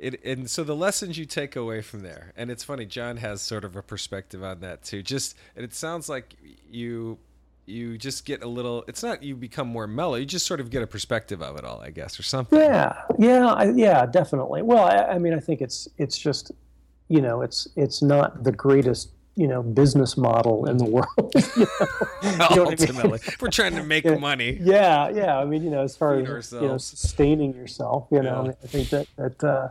it 0.00 0.24
and 0.24 0.48
so 0.48 0.64
the 0.64 0.76
lessons 0.76 1.18
you 1.18 1.24
take 1.24 1.56
away 1.56 1.82
from 1.82 2.00
there, 2.02 2.32
and 2.36 2.50
it's 2.50 2.64
funny. 2.64 2.86
John 2.86 3.16
has 3.18 3.42
sort 3.42 3.64
of 3.64 3.76
a 3.76 3.82
perspective 3.82 4.42
on 4.42 4.60
that 4.60 4.82
too. 4.82 5.02
Just 5.02 5.36
and 5.56 5.64
it 5.64 5.74
sounds 5.74 6.08
like 6.08 6.36
you 6.70 7.18
you 7.68 7.98
just 7.98 8.24
get 8.24 8.42
a 8.42 8.48
little. 8.48 8.84
It's 8.88 9.02
not 9.02 9.22
you 9.22 9.36
become 9.36 9.68
more 9.68 9.86
mellow. 9.86 10.14
You 10.14 10.24
just 10.24 10.46
sort 10.46 10.60
of 10.60 10.70
get 10.70 10.82
a 10.82 10.86
perspective 10.86 11.42
of 11.42 11.56
it 11.56 11.64
all, 11.64 11.80
I 11.80 11.90
guess, 11.90 12.18
or 12.18 12.22
something. 12.22 12.58
Yeah, 12.58 12.94
yeah, 13.18 13.46
I, 13.46 13.70
yeah, 13.70 14.06
definitely. 14.06 14.62
Well, 14.62 14.84
I, 14.84 15.14
I 15.14 15.18
mean, 15.18 15.34
I 15.34 15.40
think 15.40 15.60
it's 15.60 15.88
it's 15.98 16.18
just, 16.18 16.50
you 17.08 17.20
know, 17.20 17.42
it's 17.42 17.68
it's 17.76 18.02
not 18.02 18.42
the 18.42 18.52
greatest 18.52 19.10
you 19.38 19.46
know 19.46 19.62
business 19.62 20.16
model 20.16 20.66
in 20.68 20.76
the 20.78 20.84
world. 20.84 21.32
you 21.36 21.42
know? 21.62 21.68
You 22.22 22.36
know 22.36 22.46
what 22.48 22.52
I 22.52 22.58
mean? 22.58 22.68
Ultimately, 22.70 23.20
we're 23.40 23.50
trying 23.50 23.76
to 23.76 23.84
make 23.84 24.04
money. 24.20 24.58
Yeah, 24.60 25.08
yeah. 25.10 25.38
I 25.38 25.44
mean, 25.44 25.62
you 25.62 25.70
know, 25.70 25.82
as 25.82 25.96
far 25.96 26.16
Feed 26.18 26.28
as 26.28 26.52
you 26.52 26.60
know, 26.60 26.76
sustaining 26.78 27.54
yourself, 27.54 28.08
you 28.10 28.20
know, 28.22 28.24
Yeah. 28.32 28.38
I, 28.38 28.42
mean, 28.42 28.54
I 28.64 28.66
think 28.66 28.90
that 28.90 29.06
that 29.16 29.44
uh, 29.44 29.68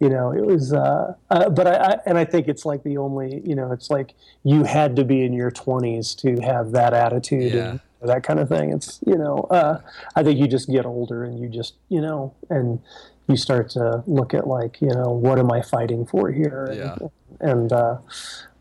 you 0.00 0.10
know 0.10 0.32
it 0.32 0.44
was. 0.44 0.72
Uh, 0.74 1.14
uh, 1.30 1.48
but 1.48 1.66
I, 1.66 1.76
I 1.76 1.98
and 2.06 2.18
I 2.18 2.24
think 2.26 2.46
it's 2.46 2.66
like 2.66 2.82
the 2.82 2.98
only 2.98 3.40
you 3.44 3.54
know, 3.54 3.72
it's 3.72 3.88
like 3.90 4.12
you 4.44 4.64
had 4.64 4.94
to 4.96 5.04
be 5.04 5.24
in 5.24 5.32
your 5.32 5.50
twenties 5.50 6.14
to 6.16 6.36
have 6.42 6.72
that 6.72 6.92
attitude 6.92 7.54
Yeah. 7.54 7.78
and 8.02 8.10
that 8.10 8.22
kind 8.22 8.38
of 8.38 8.48
thing. 8.50 8.70
It's 8.70 9.00
you 9.06 9.16
know, 9.16 9.46
uh, 9.50 9.80
I 10.14 10.22
think 10.22 10.38
you 10.38 10.46
just 10.46 10.68
get 10.70 10.84
older 10.84 11.24
and 11.24 11.40
you 11.40 11.48
just 11.48 11.74
you 11.88 12.02
know 12.02 12.34
and 12.50 12.80
you 13.28 13.36
start 13.36 13.70
to 13.70 14.04
look 14.06 14.34
at 14.34 14.46
like 14.46 14.78
you 14.82 14.88
know 14.94 15.10
what 15.10 15.38
am 15.38 15.50
I 15.50 15.62
fighting 15.62 16.04
for 16.04 16.30
here 16.30 16.66
and, 16.66 16.76
Yeah. 16.78 16.96
and 17.40 17.72
uh, 17.72 17.96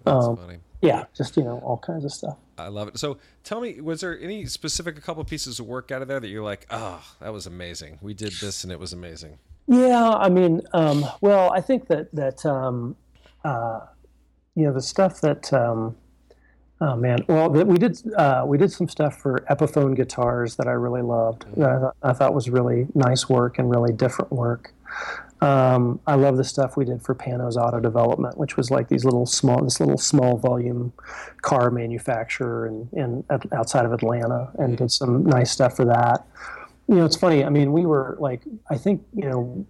That's 0.05 0.25
um, 0.25 0.37
funny. 0.37 0.57
yeah, 0.81 1.05
just 1.15 1.35
you 1.37 1.43
know 1.43 1.59
all 1.63 1.77
kinds 1.77 2.05
of 2.05 2.11
stuff. 2.11 2.37
I 2.57 2.69
love 2.69 2.87
it. 2.87 2.97
So 2.97 3.17
tell 3.43 3.59
me, 3.59 3.81
was 3.81 4.01
there 4.01 4.17
any 4.19 4.45
specific 4.45 4.97
a 4.97 5.01
couple 5.01 5.23
pieces 5.25 5.59
of 5.59 5.65
work 5.65 5.91
out 5.91 6.01
of 6.01 6.07
there 6.07 6.19
that 6.19 6.29
you're 6.29 6.43
like, 6.43 6.65
oh, 6.69 7.03
that 7.19 7.33
was 7.33 7.45
amazing. 7.45 7.99
We 8.01 8.13
did 8.13 8.33
this 8.39 8.63
and 8.63 8.71
it 8.71 8.79
was 8.79 8.93
amazing. 8.93 9.39
Yeah, 9.67 10.11
I 10.11 10.29
mean, 10.29 10.61
um, 10.73 11.05
well, 11.21 11.51
I 11.51 11.61
think 11.61 11.87
that 11.87 12.13
that 12.13 12.45
um, 12.45 12.95
uh, 13.43 13.81
you 14.55 14.63
know 14.63 14.73
the 14.73 14.81
stuff 14.81 15.21
that 15.21 15.51
um, 15.53 15.95
oh 16.81 16.95
man, 16.95 17.25
well, 17.27 17.49
that 17.49 17.65
we 17.65 17.77
did 17.77 17.99
uh, 18.15 18.43
we 18.45 18.57
did 18.57 18.71
some 18.71 18.87
stuff 18.87 19.17
for 19.17 19.43
Epiphone 19.49 19.95
guitars 19.95 20.55
that 20.57 20.67
I 20.67 20.73
really 20.73 21.01
loved. 21.01 21.45
That 21.57 21.69
I, 21.69 21.79
thought, 21.79 21.95
I 22.03 22.13
thought 22.13 22.33
was 22.35 22.49
really 22.49 22.87
nice 22.93 23.27
work 23.27 23.57
and 23.57 23.69
really 23.69 23.91
different 23.91 24.31
work. 24.31 24.71
Um, 25.41 25.99
I 26.07 26.15
love 26.15 26.37
the 26.37 26.43
stuff 26.43 26.77
we 26.77 26.85
did 26.85 27.01
for 27.01 27.13
Panoz 27.13 27.55
Auto 27.57 27.79
Development, 27.79 28.37
which 28.37 28.55
was 28.57 28.71
like 28.71 28.87
these 28.87 29.03
little 29.03 29.25
small, 29.25 29.63
this 29.63 29.79
little 29.79 29.97
small 29.97 30.37
volume 30.37 30.93
car 31.41 31.69
manufacturer 31.71 32.67
in, 32.67 32.89
in 32.93 33.23
outside 33.51 33.85
of 33.85 33.91
Atlanta, 33.93 34.51
and 34.57 34.77
did 34.77 34.91
some 34.91 35.25
nice 35.25 35.51
stuff 35.51 35.75
for 35.75 35.85
that. 35.85 36.25
you 36.87 36.95
know, 36.95 37.05
it's 37.05 37.17
funny. 37.17 37.43
I 37.43 37.49
mean, 37.49 37.73
we 37.73 37.85
were 37.85 38.15
like, 38.19 38.41
I 38.69 38.77
think, 38.77 39.03
you 39.13 39.29
know, 39.29 39.65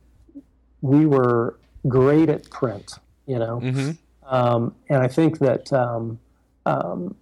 we 0.82 1.06
were 1.06 1.58
great 1.88 2.30
at 2.30 2.49
print, 2.49 2.93
you 3.25 3.39
know, 3.39 3.60
Mm-hmm. 3.62 3.91
um, 4.34 4.75
and 4.89 5.01
I 5.01 5.08
think 5.08 5.39
that 5.39 5.73
um, 5.73 6.19
um, 6.65 7.15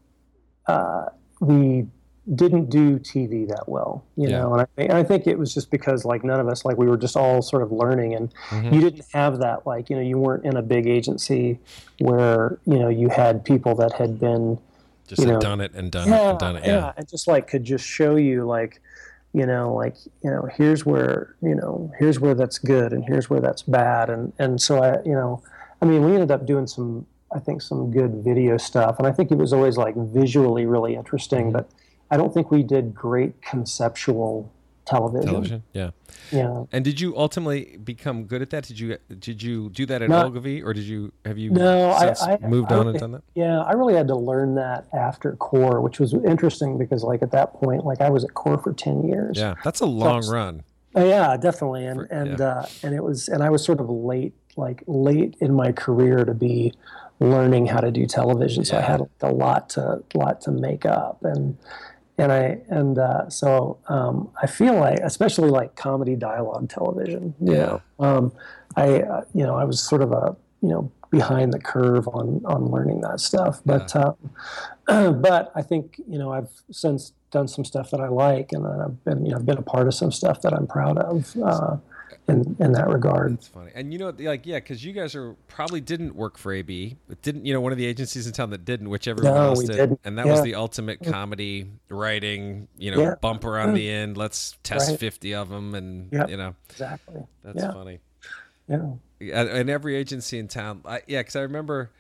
uh, 0.68 1.06
we 1.40 1.88
didn't 2.36 2.70
do 2.70 2.98
TV 3.00 3.46
that 3.50 3.68
well, 3.68 4.04
you 4.16 4.30
Yeah. 4.30 4.40
know, 4.40 4.54
and 4.54 4.62
I, 4.62 4.66
think- 4.76 4.90
and 4.90 4.98
I 4.98 5.04
think 5.04 5.28
it 5.28 5.38
was 5.38 5.54
just 5.54 5.70
because 5.70 6.06
like 6.06 6.24
none 6.24 6.40
of 6.40 6.48
us, 6.48 6.64
like 6.64 6.78
we 6.78 6.88
were 6.88 6.96
just 6.98 7.18
all 7.18 7.42
sort 7.42 7.62
of 7.64 7.72
learning, 7.72 8.16
and 8.16 8.34
Mhm. 8.50 8.74
you 8.74 8.80
didn't 8.82 9.06
have 9.14 9.40
that, 9.40 9.68
like 9.68 9.90
you 9.90 9.96
know, 9.98 10.02
you 10.02 10.18
weren't 10.18 10.46
in 10.46 10.56
a 10.56 10.62
big 10.62 10.88
agency 10.88 11.60
where 12.00 12.58
you 12.66 12.80
know 12.80 12.88
you 12.90 13.10
had 13.10 13.44
people 13.44 13.76
that 13.76 13.94
had 13.94 14.20
been 14.20 14.58
Just 15.08 15.22
you 15.22 15.28
know, 15.28 15.40
done 15.40 15.60
it 15.60 15.74
and 15.74 15.92
done 15.92 16.08
it 16.08 16.12
and 16.16 16.40
done 16.40 16.56
it. 16.56 16.66
Yeah. 16.66 16.94
and 16.96 17.08
just 17.10 17.28
like 17.28 17.48
could 17.48 17.64
just 17.66 17.86
show 17.86 18.16
you 18.16 18.46
like 18.46 18.80
you 19.34 19.46
know 19.46 19.74
like 19.74 19.96
you 20.24 20.30
know 20.32 20.48
here's 20.56 20.86
where 20.86 21.36
you 21.42 21.56
know 21.56 21.92
here's 22.00 22.20
where 22.20 22.36
that's 22.36 22.58
good 22.58 22.94
and 22.94 23.04
here's 23.06 23.30
where 23.30 23.42
that's 23.42 23.64
bad 23.64 24.10
and 24.10 24.32
and 24.40 24.62
so 24.62 24.82
i 24.82 25.02
you 25.04 25.12
know 25.14 25.42
i 25.82 25.86
mean 25.86 26.06
we 26.06 26.14
ended 26.14 26.30
up 26.30 26.46
doing 26.46 26.68
some 26.68 27.04
i 27.36 27.40
think 27.40 27.60
some 27.60 27.90
good 27.92 28.14
video 28.24 28.58
stuff 28.58 28.98
and 29.00 29.08
i 29.08 29.12
think 29.12 29.32
it 29.32 29.38
was 29.38 29.52
always 29.52 29.76
like 29.76 29.96
visually 29.96 30.66
really 30.68 30.96
interesting 30.96 31.46
Mm-hmm. 31.46 31.52
but 31.58 31.70
i 32.14 32.18
don't 32.18 32.34
think 32.34 32.52
we 32.52 32.62
did 32.64 32.94
great 32.94 33.34
conceptual 33.42 34.52
television, 34.86 35.28
Television. 35.30 35.64
Yeah. 35.72 35.92
yeah 36.32 36.64
And 36.74 36.84
did 36.84 37.00
you 37.00 37.16
ultimately 37.18 37.78
become 37.92 38.26
good 38.26 38.42
at 38.42 38.50
that? 38.50 38.66
Did 38.66 38.78
you 38.82 38.98
did 39.28 39.42
you 39.42 39.70
do 39.70 39.86
that 39.86 40.02
at 40.02 40.10
Not- 40.10 40.26
Ogilvy, 40.28 40.62
or 40.62 40.74
did 40.74 40.84
you 40.84 41.14
have 41.26 41.38
you 41.38 41.52
No, 41.52 41.90
I- 41.92 42.14
I- 42.22 42.38
moved 42.56 42.70
I 42.74 42.78
on 42.80 42.88
and 42.90 43.00
done 43.00 43.12
that? 43.14 43.24
Yeah, 43.34 43.62
I 43.62 43.72
really 43.80 43.94
had 43.96 44.08
to 44.10 44.16
learn 44.32 44.56
that 44.56 44.82
after 44.94 45.38
core, 45.38 45.80
which 45.80 46.02
was 46.02 46.14
interesting 46.14 46.78
because, 46.78 47.02
like, 47.12 47.22
at 47.24 47.32
that 47.32 47.54
point, 47.54 47.86
like, 47.86 48.02
I 48.02 48.10
was 48.10 48.26
at 48.26 48.34
core 48.34 48.58
for 48.58 48.74
ten 48.74 48.98
years. 49.08 49.38
Yeah, 49.38 49.54
that's 49.64 49.80
a 49.80 49.86
long 49.86 50.22
Plus- 50.24 50.30
run. 50.32 50.64
Uh, 50.98 51.06
yeah, 51.06 51.38
definitely, 51.38 51.86
and 51.86 52.02
For- 52.02 52.14
and 52.20 52.40
yeah. 52.40 52.46
uh, 52.46 52.66
and 52.84 52.94
it 52.94 53.04
was, 53.10 53.30
and 53.30 53.42
I 53.42 53.50
was 53.50 53.64
sort 53.64 53.80
of 53.80 53.90
late, 53.90 54.34
like 54.58 54.84
late 54.86 55.38
in 55.40 55.54
my 55.54 55.72
career 55.72 56.26
to 56.26 56.34
be 56.34 56.74
learning 57.22 57.68
how 57.68 57.80
to 57.80 57.90
do 58.00 58.06
television. 58.06 58.66
So 58.66 58.78
I 58.78 58.82
had 58.82 59.02
a 59.22 59.32
lot 59.32 59.70
to 59.76 60.04
lot 60.14 60.42
to 60.42 60.52
make 60.52 60.86
up, 60.86 61.24
and 61.24 61.58
and 62.18 62.32
I 62.32 62.60
and 62.70 62.98
uh, 63.00 63.30
so 63.30 63.78
um, 63.88 64.30
I 64.42 64.48
feel 64.48 64.76
like, 64.76 65.00
especially 65.04 65.50
like 65.50 65.76
comedy 65.76 66.16
dialogue 66.16 66.70
television, 66.70 67.34
Yeah. 67.40 67.80
um, 68.00 68.32
I 68.76 69.02
uh, 69.02 69.22
you 69.34 69.44
know 69.46 69.56
I 69.56 69.64
was 69.64 69.82
sort 69.82 70.02
of 70.02 70.12
a 70.12 70.36
you 70.62 70.70
know 70.70 70.92
behind 71.10 71.54
the 71.54 71.60
curve 71.60 72.08
on 72.08 72.42
on 72.46 72.66
learning 72.72 73.02
that 73.02 73.20
stuff, 73.20 73.62
but 73.66 73.96
um, 73.96 74.16
but 75.22 75.52
I 75.56 75.62
think 75.62 76.00
you 76.08 76.18
know 76.20 76.32
I've 76.32 76.50
since 76.72 77.14
done 77.32 77.48
some 77.48 77.66
stuff 77.66 77.90
that 77.92 78.00
I 78.00 78.10
like, 78.10 78.52
and 78.52 78.66
I've 78.68 79.04
been 79.04 79.26
you 79.26 79.32
know 79.32 79.38
I've 79.38 79.46
been 79.46 79.58
a 79.58 79.62
part 79.64 79.88
of 79.88 79.94
some 79.94 80.12
stuff 80.12 80.42
that 80.42 80.54
I'm 80.54 80.68
proud 80.68 80.98
of. 80.98 81.36
Uh, 81.44 81.78
in 82.28 82.56
in 82.60 82.72
that 82.74 82.88
regard. 82.88 83.34
That's 83.34 83.48
funny. 83.48 83.72
And 83.76 83.92
you 83.92 84.00
know, 84.00 84.14
like, 84.18 84.46
yeah, 84.46 84.58
because 84.58 84.84
you 84.84 84.94
guys 84.94 85.14
are 85.16 85.34
probably 85.48 85.82
didn't 85.82 86.16
work 86.16 86.38
for 86.38 86.54
AB, 86.54 86.96
but 87.08 87.22
didn't 87.22 87.46
you 87.46 87.54
know 87.54 87.62
one 87.62 87.72
of 87.72 87.78
the 87.78 87.86
agencies 87.86 88.26
in 88.28 88.34
town 88.34 88.50
that 88.52 88.64
didn't, 88.66 88.90
which 88.90 89.08
everyone 89.08 89.34
No, 89.34 89.42
else 89.50 89.60
we 89.60 89.66
did, 89.68 89.76
didn't. 89.78 90.00
and 90.06 90.18
that 90.18 90.26
was 90.28 90.42
the 90.42 90.56
ultimate 90.56 91.04
comedy 91.04 91.68
writing. 91.90 92.68
You 92.78 92.92
know, 92.92 93.02
Yeah. 93.02 93.16
bumper 93.22 93.58
on 93.60 93.74
the 93.74 93.90
end. 93.90 94.16
Let's 94.18 94.58
test 94.64 94.90
Right. 94.92 95.00
fifty 95.00 95.34
of 95.34 95.50
them, 95.50 95.76
and 95.76 96.12
Yep. 96.14 96.30
you 96.30 96.38
know, 96.38 96.56
Exactly. 96.70 97.24
that's 97.44 97.62
Yeah. 97.62 97.72
funny. 97.74 98.00
Yeah. 98.70 98.94
and 99.20 99.50
and 99.50 99.70
every 99.70 99.96
agency 99.96 100.40
in 100.40 100.48
town 100.48 100.82
I, 100.86 101.02
yeah 101.08 101.20
because 101.20 101.36
i 101.36 101.42
remember 101.42 101.92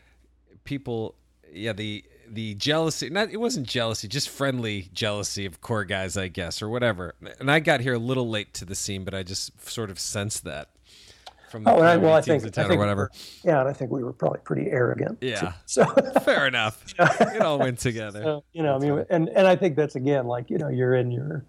people 0.63 1.15
yeah 1.51 1.73
the 1.73 2.03
the 2.33 2.53
jealousy 2.55 3.09
not 3.09 3.29
it 3.31 3.37
wasn't 3.37 3.67
jealousy 3.67 4.07
just 4.07 4.29
friendly 4.29 4.89
jealousy 4.93 5.45
of 5.45 5.61
core 5.61 5.85
guys 5.85 6.17
i 6.17 6.27
guess 6.27 6.61
or 6.61 6.69
whatever 6.69 7.13
and 7.39 7.49
i 7.51 7.59
got 7.59 7.79
here 7.81 7.93
a 7.93 7.99
little 7.99 8.29
late 8.29 8.53
to 8.53 8.65
the 8.65 8.75
scene 8.75 9.03
but 9.03 9.13
i 9.13 9.23
just 9.23 9.51
sort 9.69 9.89
of 9.89 9.99
sensed 9.99 10.43
that 10.43 10.69
from 11.51 11.63
the 11.65 11.69
Oh, 11.71 11.79
I, 11.81 11.97
well, 11.97 12.13
I 12.15 12.21
think, 12.21 12.43
I 12.43 12.49
town 12.49 12.65
or 12.65 12.67
think 12.69 12.79
whatever 12.79 13.11
Yeah, 13.43 13.59
and 13.59 13.69
I 13.69 13.73
think 13.73 13.91
we 13.91 14.03
were 14.03 14.11
probably 14.13 14.39
pretty 14.43 14.71
arrogant. 14.71 15.21
too. 15.21 15.27
Yeah. 15.27 15.53
So, 15.67 15.85
fair 16.23 16.47
enough 16.47 16.83
it 16.97 17.41
all 17.43 17.59
went 17.59 17.77
together 17.89 18.23
so, 18.23 18.43
you 18.53 18.63
know, 18.63 18.75
I 18.75 18.79
mean, 18.79 18.89
funny. 18.89 19.05
and 19.11 19.29
and 19.29 19.45
I 19.47 19.55
think 19.55 19.75
that's 19.75 19.95
again 19.95 20.25
like 20.25 20.49
you 20.49 20.57
know 20.57 20.69
you're 20.69 20.95
in 20.95 21.11
your, 21.11 21.45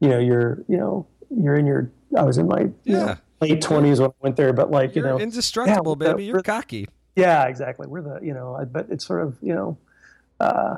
you 0.00 0.08
know, 0.08 0.18
you're 0.18 0.64
you 0.68 0.76
know 0.76 1.06
you're 1.30 1.54
in 1.54 1.66
your. 1.66 1.88
I 2.18 2.22
was 2.24 2.36
in 2.38 2.48
my 2.48 2.68
Yeah. 2.82 3.04
know, 3.06 3.16
late 3.40 3.62
twenties 3.62 4.00
when 4.00 4.10
I 4.10 4.14
went 4.20 4.34
there, 4.36 4.52
but 4.52 4.72
like 4.72 4.96
you're 4.96 5.04
you 5.06 5.10
know, 5.12 5.18
indestructible 5.20 5.96
yeah, 6.00 6.08
baby 6.08 6.24
you're 6.24 6.34
we're- 6.34 6.42
cocky 6.42 6.88
yeah, 7.14 7.44
exactly. 7.46 7.86
We're 7.86 8.02
the 8.02 8.18
you 8.26 8.34
know, 8.34 8.56
I- 8.60 8.64
but 8.64 8.88
it's 8.90 9.06
sort 9.06 9.22
of 9.22 9.36
you 9.40 9.54
know, 9.54 9.78
uh, 10.40 10.76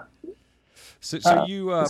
So, 1.01 1.19
so 1.19 1.31
Uh, 1.31 1.47
you 1.47 1.71
uh, 1.71 1.89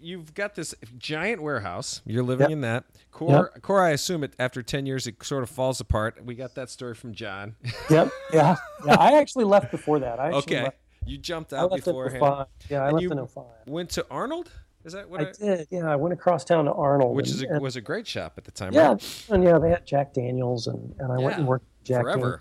you've 0.00 0.34
got 0.34 0.54
this 0.54 0.74
giant 0.98 1.42
warehouse. 1.42 2.02
You're 2.04 2.22
living 2.22 2.44
Yep. 2.50 2.50
in 2.52 2.60
that. 2.62 2.84
Core, 3.12 3.50
core. 3.62 3.82
I 3.82 3.90
assume 3.90 4.22
it 4.24 4.34
after 4.38 4.62
ten 4.62 4.84
years 4.86 5.06
it 5.06 5.22
sort 5.24 5.42
of 5.42 5.48
falls 5.50 5.80
apart. 5.80 6.22
We 6.24 6.34
got 6.34 6.54
that 6.56 6.68
story 6.70 6.94
from 6.94 7.14
John. 7.14 7.56
yep, 7.90 8.10
yeah, 8.32 8.56
yeah. 8.84 8.96
I 8.98 9.18
actually 9.18 9.44
left 9.44 9.70
before 9.70 9.98
that. 10.00 10.20
I 10.20 10.26
actually 10.26 10.38
okay, 10.56 10.62
left, 10.64 10.76
you 11.06 11.16
jumped 11.18 11.52
out 11.54 11.70
beforehand. 11.74 12.46
Yeah, 12.68 12.82
I 12.82 12.88
And 12.88 12.92
left 13.00 13.12
in 13.12 13.26
05. 13.26 13.44
Went 13.66 13.90
to 13.90 14.06
Arnold. 14.10 14.50
Is 14.84 14.92
that 14.92 15.08
what? 15.08 15.20
I 15.20 15.28
I, 15.28 15.32
did. 15.32 15.68
Yeah, 15.70 15.90
I 15.90 15.96
went 15.96 16.12
across 16.12 16.44
town 16.44 16.66
to 16.66 16.72
Arnold, 16.72 17.16
which 17.16 17.28
and- 17.28 17.36
is 17.36 17.42
a, 17.42 17.46
and- 17.48 17.62
was 17.62 17.76
a 17.76 17.80
great 17.80 18.06
shop 18.06 18.34
at 18.36 18.44
the 18.44 18.50
time. 18.52 18.72
yeah, 18.74 18.88
right? 18.88 19.24
and 19.30 19.42
yeah, 19.42 19.58
they 19.58 19.70
had 19.70 19.86
Jack 19.86 20.12
Daniels, 20.12 20.66
and, 20.66 20.94
and 20.98 21.10
I 21.10 21.16
went 21.18 21.38
and 21.38 21.46
worked 21.46 21.64
with 21.64 21.84
Jack 21.84 22.04
Daniels. 22.04 22.40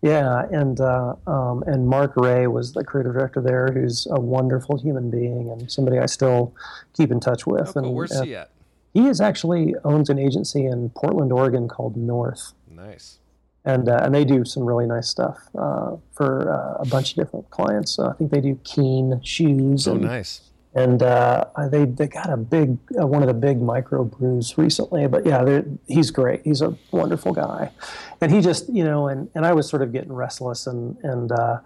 Yeah, 0.00 0.46
and 0.52 0.80
uh, 0.80 1.16
um, 1.26 1.64
and 1.66 1.88
Mark 1.88 2.12
Ray 2.16 2.46
was 2.46 2.72
the 2.72 2.84
creative 2.84 3.14
director 3.14 3.40
there, 3.40 3.72
who's 3.72 4.06
a 4.10 4.20
wonderful 4.20 4.78
human 4.78 5.10
being 5.10 5.50
and 5.50 5.70
somebody 5.70 5.98
I 5.98 6.06
still 6.06 6.54
keep 6.96 7.10
in 7.10 7.18
touch 7.18 7.46
with. 7.48 7.70
Oh, 7.70 7.72
cool. 7.72 7.84
And, 7.84 7.94
Where's 7.94 8.12
and 8.12 8.26
he 8.26 8.36
at? 8.36 8.50
he 8.94 9.08
is 9.08 9.20
actually 9.20 9.74
owns 9.84 10.08
an 10.08 10.18
agency 10.18 10.64
in 10.66 10.90
Portland, 10.90 11.32
Oregon 11.32 11.66
called 11.66 11.96
North, 11.96 12.52
Nice. 12.70 13.18
and 13.64 13.88
uh, 13.88 13.98
and 14.02 14.14
they 14.14 14.24
do 14.24 14.44
some 14.44 14.62
really 14.64 14.86
nice 14.86 15.08
stuff 15.08 15.36
uh, 15.58 15.96
for 16.12 16.48
uh, 16.52 16.80
a 16.82 16.86
bunch 16.86 17.10
of 17.10 17.16
different 17.16 17.50
clients. 17.50 17.98
Uh, 17.98 18.10
I 18.10 18.12
think 18.12 18.30
they 18.30 18.40
do 18.40 18.56
Keen 18.62 19.20
shoes 19.24 19.88
Oh, 19.88 19.92
and 19.92 20.02
nice. 20.02 20.42
And 20.74 21.02
uh, 21.02 21.46
they 21.70 21.84
they 21.84 22.06
got 22.06 22.30
a 22.30 22.36
big 22.36 22.78
uh, 23.00 23.06
one 23.06 23.22
of 23.22 23.28
the 23.28 23.34
big 23.34 23.60
micro 23.60 24.04
brews 24.04 24.56
recently. 24.58 25.06
But 25.06 25.26
yeah, 25.26 25.62
he's 25.86 26.10
great. 26.10 26.42
He's 26.44 26.60
a 26.60 26.76
wonderful 26.90 27.32
guy, 27.32 27.70
and 28.20 28.32
he 28.32 28.40
just 28.40 28.68
you 28.68 28.84
know, 28.84 29.08
and, 29.08 29.30
and 29.34 29.46
I 29.46 29.52
was 29.52 29.68
sort 29.68 29.82
of 29.82 29.92
getting 29.92 30.12
restless 30.12 30.66
and 30.66 30.96
and 31.02 31.32
uh, 31.32 31.60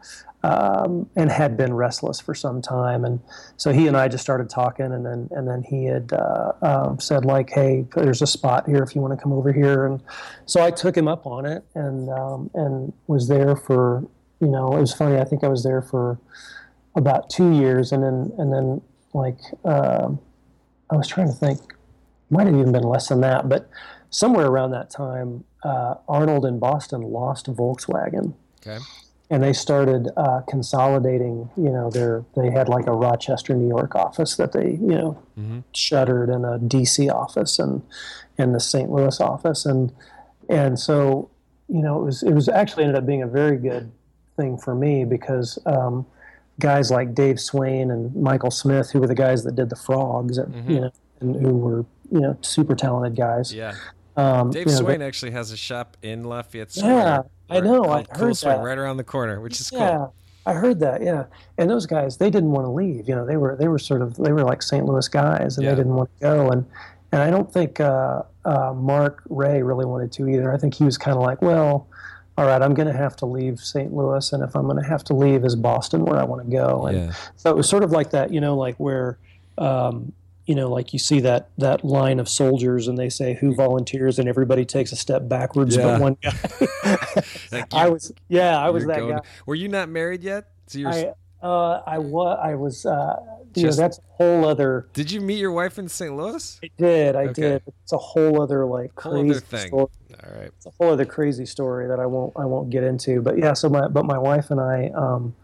um, 0.45 1.09
and 1.17 1.31
had 1.31 1.57
been 1.57 1.75
restless 1.75 2.21
for 2.21 2.35
some 2.35 2.62
time, 2.62 3.05
and 3.05 3.21
so 3.57 3.73
he 3.73 3.87
and 3.87 3.97
I 3.97 4.09
just 4.09 4.23
started 4.23 4.49
talking, 4.49 4.87
and 4.87 5.05
then 5.05 5.29
and 5.33 5.49
then 5.49 5.62
he 5.62 5.87
had 5.87 6.12
uh, 6.12 6.53
uh, 6.62 6.97
said 6.99 7.25
like, 7.25 7.51
hey, 7.51 7.87
there's 7.97 8.23
a 8.23 8.27
spot 8.27 8.69
here 8.69 8.83
if 8.83 8.95
you 8.95 9.01
want 9.01 9.19
to 9.19 9.23
come 9.23 9.33
over 9.33 9.53
here, 9.53 9.87
and 9.87 10.01
so 10.47 10.62
I 10.62 10.71
took 10.71 10.97
him 10.97 11.09
up 11.09 11.27
on 11.27 11.45
it, 11.45 11.65
and 11.75 12.09
um, 12.09 12.51
and 12.55 12.93
was 13.09 13.29
there 13.29 13.57
for 13.57 14.05
you 14.43 14.49
know, 14.49 14.77
it 14.77 14.81
was 14.81 14.93
funny. 14.93 15.19
I 15.19 15.25
think 15.25 15.45
I 15.45 15.49
was 15.49 15.62
there 15.62 15.81
for 15.81 16.19
about 16.97 17.31
two 17.31 17.53
years, 17.53 17.93
and 17.93 18.03
then 18.03 18.33
and 18.38 18.53
then 18.53 18.83
like 19.14 19.38
um, 19.64 20.18
I 20.90 20.96
was 20.96 21.09
trying 21.09 21.29
to 21.29 21.33
think, 21.35 21.61
might 22.31 22.46
have 22.46 22.57
even 22.57 22.72
been 22.72 22.83
less 22.83 23.09
than 23.09 23.20
that, 23.22 23.48
but 23.48 23.68
somewhere 24.11 24.46
around 24.46 24.70
that 24.72 24.90
time, 24.90 25.44
uh, 25.64 25.94
Arnold 26.09 26.44
in 26.46 26.59
Boston 26.59 27.03
lost 27.03 27.46
Volkswagen, 27.46 28.35
Okay. 28.66 28.79
and 29.31 29.42
they 29.42 29.53
started 29.53 30.09
uh, 30.16 30.40
consolidating. 30.48 31.51
You 31.57 31.70
know, 31.70 31.90
their 31.90 32.25
they 32.37 32.51
had 32.51 32.68
like 32.68 32.87
a 32.87 32.92
Rochester, 32.92 33.55
New 33.55 33.68
York 33.68 33.94
office 33.94 34.37
that 34.37 34.53
they 34.53 34.72
you 34.72 34.94
know 34.98 35.18
Mhm. 35.38 35.62
shuttered, 35.75 36.29
and 36.31 36.44
a 36.44 36.59
DC 36.59 37.09
office, 37.11 37.59
and 37.59 37.83
and 38.38 38.55
the 38.55 38.61
St. 38.61 38.90
Louis 38.90 39.20
office, 39.20 39.64
and 39.66 39.92
and 40.48 40.79
so 40.79 41.29
you 41.68 41.83
know 41.83 42.01
it 42.01 42.05
was 42.05 42.22
it 42.22 42.33
was 42.33 42.48
actually 42.48 42.85
ended 42.85 42.96
up 42.96 43.07
being 43.07 43.22
a 43.22 43.27
very 43.27 43.57
good 43.59 43.90
thing 44.37 44.57
for 44.57 44.75
me 44.75 45.05
because. 45.05 45.59
Um, 45.66 46.07
guys 46.61 46.91
like 46.91 47.15
Dave 47.15 47.41
Swain 47.41 47.91
and 47.91 48.15
Michael 48.15 48.51
Smith, 48.51 48.91
who 48.91 49.01
were 49.01 49.07
the 49.07 49.15
guys 49.15 49.45
that 49.45 49.55
did 49.57 49.71
the 49.71 49.77
frogs, 49.77 50.38
and, 50.38 50.55
Mhm. 50.55 50.71
you 50.71 50.81
know, 50.81 50.91
and 51.21 51.37
who 51.37 51.55
were 51.57 51.85
you 52.11 52.21
know 52.21 52.37
super 52.43 52.75
talented 52.75 53.17
guys. 53.17 53.55
Yeah. 53.55 53.75
Um, 54.17 54.51
Dave 54.51 54.67
you 54.67 54.73
know, 54.73 54.79
Swain 54.81 55.01
actually 55.03 55.31
has 55.33 55.51
a 55.51 55.57
shop 55.57 55.97
in 56.03 56.25
Lafayette 56.25 56.77
Yeah, 56.77 57.23
I 57.49 57.61
know, 57.61 57.85
I 57.85 57.87
called 58.05 58.09
Cool 58.11 58.27
heard 58.27 58.37
Swing 58.37 58.57
that. 58.59 58.62
right 58.65 58.77
around 58.77 58.99
the 58.99 59.05
corner, 59.05 59.41
which 59.41 59.59
is 59.61 59.71
Yeah, 59.73 59.97
cool. 59.97 60.15
I 60.45 60.53
heard 60.55 60.81
that. 60.81 61.03
Yeah, 61.03 61.25
and 61.57 61.71
those 61.71 61.87
guys, 61.87 62.19
they 62.19 62.29
didn't 62.29 62.51
want 62.51 62.67
to 62.67 62.71
leave. 62.71 63.09
You 63.09 63.15
know, 63.15 63.25
they 63.25 63.37
were 63.38 63.57
they 63.57 63.69
were 63.69 63.79
sort 63.79 64.03
of 64.03 64.17
they 64.17 64.33
were 64.33 64.43
like 64.45 64.62
St. 64.62 64.85
Louis 64.85 65.09
guys, 65.09 65.57
and 65.57 65.65
Yeah. 65.65 65.71
they 65.71 65.77
didn't 65.77 65.94
want 65.94 66.11
to 66.21 66.27
go. 66.27 66.48
And 66.50 66.67
and 67.13 67.23
I 67.23 67.31
don't 67.31 67.50
think 67.50 67.81
uh, 67.81 68.23
uh, 68.44 68.73
Mark 68.75 69.23
Ray 69.31 69.63
really 69.63 69.85
wanted 69.87 70.13
to 70.13 70.29
either. 70.29 70.53
I 70.53 70.59
think 70.59 70.75
he 70.75 70.85
was 70.85 70.98
kind 70.98 71.17
of 71.17 71.23
like, 71.23 71.40
well. 71.42 71.87
All 72.39 72.47
right, 72.47 72.63
I'm 72.63 72.73
going 72.75 72.89
to 72.89 72.95
have 72.97 73.15
to 73.17 73.27
leave 73.27 73.61
St. 73.61 73.93
Louis, 73.93 74.33
and 74.33 74.43
if 74.43 74.57
I'm 74.57 74.65
going 74.65 74.83
to 74.83 74.89
have 74.89 75.05
to 75.05 75.15
leave, 75.15 75.45
is 75.45 75.55
Boston 75.55 76.05
where 76.05 76.19
I 76.19 76.25
want 76.25 76.43
to 76.45 76.51
go? 76.51 76.87
And 76.87 76.97
Yeah. 77.09 77.13
So 77.37 77.51
it 77.51 77.57
was 77.57 77.69
sort 77.69 77.83
of 77.85 77.91
like 77.91 78.11
that, 78.13 78.33
you 78.33 78.41
know, 78.41 78.57
like 78.57 78.77
where, 78.79 79.19
um, 79.59 80.13
you 80.47 80.55
know, 80.55 80.71
like 80.71 80.93
you 80.93 80.99
see 80.99 81.21
that 81.21 81.51
that 81.59 81.85
line 81.85 82.19
of 82.19 82.29
soldiers, 82.29 82.89
and 82.89 82.97
they 82.99 83.11
say 83.11 83.35
who 83.35 83.55
volunteers, 83.55 84.19
and 84.19 84.29
everybody 84.29 84.65
takes 84.65 84.91
a 84.93 84.97
step 84.97 85.29
backwards, 85.29 85.77
Yeah. 85.77 85.85
but 85.85 86.01
one 86.01 86.17
guy. 86.23 87.65
I 87.71 87.89
was, 87.91 88.13
yeah, 88.29 88.59
I 88.59 88.71
was 88.71 88.83
you're 88.85 88.93
that 88.93 88.99
going- 89.01 89.17
guy. 89.17 89.23
Were 89.47 89.55
you 89.55 89.69
not 89.69 89.89
married 89.89 90.23
yet? 90.25 90.49
So 90.69 90.79
you're, 90.79 90.91
I, 90.91 91.13
Uh, 91.43 91.83
I 91.87 91.99
was. 91.99 92.38
I 92.43 92.55
was. 92.55 92.87
Uh, 92.87 93.17
you 93.55 93.63
Just- 93.65 93.79
know, 93.79 93.85
that's 93.85 93.99
a 93.99 94.03
whole 94.17 94.45
other. 94.47 94.87
Did 94.95 95.11
you 95.11 95.21
meet 95.21 95.38
your 95.38 95.53
wife 95.53 95.79
in 95.79 95.88
St. 95.88 96.17
Louis? 96.17 96.59
I 96.65 96.71
did. 96.79 97.17
I 97.17 97.25
Okay. 97.25 97.33
did. 97.43 97.63
It's 97.83 97.93
a 97.93 97.99
whole 97.99 98.40
other 98.40 98.65
like 98.65 98.95
crazy 98.95 99.31
other 99.31 99.40
thing. 99.40 99.69
story. 99.69 99.87
All 100.25 100.38
right. 100.38 100.47
It's 100.57 100.67
a 100.67 100.71
whole 100.81 100.93
other 100.93 101.05
crazy 101.05 101.45
story 101.47 101.87
that 101.88 101.99
I 102.01 102.07
won't. 102.07 102.33
I 102.37 102.45
won't 102.45 102.71
get 102.71 102.85
into. 102.85 103.21
But 103.21 103.38
yeah. 103.38 103.53
So 103.55 103.69
my. 103.69 103.88
But 103.88 104.05
my 104.07 104.19
wife 104.19 104.51
and 104.51 104.61
I. 104.61 104.90
Um, 104.95 105.35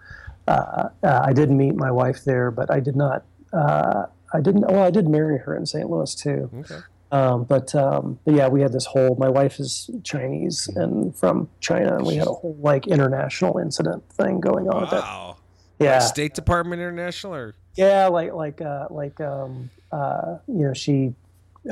uh, 0.47 0.89
uh, 1.03 1.21
I 1.25 1.33
did 1.35 1.51
meet 1.51 1.75
my 1.75 1.91
wife 1.91 2.25
there, 2.25 2.51
but 2.51 2.71
I 2.71 2.81
did 2.81 2.97
not. 2.97 3.25
Uh, 3.53 4.07
I 4.33 4.41
didn't. 4.41 4.63
Well, 4.71 4.83
I 4.83 4.91
did 4.91 5.09
marry 5.09 5.39
her 5.39 5.55
in 5.57 5.67
St. 5.67 5.89
Louis 5.91 6.15
too. 6.15 6.51
Okay. 6.61 6.79
Um, 7.11 7.45
but, 7.45 7.75
um, 7.75 8.19
but 8.27 8.35
yeah, 8.35 8.49
we 8.49 8.61
had 8.61 8.71
this 8.73 8.85
whole. 8.85 9.15
My 9.19 9.31
wife 9.31 9.59
is 9.59 9.89
Chinese 10.05 10.69
and 10.77 11.17
from 11.17 11.49
China, 11.61 11.97
and 11.97 12.07
we 12.07 12.17
had 12.17 12.27
a 12.27 12.33
whole 12.33 12.55
like 12.61 12.87
international 12.87 13.57
incident 13.59 14.07
thing 14.13 14.41
going 14.41 14.69
on 14.69 14.83
with 14.83 14.91
that. 14.91 15.01
Wow. 15.01 15.37
Yeah, 15.79 15.99
State 16.01 16.35
Department 16.35 16.81
International 16.81 17.35
or? 17.35 17.55
Yeah, 17.77 18.09
like 18.09 18.33
like 18.33 18.61
uh, 18.61 18.89
like 18.91 19.21
um, 19.21 19.71
uh, 19.93 20.39
you 20.49 20.67
know, 20.67 20.75
she 20.75 21.15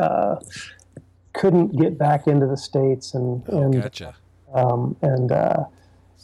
uh, 0.00 0.36
couldn't 1.32 1.76
get 1.76 1.98
back 1.98 2.26
into 2.26 2.46
the 2.46 2.56
states, 2.56 3.14
and 3.14 3.42
oh, 3.48 3.62
and 3.62 3.82
gotcha. 3.82 4.14
um, 4.54 4.96
and 5.02 5.32
uh, 5.32 5.64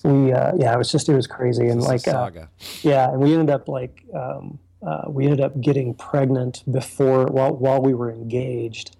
we 0.04 0.32
uh, 0.32 0.52
yeah, 0.56 0.74
it 0.74 0.78
was 0.78 0.90
just 0.90 1.08
it 1.08 1.14
was 1.14 1.26
crazy, 1.26 1.68
and 1.68 1.82
like 1.82 2.06
uh, 2.06 2.30
yeah, 2.82 3.10
and 3.10 3.20
we 3.20 3.32
ended 3.32 3.50
up 3.50 3.68
like 3.68 4.04
um, 4.14 4.58
uh, 4.86 5.02
we 5.08 5.24
ended 5.24 5.40
up 5.40 5.60
getting 5.60 5.94
pregnant 5.94 6.62
before 6.70 7.26
while 7.26 7.54
while 7.54 7.80
we 7.82 7.94
were 7.94 8.10
engaged, 8.10 8.96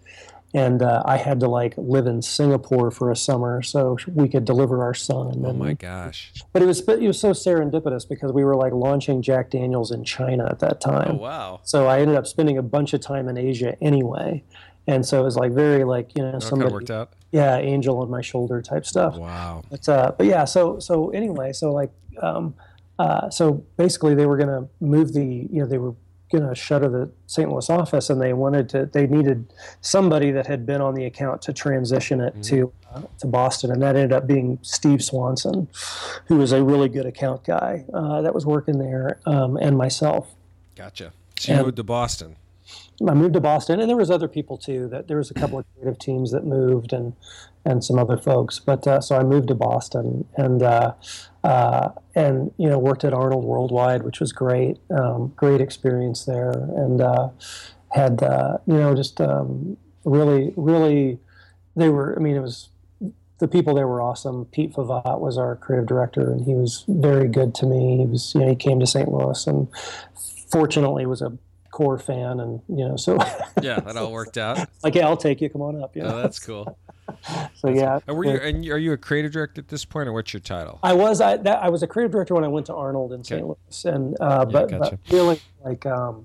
and 0.55 0.82
uh, 0.82 1.03
I 1.07 1.16
had 1.16 1.40
to 1.40 1.48
like 1.48 1.74
live 1.76 2.07
in 2.07 2.20
Singapore 2.22 2.90
for 2.90 3.11
a 3.11 3.16
summer 3.16 3.62
so 3.62 3.96
we 4.12 4.28
could 4.28 4.44
deliver 4.44 4.82
our 4.82 4.92
son. 4.94 5.42
oh 5.46 5.53
my 5.53 5.72
gosh. 5.74 6.32
But 6.53 6.62
it 6.62 6.66
was 6.66 6.80
it 6.80 7.00
was 7.07 7.18
so 7.18 7.30
serendipitous 7.30 8.09
because 8.09 8.32
we 8.32 8.44
were 8.44 8.55
like 8.57 8.72
launching 8.72 9.22
Jack 9.22 9.50
Daniels 9.50 9.90
in 9.90 10.05
China 10.05 10.46
at 10.50 10.59
that 10.61 10.82
Oh 10.86 10.90
time. 10.90 11.18
wow. 11.18 11.61
So 11.64 11.86
I 11.86 12.00
ended 12.00 12.16
up 12.16 12.26
spending 12.26 12.59
a 12.59 12.62
bunch 12.62 12.92
of 12.92 13.00
time 13.00 13.28
in 13.28 13.36
Asia 13.38 13.76
anyway. 13.82 14.42
And 14.86 15.07
so 15.07 15.20
it 15.20 15.24
was 15.24 15.36
like 15.36 15.53
very 15.53 15.84
like 15.84 16.16
you 16.16 16.22
know 16.24 16.32
kind 16.32 16.42
somebody 16.42 16.72
worked 16.72 16.90
out. 16.90 17.12
yeah 17.30 17.57
angel 17.57 18.00
on 18.00 18.11
my 18.11 18.20
shoulder 18.20 18.61
type 18.61 18.84
stuff. 18.84 19.16
Wow. 19.16 19.62
But 19.70 19.88
uh, 19.88 20.12
but 20.18 20.26
yeah, 20.26 20.44
so 20.44 20.78
so 20.80 21.11
anyway, 21.11 21.53
so 21.53 21.70
like 21.72 21.92
um, 22.20 22.55
uh, 22.98 23.30
so 23.30 23.64
basically 23.76 24.14
they 24.14 24.26
were 24.26 24.36
gonna 24.36 24.68
move 24.80 25.12
the 25.14 25.24
you 25.24 25.61
know 25.61 25.66
they 25.66 25.78
were 25.78 25.94
gonna 26.32 26.54
shutter 26.54 26.88
the 26.88 27.10
St. 27.26 27.50
Louis 27.50 27.68
office 27.70 28.10
and 28.10 28.20
they 28.20 28.32
wanted 28.32 28.68
to 28.70 28.86
they 28.86 29.06
needed 29.06 29.52
somebody 29.80 30.30
that 30.32 30.46
had 30.46 30.64
been 30.66 30.80
on 30.80 30.94
the 30.94 31.04
account 31.04 31.42
to 31.42 31.52
transition 31.52 32.20
it 32.20 32.34
to 32.44 32.72
uh, 32.94 33.02
to 33.18 33.26
Boston 33.26 33.70
and 33.70 33.80
that 33.82 33.94
ended 33.96 34.12
up 34.12 34.26
being 34.26 34.58
Steve 34.62 35.02
Swanson, 35.04 35.68
who 36.26 36.36
was 36.36 36.52
a 36.52 36.62
really 36.62 36.88
good 36.88 37.06
account 37.06 37.44
guy 37.44 37.84
uh, 37.94 38.22
that 38.22 38.34
was 38.34 38.44
working 38.46 38.78
there 38.78 39.18
um, 39.26 39.56
and 39.56 39.76
myself. 39.76 40.34
Gotcha. 40.74 41.12
So 41.38 41.52
you 41.52 41.56
And- 41.58 41.66
moved 41.66 41.76
to 41.76 41.82
Boston. 41.84 42.36
I 43.09 43.14
moved 43.14 43.34
to 43.34 43.40
Boston, 43.40 43.80
and 43.80 43.88
there 43.88 43.96
was 43.96 44.11
other 44.11 44.28
people 44.28 44.57
too. 44.57 44.88
That 44.88 45.09
there 45.09 45.16
was 45.16 45.30
a 45.30 45.34
couple 45.34 45.59
of 45.59 45.64
creative 45.74 45.98
teams 45.98 46.30
that 46.32 46.44
moved, 46.44 46.92
and 46.92 47.14
and 47.64 47.84
some 47.84 47.98
other 47.98 48.16
folks. 48.16 48.59
But 48.59 48.86
uh, 48.86 49.00
so 49.00 49.16
I 49.16 49.22
moved 49.22 49.48
to 49.48 49.55
Boston, 49.55 50.26
and 50.36 50.62
uh, 50.62 50.94
uh, 51.44 51.90
and 52.14 52.53
you 52.59 52.68
know 52.68 52.78
worked 52.78 53.05
at 53.05 53.12
Arnold 53.12 53.44
Worldwide, 53.44 54.03
which 54.03 54.20
was 54.20 54.32
great. 54.32 54.78
Um, 54.90 55.32
great 55.36 55.61
experience 55.61 56.24
there, 56.24 56.50
and 56.50 57.00
uh, 57.00 57.28
had 57.90 58.22
uh, 58.22 58.59
you 58.66 58.74
know 58.74 58.94
just 58.94 59.20
um, 59.20 59.76
really 60.05 60.53
really 60.57 61.18
they 61.76 61.88
were. 61.88 62.16
I 62.16 62.20
mean, 62.20 62.36
it 62.36 62.42
was 62.42 62.68
the 63.38 63.48
people 63.48 63.74
there 63.74 63.88
were 63.88 64.00
awesome. 64.00 64.44
Pete 64.46 64.72
Favat 64.72 65.20
was 65.20 65.36
our 65.38 65.57
creative 65.57 65.86
director, 65.86 66.30
and 66.30 66.44
he 66.44 66.55
was 66.55 66.84
very 66.88 67.28
good 67.28 67.55
to 67.57 67.66
me. 67.66 67.98
He 67.98 68.07
was 68.07 68.34
you 68.34 68.42
know 68.42 68.48
he 68.48 68.57
came 68.57 68.80
to 68.80 68.86
St. 68.86 69.11
Louis 69.11 69.46
and 69.46 69.68
fortunately 70.50 71.07
was 71.07 71.22
a 71.22 71.32
core 71.72 71.98
fan 71.98 72.38
and 72.38 72.60
you 72.68 72.86
know 72.86 72.96
so 72.96 73.18
Yeah, 73.62 73.80
that 73.80 73.96
all 73.96 74.12
worked 74.12 74.38
out. 74.38 74.68
like 74.84 74.94
yeah 74.94 75.06
i'll 75.08 75.16
take 75.16 75.40
you 75.40 75.48
come 75.50 75.62
on 75.62 75.82
up 75.82 75.96
you 75.96 76.02
know? 76.02 76.18
Oh, 76.18 76.22
that's 76.22 76.38
cool. 76.46 76.78
so 77.54 77.68
yeah 77.68 77.98
And 78.06 78.16
were 78.16 78.24
you 78.24 78.36
and 78.36 78.64
are 78.68 78.78
you 78.78 78.92
a 78.92 78.96
creative 78.96 79.32
director 79.32 79.60
at 79.60 79.68
this 79.68 79.84
point, 79.84 80.08
or 80.08 80.12
what's 80.12 80.32
your 80.32 80.40
title? 80.40 80.78
i 80.82 80.92
was 80.92 81.20
i 81.20 81.36
that, 81.38 81.62
i 81.62 81.68
was 81.68 81.82
a 81.82 81.86
creative 81.86 82.12
director 82.12 82.34
when 82.34 82.44
i 82.44 82.48
went 82.48 82.66
to 82.66 82.74
arnold 82.74 83.12
in 83.12 83.24
st 83.24 83.44
louis 83.46 83.84
and 83.84 84.16
uh, 84.20 84.44
but, 84.44 84.68
gotcha. 84.70 84.98
but 85.08 85.12
really 85.12 85.40
like 85.64 85.84
um 85.86 86.24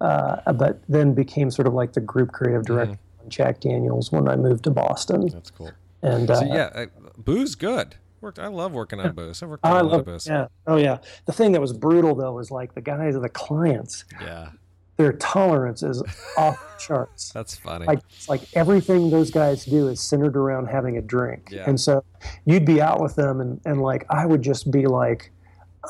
uh, 0.00 0.52
but 0.52 0.80
then 0.88 1.12
became 1.12 1.50
sort 1.50 1.66
of 1.68 1.74
like 1.74 1.92
the 1.92 2.00
group 2.00 2.32
creative 2.32 2.62
Mm-hmm. 2.62 2.74
director 2.74 2.98
on 3.22 3.28
jack 3.28 3.60
daniels 3.60 4.10
when 4.10 4.26
i 4.28 4.36
moved 4.36 4.64
to 4.64 4.70
boston 4.70 5.28
That's 5.28 5.50
cool. 5.50 5.70
and 6.02 6.30
uh, 6.30 6.40
yeah, 6.46 6.70
uh, 6.74 6.86
booze 7.18 7.54
good. 7.54 7.96
Worked. 8.20 8.40
I 8.40 8.48
love 8.48 8.72
working 8.72 8.98
on 8.98 9.12
booze. 9.14 9.44
I've 9.44 9.48
worked 9.48 9.64
on 9.64 9.72
I 9.76 9.78
a 9.78 9.82
lot 9.84 9.92
love 9.92 10.00
of 10.00 10.06
booze. 10.06 10.26
yeah 10.26 10.46
oh 10.66 10.76
yeah 10.76 10.98
the 11.26 11.32
thing 11.32 11.52
that 11.52 11.60
was 11.60 11.72
brutal 11.72 12.16
though 12.16 12.32
was 12.32 12.50
like 12.50 12.74
the 12.74 12.80
guys 12.80 13.14
are 13.14 13.20
the 13.20 13.28
clients 13.28 14.04
Yeah, 14.20 14.50
their 14.98 15.12
tolerance 15.14 15.82
is 15.82 16.02
off 16.36 16.58
the 16.60 16.78
charts 16.84 17.32
that's 17.32 17.56
funny. 17.56 17.86
like 17.86 18.00
it's 18.10 18.28
like 18.28 18.42
everything 18.54 19.08
those 19.10 19.30
guys 19.30 19.64
do 19.64 19.88
is 19.88 20.00
centered 20.00 20.36
around 20.36 20.66
having 20.66 20.98
a 20.98 21.02
drink 21.02 21.48
Yeah. 21.50 21.64
and 21.66 21.80
so 21.80 22.04
you'd 22.44 22.64
be 22.66 22.80
out 22.82 23.00
with 23.00 23.14
them 23.16 23.40
and, 23.40 23.60
and 23.64 23.80
like 23.80 24.04
i 24.10 24.26
would 24.26 24.42
just 24.42 24.70
be 24.70 24.86
like 24.86 25.30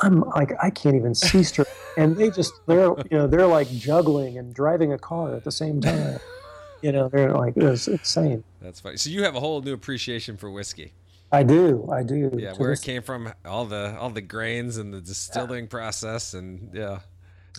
i'm 0.02 0.20
like 0.20 0.52
i 0.62 0.70
can't 0.70 0.94
even 0.94 1.14
see 1.14 1.42
straight 1.42 1.66
and 1.96 2.16
they 2.16 2.30
just 2.30 2.52
they're 2.66 2.88
you 3.10 3.18
know 3.18 3.26
they're 3.26 3.46
like 3.46 3.68
juggling 3.70 4.38
and 4.38 4.54
driving 4.54 4.92
a 4.92 4.98
car 4.98 5.34
at 5.34 5.42
the 5.42 5.52
same 5.52 5.80
time 5.80 6.20
you 6.82 6.92
know 6.92 7.08
they're 7.08 7.32
like 7.32 7.56
it's 7.56 7.88
insane 7.88 8.44
That's 8.60 8.78
funny. 8.80 8.98
So 8.98 9.10
you 9.10 9.24
have 9.24 9.34
a 9.34 9.40
whole 9.40 9.60
new 9.62 9.72
appreciation 9.72 10.36
for 10.36 10.50
whiskey. 10.50 10.92
i 11.32 11.42
do 11.42 11.88
i 11.90 12.02
do 12.02 12.30
Yeah, 12.36 12.52
where 12.54 12.70
this- 12.70 12.82
it 12.82 12.84
came 12.84 13.02
from, 13.02 13.32
all 13.46 13.64
the 13.64 13.96
all 13.98 14.10
the 14.10 14.20
grains 14.20 14.76
and 14.76 14.92
the 14.94 15.00
distilling 15.00 15.66
process, 15.66 16.34
and 16.34 16.70
yeah. 16.74 17.00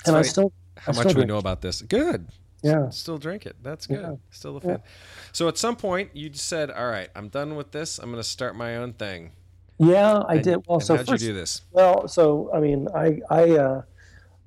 And 0.05 0.15
i 0.15 0.21
still 0.21 0.53
how 0.81 0.93
I 0.93 1.03
much 1.03 1.15
we 1.15 1.25
know 1.25 1.37
about 1.37 1.61
this. 1.61 1.81
Good. 1.81 2.27
yeah 2.61 2.89
Still 2.89 3.17
drink 3.17 3.45
it. 3.45 3.55
That's 3.63 3.87
good. 3.87 4.01
Yeah. 4.01 4.15
Still 4.31 4.57
a 4.57 4.61
fan. 4.61 4.81
So 5.31 5.47
at 5.47 5.57
some 5.57 5.75
point 5.75 6.11
you 6.15 6.31
said, 6.33 6.71
"All 6.71 6.87
right, 6.89 7.09
I'm 7.15 7.29
done 7.29 7.55
with 7.55 7.71
this. 7.71 7.99
I'm 7.99 8.11
going 8.11 8.21
to 8.21 8.27
start 8.29 8.55
my 8.55 8.77
own 8.77 8.93
thing." 8.93 9.31
yeah 9.81 10.17
i 10.27 10.35
And- 10.35 10.43
did 10.43 10.57
well 10.67 10.81
so 10.81 10.97
how'd 10.97 11.07
first, 11.07 11.21
you 11.23 11.29
do 11.29 11.33
this? 11.33 11.61
Well, 11.71 12.07
so 12.09 12.49
I 12.53 12.59
mean, 12.59 12.87
I 12.93 13.21
I 13.29 13.51
uh, 13.51 13.81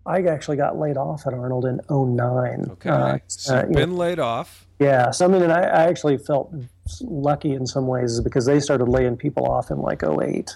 I 0.04 0.20
actually 0.24 0.56
got 0.58 0.78
laid 0.78 0.96
off 0.98 1.26
at 1.26 1.32
Arnold 1.32 1.64
in 1.64 1.80
09. 1.88 2.66
Okay, 2.72 2.90
Uh, 2.90 3.18
so 3.28 3.54
uh, 3.56 3.60
you've 3.62 3.70
know, 3.70 3.78
been 3.80 3.96
laid 3.96 4.18
off. 4.18 4.66
yeah. 4.78 5.10
So 5.10 5.24
I 5.24 5.28
mean, 5.28 5.42
and 5.42 5.52
I, 5.52 5.62
I 5.62 5.82
actually 5.84 6.18
felt 6.18 6.52
lucky 7.00 7.52
in 7.54 7.66
some 7.66 7.86
ways 7.86 8.20
because 8.20 8.44
they 8.44 8.60
started 8.60 8.86
laying 8.88 9.16
people 9.16 9.46
off 9.46 9.70
in 9.70 9.78
like 9.78 10.02
08. 10.02 10.54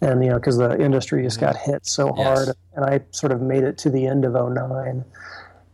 And 0.00 0.22
you 0.22 0.30
know, 0.30 0.36
because 0.36 0.56
the 0.58 0.80
industry 0.80 1.22
just 1.22 1.40
got 1.40 1.56
hit 1.56 1.84
so 1.86 2.08
Mm-hmm. 2.08 2.18
Yes. 2.20 2.26
hard, 2.46 2.56
and 2.74 2.84
I 2.84 3.00
sort 3.10 3.32
of 3.32 3.40
made 3.42 3.64
it 3.64 3.78
to 3.78 3.90
the 3.90 4.06
end 4.06 4.24
of 4.24 4.32
09. 4.34 5.04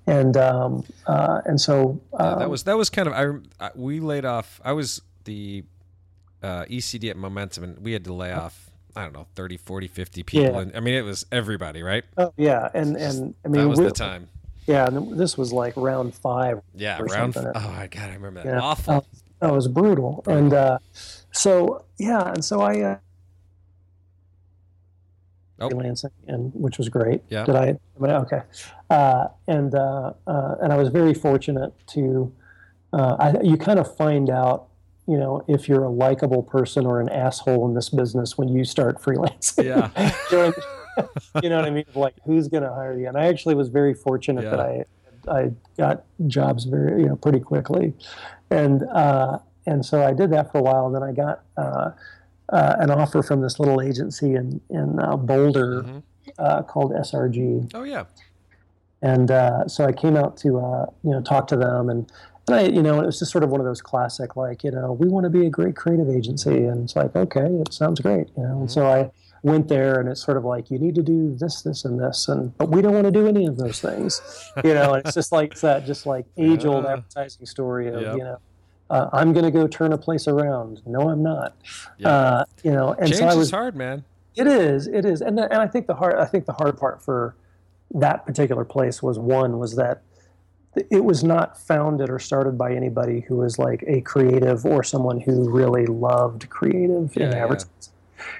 and 0.06 0.36
um, 0.36 0.84
uh, 1.06 1.40
and 1.44 1.60
so 1.60 2.00
Yeah, 2.14 2.18
um, 2.32 2.38
that 2.38 2.50
was 2.50 2.64
that 2.64 2.76
was 2.76 2.90
kind 2.90 3.08
of 3.08 3.42
I, 3.60 3.70
we 3.74 4.00
laid 4.00 4.24
off. 4.24 4.60
I 4.64 4.72
was 4.72 5.02
the 5.24 5.64
uh, 6.42 6.64
ECD 6.66 7.10
at 7.10 7.16
Momentum, 7.16 7.64
and 7.64 7.78
we 7.80 7.92
had 7.92 8.04
to 8.04 8.12
lay 8.14 8.32
off. 8.32 8.70
I 8.96 9.02
don't 9.02 9.12
know, 9.12 9.26
30, 9.34 9.56
40, 9.56 9.88
50 9.88 10.22
people. 10.22 10.52
Yeah. 10.54 10.60
And, 10.60 10.76
I 10.76 10.78
mean, 10.80 10.94
it 10.94 11.02
was 11.02 11.26
everybody, 11.32 11.82
right? 11.82 12.04
oh 12.16 12.32
yeah, 12.36 12.68
and 12.74 12.96
and 12.96 13.34
I 13.44 13.48
mean, 13.48 13.62
that 13.62 13.68
was 13.68 13.78
the 13.80 13.90
time. 13.90 14.28
yeah, 14.66 14.86
and 14.86 15.18
this 15.18 15.36
was 15.36 15.52
like 15.52 15.74
round 15.76 16.14
five 16.14 16.60
Yeah, 16.76 16.98
or 17.00 17.06
round. 17.06 17.34
something. 17.34 17.52
Oh 17.56 17.68
my 17.72 17.88
god, 17.88 18.10
I 18.10 18.14
remember 18.14 18.42
that. 18.44 18.48
Yeah. 18.54 18.60
Awful. 18.60 19.04
That 19.40 19.52
was 19.52 19.66
brutal. 19.68 20.22
And 20.28 20.52
uh, 20.54 20.78
so 21.32 21.84
yeah, 21.98 22.30
and 22.32 22.44
so 22.44 22.60
I 22.60 22.80
uh, 22.82 22.98
Oh. 25.60 25.68
freelancing, 25.68 26.10
and 26.26 26.52
which 26.54 26.78
was 26.78 26.88
great. 26.88 27.22
Yeah. 27.28 27.44
Did 27.44 27.54
I? 27.54 27.76
Okay. 28.00 28.42
Uh, 28.90 29.28
and 29.46 29.74
uh, 29.74 30.12
uh, 30.26 30.54
and 30.62 30.72
I 30.72 30.76
was 30.76 30.88
very 30.88 31.14
fortunate 31.14 31.72
to. 31.88 32.32
Uh, 32.92 33.16
I, 33.18 33.40
you 33.42 33.56
kind 33.56 33.78
of 33.78 33.96
find 33.96 34.30
out, 34.30 34.66
you 35.08 35.16
know, 35.16 35.44
if 35.48 35.68
you're 35.68 35.84
a 35.84 35.90
likable 35.90 36.42
person 36.42 36.86
or 36.86 37.00
an 37.00 37.08
asshole 37.08 37.66
in 37.68 37.74
this 37.74 37.88
business 37.88 38.38
when 38.38 38.48
you 38.48 38.64
start 38.64 39.00
freelancing. 39.02 39.64
Yeah. 39.64 39.90
you, 40.30 40.36
know, 40.38 40.46
what 40.46 40.58
I- 40.58 41.40
you 41.42 41.48
know 41.48 41.56
what 41.56 41.64
I 41.64 41.70
mean? 41.70 41.84
Like, 41.96 42.14
who's 42.24 42.46
going 42.46 42.62
to 42.62 42.72
hire 42.72 42.96
you? 42.96 43.08
And 43.08 43.16
I 43.16 43.26
actually 43.26 43.56
was 43.56 43.68
very 43.68 43.94
fortunate 43.94 44.44
that 44.50 44.60
I 44.60 44.84
I 45.28 45.50
got 45.76 46.04
jobs 46.26 46.64
very 46.64 47.02
you 47.02 47.08
know 47.08 47.16
pretty 47.16 47.40
quickly, 47.40 47.94
and 48.50 48.82
uh, 48.92 49.38
and 49.66 49.84
so 49.84 50.04
I 50.04 50.12
did 50.12 50.30
that 50.30 50.52
for 50.52 50.58
a 50.58 50.62
while. 50.62 50.86
And 50.86 50.94
then 50.94 51.02
I 51.02 51.12
got 51.12 51.42
uh, 52.54 52.76
an 52.78 52.90
offer 52.90 53.22
from 53.22 53.40
this 53.42 53.58
little 53.60 53.80
agency 53.82 54.34
in 54.40 54.60
in 54.70 54.98
uh, 55.00 55.16
Boulder 55.16 55.82
Mhm. 55.82 56.02
uh, 56.38 56.62
called 56.62 56.90
SRG, 56.92 57.70
Oh 57.74 57.82
yeah. 57.84 58.04
and 59.02 59.30
uh, 59.30 59.66
so 59.68 59.84
I 59.84 59.92
came 59.92 60.16
out 60.16 60.36
to 60.38 60.58
uh, 60.58 60.86
you 61.02 61.10
know 61.10 61.20
talk 61.20 61.46
to 61.48 61.56
them 61.56 61.88
and. 61.90 62.10
And 62.46 62.56
I, 62.56 62.62
you 62.64 62.82
know, 62.82 63.00
it 63.00 63.06
was 63.06 63.18
just 63.18 63.32
sort 63.32 63.42
of 63.42 63.48
one 63.48 63.60
of 63.62 63.64
those 63.64 63.80
classic, 63.80 64.36
like, 64.36 64.64
you 64.64 64.70
know, 64.70 64.92
we 64.92 65.08
want 65.08 65.24
to 65.24 65.30
be 65.30 65.46
a 65.46 65.48
great 65.58 65.74
creative 65.76 66.10
agency, 66.10 66.66
and 66.66 66.84
it's 66.84 66.94
like, 66.94 67.16
okay, 67.16 67.40
it 67.46 67.72
sounds 67.72 68.00
great, 68.00 68.28
you 68.36 68.42
know. 68.42 68.60
And 68.60 68.70
so 68.70 68.86
I 68.86 69.10
went 69.42 69.68
there, 69.68 69.98
and 69.98 70.10
it's 70.10 70.22
sort 70.22 70.36
of 70.36 70.44
like, 70.44 70.70
you 70.70 70.78
need 70.78 70.94
to 70.96 71.02
do 71.02 71.34
this, 71.34 71.62
this, 71.62 71.86
and 71.86 71.98
this, 71.98 72.28
and 72.28 72.54
but 72.58 72.68
we 72.68 72.82
don't 72.82 72.92
want 72.92 73.06
to 73.06 73.10
do 73.10 73.26
any 73.26 73.46
of 73.46 73.56
those 73.56 73.80
things, 73.80 74.20
you 74.62 74.74
know. 74.74 74.92
And 74.92 75.06
it's 75.06 75.14
just 75.14 75.32
like 75.32 75.52
it's 75.52 75.62
that, 75.62 75.86
just 75.86 76.04
like 76.04 76.26
age-old 76.36 76.84
Yeah. 76.84 76.92
advertising 76.92 77.46
story 77.46 77.88
of, 77.88 78.02
Yep. 78.02 78.12
you 78.18 78.24
know, 78.24 78.36
uh, 78.94 79.10
I'm 79.12 79.32
going 79.32 79.44
to 79.44 79.50
go 79.50 79.66
turn 79.66 79.92
a 79.92 79.98
place 79.98 80.28
around. 80.28 80.80
No, 80.86 81.08
I'm 81.10 81.22
not. 81.22 81.56
Yeah. 81.98 82.08
Uh, 82.08 82.44
you 82.62 82.70
know, 82.72 82.92
and 82.92 83.08
Change 83.08 83.18
so 83.18 83.26
I 83.26 83.34
was 83.34 83.48
is 83.48 83.50
hard, 83.50 83.74
man. 83.76 84.04
It 84.36 84.46
is. 84.46 84.86
It 84.86 85.04
is, 85.04 85.20
and 85.20 85.38
and 85.38 85.54
I 85.54 85.66
think 85.66 85.86
the 85.86 85.94
hard 85.94 86.14
I 86.16 86.24
think 86.24 86.46
the 86.46 86.52
hard 86.52 86.76
part 86.78 87.02
for 87.02 87.34
that 87.94 88.26
particular 88.26 88.64
place 88.64 89.02
was 89.02 89.18
one 89.18 89.58
was 89.58 89.76
that 89.76 90.02
it 90.90 91.04
was 91.04 91.22
not 91.22 91.56
founded 91.56 92.10
or 92.10 92.18
started 92.18 92.58
by 92.58 92.72
anybody 92.74 93.20
who 93.20 93.36
was 93.36 93.58
like 93.58 93.84
a 93.86 94.00
creative 94.00 94.66
or 94.66 94.82
someone 94.82 95.20
who 95.20 95.48
really 95.50 95.86
loved 95.86 96.48
creative 96.50 97.12
Yeah, 97.16 97.26
in 97.26 97.32
yeah. 97.32 97.42
advertising. 97.44 97.70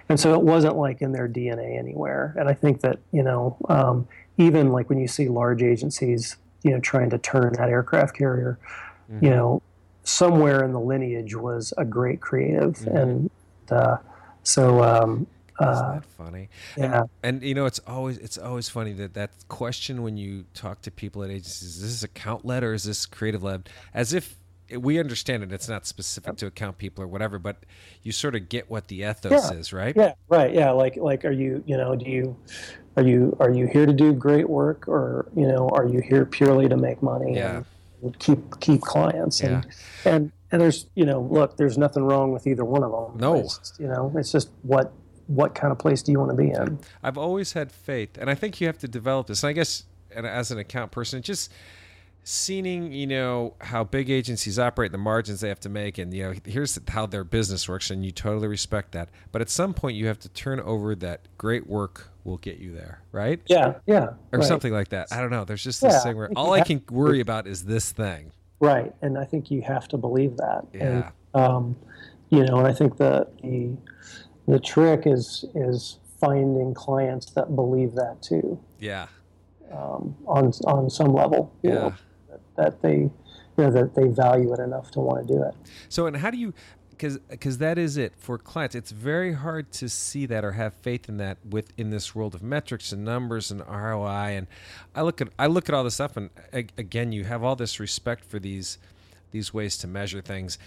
And 0.09 0.19
so 0.19 0.35
it 0.35 0.41
wasn't 0.43 0.77
like 0.77 1.01
in 1.01 1.13
their 1.13 1.29
DNA 1.29 1.79
anywhere. 1.79 2.35
And 2.39 2.49
I 2.49 2.55
think 2.55 2.81
that, 2.81 2.99
you 3.13 3.23
know, 3.23 3.57
um, 3.69 4.09
even 4.37 4.71
like 4.73 4.89
when 4.89 4.99
you 4.99 5.07
see 5.07 5.29
large 5.29 5.63
agencies, 5.63 6.37
you 6.65 6.73
know, 6.73 6.81
trying 6.81 7.11
to 7.11 7.19
turn 7.19 7.53
that 7.53 7.69
aircraft 7.69 8.17
carrier, 8.17 8.59
Mm-hmm. 9.13 9.25
you 9.25 9.31
know, 9.31 9.63
somewhere 10.05 10.65
in 10.65 10.73
the 10.73 10.81
lineage 10.81 11.35
was 11.35 11.73
a 11.77 11.85
great 11.85 12.21
creative. 12.21 12.75
Mhm. 12.79 13.03
And 13.03 13.31
uh, 13.71 13.97
so, 14.43 14.83
um, 14.83 15.27
uh, 15.59 15.93
that 15.95 16.05
funny? 16.05 16.49
yeah. 16.77 17.05
And 17.23 17.43
you 17.43 17.55
know, 17.55 17.65
it's 17.67 17.79
always 17.87 18.19
it's 18.19 18.39
always 18.39 18.69
funny 18.69 18.93
that 18.95 19.15
that 19.15 19.31
question 19.49 20.03
when 20.03 20.17
you 20.17 20.45
talk 20.55 20.83
to 20.83 20.91
people 20.91 21.23
at 21.23 21.31
agencies: 21.31 21.77
is 21.77 21.81
this 21.83 22.03
account 22.03 22.45
led 22.45 22.63
or 22.65 22.75
is 22.75 22.85
this 22.85 23.07
creative 23.07 23.43
led? 23.43 23.69
As 23.95 24.13
if 24.13 24.37
we 24.79 24.99
understand 24.99 25.43
it, 25.43 25.53
it's 25.53 25.69
not 25.69 25.87
specific 25.87 26.37
to 26.39 26.47
account 26.47 26.79
people 26.79 27.05
or 27.05 27.07
whatever, 27.07 27.39
but 27.39 27.57
you 28.03 28.13
sort 28.13 28.35
of 28.35 28.49
get 28.49 28.69
what 28.71 28.89
the 28.89 29.03
ethos 29.03 29.31
Yeah. 29.53 29.59
is, 29.59 29.73
right? 29.73 29.95
Yeah, 29.97 30.15
right. 30.29 30.53
Yeah, 30.53 30.71
like 30.73 30.97
like 30.97 31.25
are 31.25 31.31
you 31.33 31.63
you 31.67 31.77
know 31.77 31.95
do 31.95 32.11
you 32.11 32.37
are 32.97 33.03
you 33.05 33.37
are 33.41 33.51
you 33.53 33.67
here 33.67 33.87
to 33.87 33.93
do 33.93 34.13
great 34.13 34.49
work 34.49 34.89
or 34.89 35.27
you 35.37 35.47
know 35.47 35.69
are 35.73 35.87
you 35.87 36.01
here 36.01 36.25
purely 36.25 36.69
to 36.69 36.77
make 36.77 37.03
money 37.03 37.35
Yeah. 37.37 37.57
and 37.59 37.65
keep 38.19 38.61
keep 38.61 38.81
clients 38.81 39.41
and 39.41 39.65
Yeah. 40.05 40.13
and 40.13 40.33
and 40.53 40.61
there's 40.61 40.87
you 40.95 41.05
know 41.07 41.21
look 41.21 41.57
there's 41.57 41.79
nothing 41.79 42.05
wrong 42.05 42.33
with 42.33 42.47
either 42.47 42.65
one 42.65 42.83
of 42.83 42.91
them. 42.91 43.21
No. 43.21 43.35
It's 43.37 43.59
just, 43.59 43.81
you 43.81 43.87
know 43.89 44.13
it's 44.17 44.33
just 44.33 44.51
what 44.63 44.93
what 45.27 45.55
kind 45.55 45.73
of 45.73 45.79
place 45.79 46.03
do 46.03 46.13
you 46.13 46.19
want 46.19 46.31
to 46.31 46.37
be 46.37 46.51
in? 46.51 46.79
I've 47.03 47.17
always 47.17 47.55
had 47.55 47.73
faith, 47.73 48.19
and 48.19 48.29
I 48.29 48.35
think 48.35 48.61
you 48.61 48.67
have 48.67 48.79
to 48.79 48.89
develop 48.89 49.27
this. 49.29 49.43
And 49.43 49.49
I 49.49 49.53
guess, 49.55 49.85
and 50.15 50.27
as 50.27 50.51
an 50.51 50.59
account 50.59 50.91
person, 50.91 51.23
just 51.23 51.51
seeing, 52.25 52.93
you 52.93 53.07
know, 53.07 53.55
how 53.61 53.85
big 53.85 54.09
agencies 54.11 54.59
operate, 54.59 54.91
the 54.93 54.99
margins 54.99 55.41
they 55.41 55.49
have 55.49 55.61
to 55.61 55.69
make, 55.69 55.99
and 55.99 56.13
you 56.13 56.23
know, 56.25 56.35
here's 56.45 56.79
how 56.89 57.07
their 57.07 57.23
business 57.25 57.69
works, 57.69 57.91
and 57.91 58.05
you 58.05 58.11
totally 58.11 58.49
respect 58.49 58.93
that. 58.93 59.11
But 59.31 59.43
at 59.43 59.51
some 59.51 59.75
point, 59.75 59.97
you 59.97 60.07
have 60.07 60.19
to 60.21 60.29
turn 60.31 60.59
over 60.61 60.95
that 60.97 61.29
great 61.39 61.67
work 61.67 62.09
will 62.25 62.39
get 62.39 62.59
you 62.59 62.75
there, 62.75 63.03
right? 63.13 63.41
Yeah, 63.47 63.75
yeah, 63.87 64.15
Or 64.33 64.39
right. 64.39 64.45
something 64.45 64.73
like 64.73 64.89
that. 64.89 65.09
I 65.13 65.21
don't 65.21 65.31
know. 65.31 65.45
There's 65.45 65.63
just 65.63 65.83
this 65.83 65.93
Yeah, 65.93 66.01
thing 66.01 66.17
where 66.17 66.31
all 66.35 66.53
I 66.55 66.63
can 66.63 66.83
worry 66.91 67.21
about 67.21 67.47
is 67.47 67.65
this 67.65 67.93
thing. 67.93 68.33
Right, 68.61 68.95
and 69.03 69.19
I 69.19 69.25
think 69.25 69.51
you 69.51 69.61
have 69.63 69.87
to 69.89 69.99
believe 69.99 70.39
that. 70.39 70.65
Yeah. 70.73 71.11
And, 71.35 71.43
um, 71.43 71.77
you 72.31 72.45
know, 72.47 72.57
and 72.59 72.67
I 72.67 72.73
think 72.73 72.97
the 72.97 73.29
the 73.43 73.77
the 74.49 74.59
trick 74.59 75.03
is 75.07 75.45
is 75.55 75.99
finding 76.21 76.73
clients 76.73 77.27
that 77.33 77.55
believe 77.55 77.95
that 77.97 78.23
too. 78.23 78.59
Yeah. 78.79 79.09
um, 79.71 80.17
on 80.27 80.53
on 80.67 80.89
some 80.89 81.13
level. 81.13 81.53
Yeah. 81.63 81.75
know, 81.75 81.95
that, 82.57 82.81
they 82.83 83.11
you 83.57 83.65
know 83.65 83.71
that 83.71 83.95
they 83.95 84.09
value 84.09 84.53
it 84.53 84.61
enough 84.61 84.91
to 84.93 85.01
want 85.01 85.27
to 85.27 85.33
do 85.33 85.43
it. 85.43 85.55
So, 85.89 86.07
and 86.07 86.17
how 86.17 86.31
do 86.31 86.37
you, 86.39 86.53
because 86.91 87.19
because 87.29 87.59
that 87.59 87.79
is 87.79 87.97
it 87.97 88.15
for 88.17 88.39
clients. 88.39 88.75
It's 88.75 88.91
very 88.91 89.33
hard 89.33 89.71
to 89.73 89.89
see 89.89 90.27
that 90.27 90.45
or 90.45 90.53
have 90.53 90.75
faith 90.75 91.09
in 91.09 91.17
that 91.19 91.39
within 91.49 91.91
this 91.91 92.15
world 92.15 92.35
of 92.35 92.43
metrics 92.43 92.93
and 92.93 93.05
numbers 93.05 93.51
and 93.51 93.61
ROI. 93.61 94.37
And 94.37 94.47
I 94.95 95.03
look 95.03 95.21
at 95.21 95.29
I 95.39 95.47
look 95.47 95.69
at 95.69 95.75
all 95.75 95.85
this 95.85 95.95
stuff, 95.95 96.17
and 96.17 96.31
again, 96.53 97.13
you 97.13 97.25
have 97.25 97.43
all 97.43 97.57
this 97.57 97.79
respect 97.81 98.25
for 98.25 98.39
these 98.39 98.79
these 99.31 99.53
ways 99.55 99.77
to 99.79 99.87
measure 99.87 100.21
things. 100.21 100.59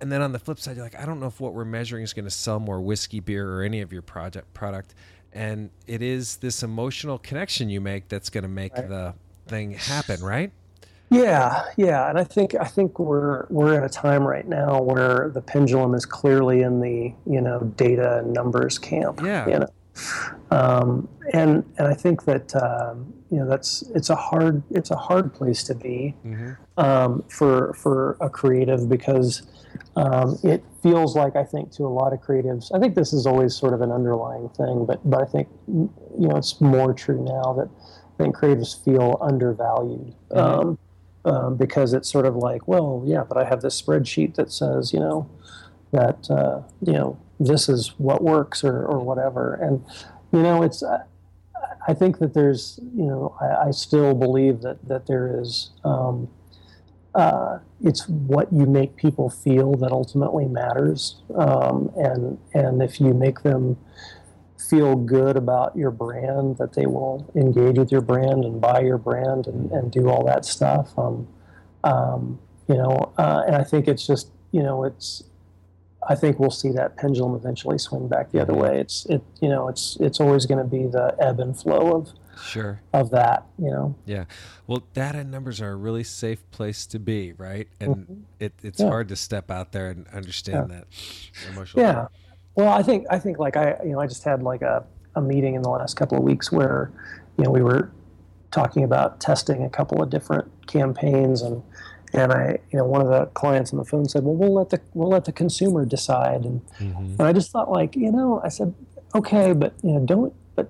And 0.00 0.10
then 0.12 0.20
on 0.20 0.32
the 0.32 0.38
flip 0.38 0.58
side, 0.58 0.76
you're 0.76 0.84
like, 0.84 0.98
I 0.98 1.06
don't 1.06 1.20
know 1.20 1.28
if 1.28 1.40
what 1.40 1.54
we're 1.54 1.64
measuring 1.64 2.02
is 2.02 2.12
going 2.12 2.26
to 2.26 2.30
sell 2.30 2.60
more 2.60 2.80
whiskey, 2.80 3.20
beer, 3.20 3.48
or 3.50 3.62
any 3.62 3.80
of 3.80 3.92
your 3.92 4.02
project 4.02 4.52
product. 4.52 4.94
And 5.32 5.70
it 5.86 6.02
is 6.02 6.36
this 6.36 6.62
emotional 6.62 7.18
connection 7.18 7.68
you 7.70 7.80
make 7.80 8.08
that's 8.08 8.28
going 8.28 8.42
to 8.42 8.48
make 8.48 8.74
Right. 8.74 8.88
the 8.88 9.14
thing 9.46 9.72
happen, 9.72 10.22
right? 10.22 10.52
Yeah, 11.10 11.64
yeah, 11.76 12.08
and 12.08 12.18
I 12.18 12.24
think 12.24 12.54
I 12.54 12.64
think 12.64 12.98
we're 12.98 13.46
we're 13.48 13.74
at 13.74 13.84
a 13.84 13.88
time 13.88 14.24
right 14.24 14.46
now 14.46 14.80
where 14.80 15.30
the 15.32 15.40
pendulum 15.40 15.94
is 15.94 16.06
clearly 16.06 16.62
in 16.62 16.80
the 16.80 17.14
you 17.26 17.40
know 17.40 17.60
data 17.76 18.18
and 18.18 18.32
numbers 18.32 18.78
camp. 18.78 19.20
Yeah. 19.22 19.48
You 19.48 19.58
know, 19.60 19.68
um, 20.50 21.08
and 21.32 21.64
and 21.78 21.88
I 21.88 21.94
think 21.94 22.24
that 22.24 22.54
um, 22.56 23.12
you 23.30 23.38
know 23.38 23.48
that's 23.48 23.82
it's 23.94 24.10
a 24.10 24.16
hard 24.16 24.62
it's 24.70 24.90
a 24.90 24.96
hard 24.96 25.32
place 25.34 25.62
to 25.64 25.74
be. 25.74 26.14
Mm-hmm. 26.24 26.52
um, 26.80 27.24
for 27.28 27.74
for 27.74 28.16
a 28.20 28.28
creative 28.28 28.88
because 28.88 29.42
um, 29.96 30.38
it 30.42 30.64
feels 30.82 31.16
like 31.16 31.36
I 31.36 31.44
think 31.44 31.70
to 31.72 31.84
a 31.84 31.88
lot 31.88 32.12
of 32.12 32.20
creatives. 32.20 32.74
I 32.74 32.78
think 32.78 32.94
this 32.94 33.12
is 33.12 33.26
always 33.26 33.54
sort 33.54 33.74
of 33.74 33.80
an 33.80 33.92
underlying 33.92 34.48
thing, 34.50 34.86
but 34.86 34.98
but 35.08 35.22
I 35.22 35.26
think 35.26 35.48
you 35.68 35.90
know 36.28 36.36
it's 36.36 36.60
more 36.60 36.92
true 36.92 37.22
now 37.22 37.52
that 37.54 37.68
I 37.68 38.22
think 38.22 38.36
creatives 38.36 38.82
feel 38.84 39.18
undervalued. 39.20 40.14
Um, 40.32 40.78
um, 41.24 41.56
because 41.56 41.92
it's 41.94 42.10
sort 42.10 42.26
of 42.26 42.36
like, 42.36 42.68
well, 42.68 43.02
yeah, 43.06 43.24
but 43.26 43.36
I 43.36 43.44
have 43.44 43.62
this 43.62 43.80
spreadsheet 43.80 44.34
that 44.34 44.52
says, 44.52 44.92
you 44.92 45.00
know, 45.00 45.30
that 45.92 46.28
uh, 46.30 46.62
you 46.84 46.92
know 46.92 47.18
this 47.38 47.68
is 47.68 47.94
what 47.98 48.22
works 48.22 48.64
or, 48.64 48.84
or 48.84 49.00
whatever, 49.00 49.54
and 49.54 49.84
you 50.32 50.42
know, 50.42 50.62
it's. 50.62 50.82
I, 51.86 51.92
think 51.92 52.18
that 52.18 52.32
there's, 52.32 52.80
you 52.94 53.04
know, 53.04 53.36
I, 53.40 53.68
I 53.68 53.70
still 53.70 54.14
believe 54.14 54.62
that 54.62 54.86
that 54.88 55.06
there 55.06 55.40
is. 55.40 55.70
Um, 55.84 56.28
uh, 57.14 57.60
it's 57.80 58.08
what 58.08 58.52
you 58.52 58.66
make 58.66 58.96
people 58.96 59.30
feel 59.30 59.74
that 59.74 59.92
ultimately 59.92 60.46
matters, 60.46 61.22
um, 61.36 61.92
and 61.96 62.38
and 62.54 62.82
if 62.82 63.00
you 63.00 63.14
make 63.14 63.42
them 63.42 63.76
feel 64.70 64.96
good 64.96 65.36
about 65.36 65.76
your 65.76 65.90
brand, 65.90 66.58
that 66.58 66.72
they 66.74 66.86
will 66.86 67.30
engage 67.34 67.78
with 67.78 67.92
your 67.92 68.00
brand 68.00 68.44
and 68.44 68.60
buy 68.60 68.80
your 68.80 68.98
brand 68.98 69.46
and, 69.46 69.70
and 69.72 69.90
do 69.92 70.08
all 70.08 70.24
that 70.24 70.44
stuff. 70.44 70.96
Um, 70.98 71.28
um, 71.84 72.38
you 72.68 72.74
know, 72.76 73.12
uh, 73.18 73.42
and 73.46 73.54
I 73.56 73.64
think 73.64 73.88
it's 73.88 74.06
just, 74.06 74.30
you 74.52 74.62
know, 74.62 74.84
it's. 74.84 75.24
I 76.06 76.14
think 76.14 76.38
we'll 76.38 76.50
see 76.50 76.70
that 76.72 76.98
pendulum 76.98 77.34
eventually 77.34 77.78
swing 77.78 78.08
back 78.08 78.30
the 78.30 78.38
other 78.40 78.52
way. 78.52 78.78
It's 78.78 79.06
it, 79.06 79.22
you 79.40 79.48
know, 79.48 79.68
it's 79.68 79.96
it's 80.00 80.20
always 80.20 80.44
going 80.44 80.58
to 80.58 80.64
be 80.68 80.86
the 80.86 81.16
ebb 81.18 81.40
and 81.40 81.58
flow 81.58 81.96
of 81.96 82.12
Sure. 82.42 82.82
of 82.92 83.10
that. 83.10 83.46
You 83.58 83.70
know. 83.70 83.94
Yeah. 84.04 84.24
Well, 84.66 84.82
data 84.92 85.18
and 85.20 85.30
numbers 85.30 85.62
are 85.62 85.70
a 85.70 85.76
really 85.76 86.04
safe 86.04 86.42
place 86.50 86.84
to 86.88 86.98
be, 86.98 87.32
right? 87.32 87.68
And 87.80 88.26
it, 88.38 88.52
it's 88.62 88.80
Yeah. 88.80 88.88
hard 88.88 89.08
to 89.08 89.16
step 89.16 89.50
out 89.50 89.72
there 89.72 89.88
and 89.88 90.06
understand 90.08 90.70
that 90.72 90.86
emotional. 91.50 91.82
Yeah. 91.86 92.08
Well, 92.56 92.68
I 92.68 92.82
think 92.82 93.06
I 93.10 93.18
think 93.18 93.38
like 93.38 93.56
I 93.56 93.76
you 93.84 93.92
know 93.92 94.00
I 94.00 94.06
just 94.06 94.24
had 94.24 94.42
like 94.42 94.62
a, 94.62 94.84
a 95.14 95.20
meeting 95.20 95.54
in 95.54 95.62
the 95.62 95.70
last 95.70 95.96
couple 95.96 96.18
of 96.18 96.24
weeks 96.24 96.52
where 96.52 96.90
you 97.36 97.44
know 97.44 97.50
we 97.50 97.62
were 97.62 97.90
talking 98.50 98.84
about 98.84 99.20
testing 99.20 99.64
a 99.64 99.68
couple 99.70 100.00
of 100.02 100.10
different 100.10 100.46
campaigns 100.68 101.42
and 101.42 101.62
and 102.12 102.32
I 102.32 102.58
you 102.70 102.78
know 102.78 102.84
one 102.84 103.00
of 103.00 103.08
the 103.08 103.26
clients 103.34 103.72
on 103.72 103.78
the 103.78 103.84
phone 103.84 104.08
said 104.08 104.22
well 104.22 104.34
we'll 104.36 104.54
let 104.54 104.70
the 104.70 104.80
we'll 104.94 105.08
let 105.08 105.24
the 105.24 105.32
consumer 105.32 105.84
decide 105.84 106.44
and 106.44 106.60
Mhm. 106.78 107.18
and 107.18 107.22
I 107.22 107.32
just 107.32 107.50
thought 107.50 107.70
like 107.70 107.96
you 107.96 108.12
know 108.12 108.40
I 108.44 108.48
said 108.48 108.72
okay 109.16 109.52
but 109.52 109.72
you 109.82 109.92
know 109.94 110.06
don't 110.06 110.32
but 110.54 110.68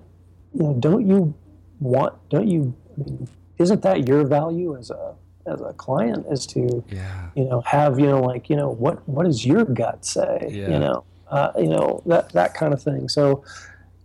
you 0.55 0.63
know 0.63 0.73
don't 0.79 1.07
you 1.07 1.35
want 1.79 2.13
don't 2.29 2.47
you 2.47 2.73
I 2.97 3.03
mean, 3.03 3.27
isn't 3.59 3.81
that 3.83 4.07
your 4.07 4.25
value 4.25 4.75
as 4.75 4.89
a 4.89 5.13
as 5.45 5.61
a 5.61 5.73
client 5.73 6.25
is 6.31 6.47
to 6.47 6.83
Yeah. 6.89 7.29
you 7.35 7.45
know 7.45 7.61
have 7.61 7.99
you 7.99 8.07
know 8.07 8.21
like 8.21 8.49
you 8.49 8.55
know 8.55 8.69
what 8.71 9.07
what 9.07 9.25
does 9.27 9.45
your 9.45 9.63
gut 9.65 10.03
say 10.03 10.47
Yeah. 10.49 10.69
you 10.71 10.79
know 10.79 11.03
uh, 11.29 11.51
you 11.57 11.67
know 11.69 12.01
that 12.05 12.29
that 12.33 12.53
kind 12.53 12.73
of 12.73 12.81
thing 12.81 13.07
so 13.09 13.43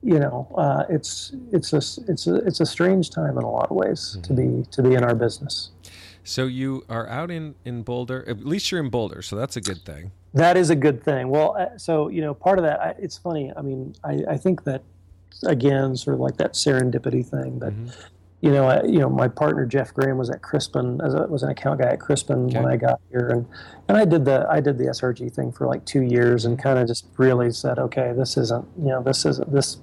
you 0.02 0.18
know 0.18 0.48
uh, 0.56 0.84
it's 0.88 1.32
it's 1.52 1.72
a 1.72 1.76
it's 2.10 2.26
a 2.26 2.34
it's 2.46 2.60
a 2.60 2.66
strange 2.66 3.10
time 3.10 3.36
in 3.36 3.44
a 3.44 3.50
lot 3.50 3.70
of 3.70 3.76
ways 3.76 4.16
to 4.22 4.32
be 4.32 4.64
to 4.70 4.82
be 4.82 4.94
in 4.94 5.04
our 5.04 5.14
business 5.14 5.70
So 6.24 6.46
you 6.46 6.84
are 6.88 7.08
out 7.08 7.30
in 7.30 7.54
in 7.64 7.82
Boulder. 7.82 8.24
At 8.28 8.44
least 8.44 8.70
you're 8.70 8.80
in 8.84 8.90
Boulder, 8.90 9.20
so 9.22 9.36
that's 9.36 9.56
a 9.56 9.60
good 9.60 9.82
thing. 9.84 10.12
that 10.34 10.56
is 10.56 10.70
a 10.70 10.76
good 10.76 11.02
thing 11.02 11.28
well 11.28 11.56
uh, 11.58 11.76
so 11.76 12.08
you 12.08 12.20
know 12.22 12.32
part 12.34 12.58
of 12.58 12.64
that 12.64 12.78
I, 12.80 12.90
it's 13.04 13.18
funny 13.18 13.52
i 13.56 13.62
mean 13.62 13.94
I, 14.04 14.14
I 14.34 14.36
think 14.44 14.62
that 14.64 14.82
again 15.44 15.96
sort 15.96 16.14
of 16.14 16.20
like 16.20 16.36
that 16.36 16.52
serendipity 16.54 17.24
thing 17.34 17.58
but 17.58 17.72
Mhm. 17.74 17.90
You 18.42 18.50
know, 18.50 18.64
I, 18.66 18.82
you 18.84 18.98
know, 18.98 19.08
my 19.10 19.28
partner 19.28 19.66
Jeff 19.66 19.92
Graham 19.92 20.16
was 20.16 20.30
at 20.30 20.40
Crispin 20.42 21.00
as 21.04 21.12
a, 21.14 21.26
was 21.26 21.42
an 21.42 21.50
account 21.50 21.80
guy 21.80 21.88
at 21.90 22.00
Crispin 22.00 22.46
when 22.48 22.64
I 22.66 22.76
got 22.76 23.00
here, 23.10 23.28
and 23.28 23.46
and 23.88 23.98
I 23.98 24.04
did 24.04 24.24
the 24.24 24.46
I 24.50 24.60
did 24.60 24.78
the 24.78 24.84
SRG 24.84 25.30
thing 25.32 25.52
for 25.52 25.66
like 25.66 25.84
two 25.84 26.00
years, 26.02 26.44
and 26.46 26.58
kind 26.58 26.78
of 26.78 26.86
just 26.88 27.06
really 27.18 27.50
said, 27.50 27.78
okay, 27.78 28.12
this 28.16 28.36
isn't, 28.36 28.66
you 28.78 28.86
know, 28.88 29.02
this 29.02 29.26
isn't 29.26 29.52
this, 29.52 29.78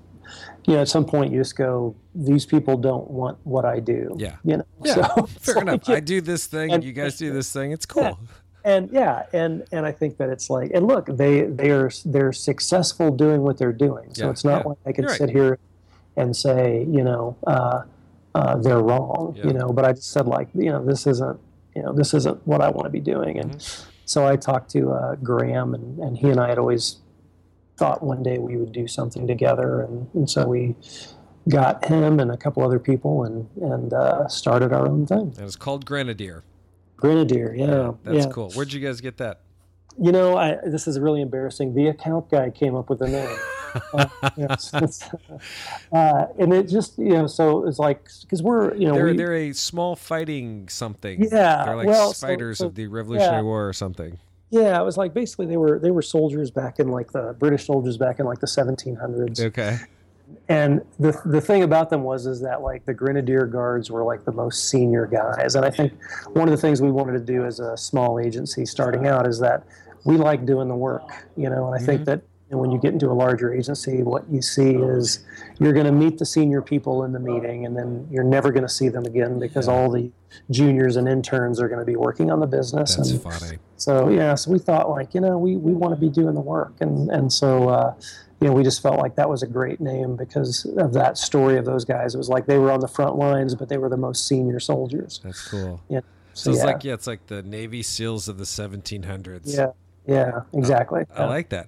you 0.65 0.73
know, 0.73 0.81
at 0.81 0.87
some 0.87 1.05
point 1.05 1.31
you 1.31 1.39
just 1.39 1.55
go, 1.55 1.95
these 2.15 2.45
people 2.47 2.77
don't 2.77 3.09
want 3.11 3.37
what 3.43 3.63
I 3.63 3.79
do, 3.79 4.15
Yeah. 4.17 4.37
you 4.43 4.57
know, 4.57 4.65
Yeah. 4.83 5.07
So 5.15 5.25
Fair 5.39 5.61
enough. 5.61 5.87
I 5.87 5.99
do 5.99 6.19
this 6.21 6.47
thing, 6.47 6.71
and- 6.71 6.83
you 6.83 6.93
guys 6.93 7.17
do 7.17 7.31
this 7.31 7.51
thing. 7.53 7.71
It's 7.71 7.85
cool. 7.85 8.17
and 8.65 8.89
yeah, 8.91 9.27
and 9.33 9.65
and 9.71 9.85
I 9.85 9.91
think 9.91 10.17
that 10.17 10.29
it's 10.29 10.49
like, 10.49 10.71
and 10.73 10.87
look, 10.87 11.05
they 11.05 11.41
they 11.43 11.69
are 11.69 11.91
they're 12.05 12.33
successful 12.33 13.11
doing 13.11 13.41
what 13.43 13.59
they're 13.59 13.71
doing, 13.71 14.15
so 14.15 14.25
Yeah, 14.25 14.31
it's 14.31 14.43
not 14.43 14.63
yeah. 14.63 14.69
like 14.69 14.77
I 14.87 14.91
can 14.93 15.03
You're 15.03 15.11
right. 15.11 15.17
sit 15.19 15.29
here 15.29 15.59
and 16.15 16.35
say, 16.35 16.79
you 16.89 17.03
know, 17.03 17.37
uh, 17.45 17.83
uh, 18.37 18.55
they're 18.57 18.81
wrong, 18.89 19.33
Yeah. 19.37 19.47
you 19.47 19.53
know. 19.53 19.69
But 19.77 19.83
I 19.85 19.91
just 19.93 20.11
said 20.15 20.25
like, 20.27 20.47
you 20.53 20.71
know, 20.73 20.83
this 20.85 21.07
isn't, 21.07 21.39
you 21.75 21.81
know, 21.83 21.93
this 21.93 22.13
isn't 22.13 22.37
what 22.51 22.61
I 22.61 22.69
want 22.69 22.85
to 22.85 22.93
be 22.99 23.03
doing, 23.13 23.33
and 23.39 23.51
Mm-hmm. 23.51 23.89
so 24.05 24.25
I 24.31 24.35
talked 24.49 24.69
to 24.71 24.81
uh, 24.91 25.15
Graham, 25.29 25.73
and 25.73 25.87
and 25.99 26.17
he 26.21 26.27
and 26.33 26.39
I 26.39 26.47
had 26.49 26.59
always 26.59 26.97
thought 27.79 28.01
one 28.13 28.23
day 28.23 28.37
we 28.39 28.57
would 28.57 28.71
do 28.71 28.87
something 28.87 29.27
together, 29.27 29.81
and, 29.81 29.95
and 30.15 30.27
so 30.29 30.47
we 30.47 30.75
got 31.47 31.85
him 31.85 32.19
and 32.19 32.29
a 32.31 32.37
couple 32.37 32.63
other 32.63 32.79
people 32.79 33.23
and 33.23 33.47
and 33.61 33.93
uh, 33.93 34.27
started 34.27 34.73
our 34.73 34.85
own 34.87 35.05
thing. 35.05 35.33
And 35.37 35.45
it's 35.47 35.55
called 35.55 35.85
Grenadier. 35.85 36.43
Grenadier, 36.97 37.53
yeah, 37.55 37.91
That's 38.03 38.25
yeah. 38.25 38.31
cool. 38.31 38.49
Where'd 38.53 38.73
you 38.73 38.79
guys 38.87 38.99
get 39.01 39.17
that? 39.17 39.41
You 39.99 40.11
know, 40.11 40.35
I, 40.35 40.57
this 40.65 40.87
is 40.87 40.99
really 40.99 41.21
embarrassing. 41.21 41.75
The 41.75 41.87
account 41.87 42.29
guy 42.31 42.49
came 42.49 42.75
up 42.75 42.89
with 42.89 42.99
the 42.99 43.07
name. 43.07 43.37
uh, 43.93 44.07
uh, 45.91 46.25
and 46.39 46.53
it 46.53 46.67
just, 46.67 46.97
you 46.97 47.09
know, 47.09 47.27
so 47.27 47.67
it's 47.67 47.79
like, 47.79 48.07
because 48.21 48.41
we're, 48.43 48.73
you 48.75 48.87
know, 48.87 48.93
They're 48.93 49.05
we, 49.05 49.17
they're 49.17 49.35
a 49.35 49.53
small 49.53 49.95
fighting 49.95 50.67
something. 50.69 51.23
Yeah, 51.31 51.65
They're 51.65 51.75
like 51.75 51.87
well, 51.87 52.13
so- 52.13 52.27
fighters 52.27 52.59
so- 52.59 52.67
of 52.67 52.75
the 52.75 52.87
Revolutionary 52.87 53.37
yeah. 53.37 53.41
War 53.43 53.67
or 53.67 53.73
something. 53.73 54.17
yeah, 54.49 54.79
it 54.79 54.83
was 54.83 54.97
like 54.97 55.13
basically 55.13 55.45
they 55.45 55.57
were 55.57 55.79
they 55.79 55.91
were 55.91 56.01
soldiers 56.01 56.51
back 56.51 56.79
in 56.79 56.89
like 56.89 57.11
the 57.11 57.35
British 57.39 57.65
soldiers 57.65 57.97
back 57.97 58.19
in 58.19 58.25
like 58.25 58.39
the 58.39 58.47
1700s. 58.47 59.39
Okay. 59.41 59.77
and 60.49 60.81
the 60.99 61.17
the 61.25 61.39
thing 61.39 61.63
about 61.63 61.89
them 61.89 62.03
was 62.03 62.25
is 62.25 62.41
that 62.41 62.61
like 62.61 62.85
the 62.85 62.93
grenadier 62.93 63.45
guards 63.45 63.89
were 63.89 64.03
like 64.03 64.25
the 64.25 64.31
most 64.31 64.69
senior 64.69 65.05
guys 65.05 65.55
and 65.55 65.63
i 65.63 65.69
think 65.69 65.93
one 66.33 66.49
of 66.49 66.51
the 66.51 66.57
things 66.59 66.81
we 66.81 66.91
wanted 66.91 67.13
to 67.13 67.19
do 67.21 67.45
as 67.45 67.61
a 67.61 67.77
small 67.77 68.19
agency 68.19 68.65
starting 68.65 69.07
out 69.07 69.25
is 69.25 69.39
that 69.39 69.63
we 70.03 70.17
like 70.17 70.45
doing 70.45 70.67
the 70.67 70.75
work 70.75 71.09
you 71.37 71.49
know 71.49 71.65
and 71.71 71.81
i 71.81 71.85
think 71.85 72.03
that 72.03 72.21
when 72.49 72.71
you 72.71 72.79
get 72.79 72.93
into 72.93 73.07
a 73.07 73.13
larger 73.13 73.53
agency 73.53 74.03
what 74.03 74.23
you 74.29 74.41
see 74.41 74.71
is 74.75 75.25
you're 75.59 75.73
going 75.73 75.85
to 75.85 75.91
meet 75.91 76.17
the 76.17 76.25
senior 76.25 76.61
people 76.61 77.03
in 77.03 77.11
the 77.11 77.19
meeting 77.19 77.65
and 77.65 77.75
then 77.75 78.07
you're 78.09 78.23
never 78.23 78.51
going 78.51 78.63
to 78.63 78.69
see 78.69 78.87
them 78.87 79.05
again 79.05 79.37
because 79.39 79.67
all 79.67 79.91
the 79.91 80.09
juniors 80.49 80.95
and 80.95 81.07
interns 81.07 81.59
are 81.59 81.67
going 81.67 81.79
to 81.79 81.85
be 81.85 81.95
working 81.95 82.31
on 82.31 82.39
the 82.39 82.47
business 82.47 82.95
That's 82.95 83.11
and 83.11 83.21
funny. 83.21 83.57
so 83.75 84.09
yeah, 84.09 84.35
so 84.35 84.51
we 84.51 84.59
thought 84.59 84.89
like 84.89 85.13
you 85.13 85.21
know 85.21 85.37
we, 85.37 85.57
we 85.57 85.73
want 85.73 85.93
to 85.93 85.99
be 85.99 86.09
doing 86.09 86.35
the 86.35 86.41
work, 86.41 86.73
and 86.79 87.09
and 87.09 87.31
so 87.31 87.69
uh, 87.69 87.93
you 88.39 88.47
know 88.47 88.53
we 88.53 88.63
just 88.63 88.81
felt 88.81 88.97
like 88.99 89.15
that 89.15 89.29
was 89.29 89.43
a 89.43 89.47
great 89.47 89.79
name 89.81 90.15
because 90.15 90.65
of 90.77 90.93
that 90.93 91.17
story 91.17 91.57
of 91.57 91.65
those 91.65 91.85
guys. 91.85 92.13
It 92.15 92.17
was 92.17 92.29
like 92.29 92.45
they 92.45 92.57
were 92.59 92.71
on 92.71 92.79
the 92.79 92.87
front 92.87 93.15
lines, 93.17 93.55
but 93.55 93.67
they 93.69 93.77
were 93.77 93.89
the 93.89 93.97
most 93.97 94.27
senior 94.27 94.59
soldiers. 94.59 95.19
That's 95.23 95.47
cool. 95.49 95.81
Yeah. 95.89 96.01
So 96.33 96.43
So, 96.43 96.51
it's 96.51 96.59
yeah, 96.59 96.65
like 96.65 96.83
yeah, 96.83 96.93
it's 96.93 97.07
like 97.07 97.25
the 97.27 97.41
Navy 97.43 97.81
SEALs 97.83 98.27
of 98.27 98.37
the 98.37 98.43
1700s. 98.45 99.55
yeah, 99.55 99.71
yeah, 100.05 100.41
exactly. 100.53 101.03
I 101.15 101.25
like 101.25 101.49
that. 101.49 101.67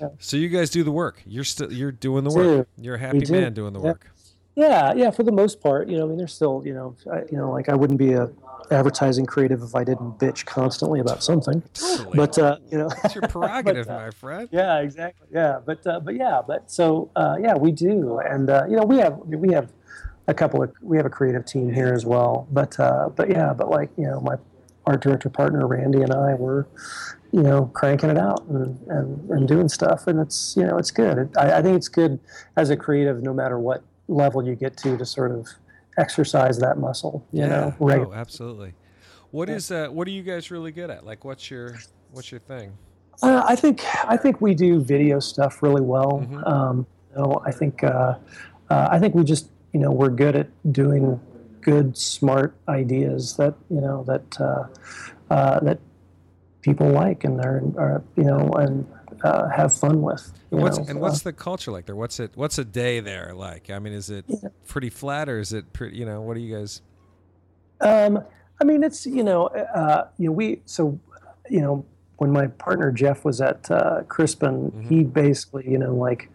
Yeah. 0.00 0.08
So 0.18 0.36
you 0.36 0.48
guys 0.48 0.70
do 0.70 0.82
the 0.84 0.92
work. 0.92 1.22
You're 1.26 1.44
still 1.44 1.72
you're 1.72 1.92
doing 1.92 2.24
the 2.24 2.30
work. 2.30 2.68
do. 2.76 2.82
You're 2.82 2.94
a 2.96 2.98
happy 2.98 3.20
do. 3.20 3.32
man 3.32 3.52
doing 3.54 3.72
the 3.72 3.80
Yeah. 3.80 3.84
work. 3.86 4.10
Yeah, 4.54 4.92
yeah. 4.94 5.10
For 5.12 5.22
the 5.22 5.30
most 5.30 5.60
part, 5.60 5.88
you 5.88 5.96
know, 5.96 6.04
I 6.04 6.08
mean, 6.08 6.18
there's 6.18 6.34
still, 6.34 6.62
you 6.66 6.74
know, 6.74 6.96
I, 7.12 7.18
you 7.30 7.38
know, 7.38 7.52
like 7.52 7.68
I 7.68 7.76
wouldn't 7.76 7.98
be 7.98 8.12
a 8.14 8.28
advertising 8.72 9.24
creative 9.24 9.62
if 9.62 9.74
I 9.76 9.84
didn't 9.84 10.18
bitch 10.18 10.44
constantly 10.46 10.98
about 11.00 11.22
something. 11.22 11.62
Totally. 11.74 12.16
But 12.16 12.36
uh, 12.38 12.58
you 12.70 12.78
know, 12.78 12.88
It's 13.04 13.14
your 13.14 13.28
prerogative, 13.28 13.86
but, 13.88 13.94
uh, 13.94 13.98
my 14.06 14.10
friend. 14.10 14.48
Yeah, 14.50 14.80
exactly. 14.80 15.28
Yeah, 15.32 15.60
but 15.64 15.86
uh, 15.86 16.00
but 16.00 16.16
yeah, 16.16 16.42
but 16.46 16.70
so 16.72 17.08
uh, 17.14 17.36
yeah, 17.40 17.54
we 17.56 17.70
do, 17.70 18.18
and 18.18 18.50
uh, 18.50 18.64
you 18.68 18.76
know, 18.76 18.84
we 18.84 18.98
have 18.98 19.18
we 19.18 19.52
have 19.52 19.70
a 20.26 20.34
couple 20.34 20.62
of 20.62 20.72
we 20.82 20.96
have 20.96 21.06
a 21.06 21.10
creative 21.10 21.46
team 21.46 21.72
here 21.72 21.94
as 21.94 22.04
well. 22.04 22.48
But 22.50 22.78
uh, 22.80 23.10
but 23.14 23.30
yeah, 23.30 23.52
but 23.52 23.70
like 23.70 23.90
you 23.96 24.06
know, 24.06 24.20
my 24.20 24.34
art 24.86 25.02
director 25.02 25.28
partner 25.30 25.66
Randy 25.68 26.02
and 26.02 26.12
I 26.12 26.34
were 26.34 26.66
you 27.32 27.42
know 27.42 27.66
cranking 27.74 28.10
it 28.10 28.18
out 28.18 28.46
and, 28.48 28.78
and, 28.88 29.30
and 29.30 29.48
doing 29.48 29.68
stuff, 29.68 30.06
and 30.06 30.18
it's 30.20 30.56
you 30.56 30.64
know 30.64 30.78
it's 30.78 30.90
good. 30.90 31.18
It, 31.18 31.36
I, 31.36 31.58
I 31.58 31.62
think 31.62 31.76
it's 31.76 31.88
good 31.88 32.18
as 32.56 32.70
a 32.70 32.76
creative, 32.76 33.22
no 33.22 33.32
matter 33.34 33.58
what 33.58 33.82
level 34.08 34.44
you 34.46 34.54
get 34.54 34.76
to, 34.78 34.96
to 34.96 35.04
sort 35.04 35.32
of 35.32 35.46
exercise 35.98 36.58
that 36.58 36.78
muscle. 36.78 37.26
You 37.32 37.46
know, 37.46 37.74
Oh, 37.80 38.12
absolutely. 38.12 38.74
What 39.30 39.50
is 39.50 39.70
uh 39.70 39.88
what 39.88 40.08
are 40.08 40.12
you 40.12 40.22
guys 40.22 40.50
really 40.50 40.72
good 40.72 40.90
at? 40.90 41.04
Like 41.04 41.24
what's 41.24 41.50
your 41.50 41.78
what's 42.12 42.30
your 42.30 42.40
thing? 42.40 42.72
Uh, 43.22 43.42
I 43.46 43.56
think 43.56 43.84
I 44.06 44.16
think 44.16 44.40
we 44.40 44.54
do 44.54 44.80
video 44.80 45.18
stuff 45.20 45.62
really 45.62 45.82
well. 45.82 46.24
Mhm. 46.26 46.46
Um, 46.46 46.86
you 47.10 47.22
know, 47.22 47.42
I 47.44 47.50
think 47.50 47.82
uh, 47.84 48.14
uh, 48.70 48.88
I 48.90 48.98
think 48.98 49.14
we 49.14 49.24
just 49.24 49.50
you 49.72 49.80
know 49.80 49.90
we're 49.90 50.08
good 50.08 50.36
at 50.36 50.48
doing 50.72 51.20
good, 51.60 51.98
smart 51.98 52.54
ideas 52.68 53.36
that 53.36 53.54
you 53.68 53.80
know 53.80 54.04
that 54.04 54.40
uh, 54.40 54.66
uh, 55.30 55.60
that 55.60 55.78
people 56.62 56.88
like 56.90 57.24
and 57.24 57.40
are, 57.40 57.62
are 57.76 58.02
you 58.16 58.24
know 58.24 58.48
and 58.54 58.86
uh, 59.24 59.48
have 59.48 59.74
fun 59.74 60.02
with. 60.02 60.32
And 60.50 60.60
what's 60.62 60.78
and 60.78 61.00
what's 61.00 61.22
the 61.22 61.32
culture 61.32 61.70
like 61.72 61.86
there? 61.86 61.96
What's 61.96 62.20
it 62.20 62.32
what's 62.34 62.58
a 62.58 62.64
day 62.64 63.00
there 63.00 63.32
like? 63.34 63.70
I 63.70 63.78
mean, 63.78 63.92
is 63.92 64.10
it 64.10 64.24
Yeah. 64.28 64.48
pretty 64.66 64.90
flat 64.90 65.28
or 65.28 65.38
is 65.40 65.52
it 65.52 65.72
pretty 65.72 65.96
you 65.96 66.04
know, 66.06 66.20
what 66.20 66.34
do 66.34 66.40
you 66.40 66.56
guys 66.56 66.82
Um, 67.80 68.24
I 68.60 68.64
mean, 68.64 68.82
it's 68.82 69.06
you 69.06 69.22
know, 69.24 69.46
uh, 69.46 70.08
you 70.18 70.26
know, 70.26 70.32
we 70.32 70.60
so 70.64 70.98
you 71.48 71.60
know 71.60 71.84
when 72.16 72.32
my 72.32 72.48
partner 72.48 72.90
Jeff 72.90 73.24
was 73.24 73.40
at 73.40 73.70
uh, 73.70 74.02
Crispin, 74.08 74.72
Mhm. 74.72 74.88
he 74.88 75.04
basically 75.04 75.70
you 75.70 75.78
know 75.78 75.94
like 75.94 76.28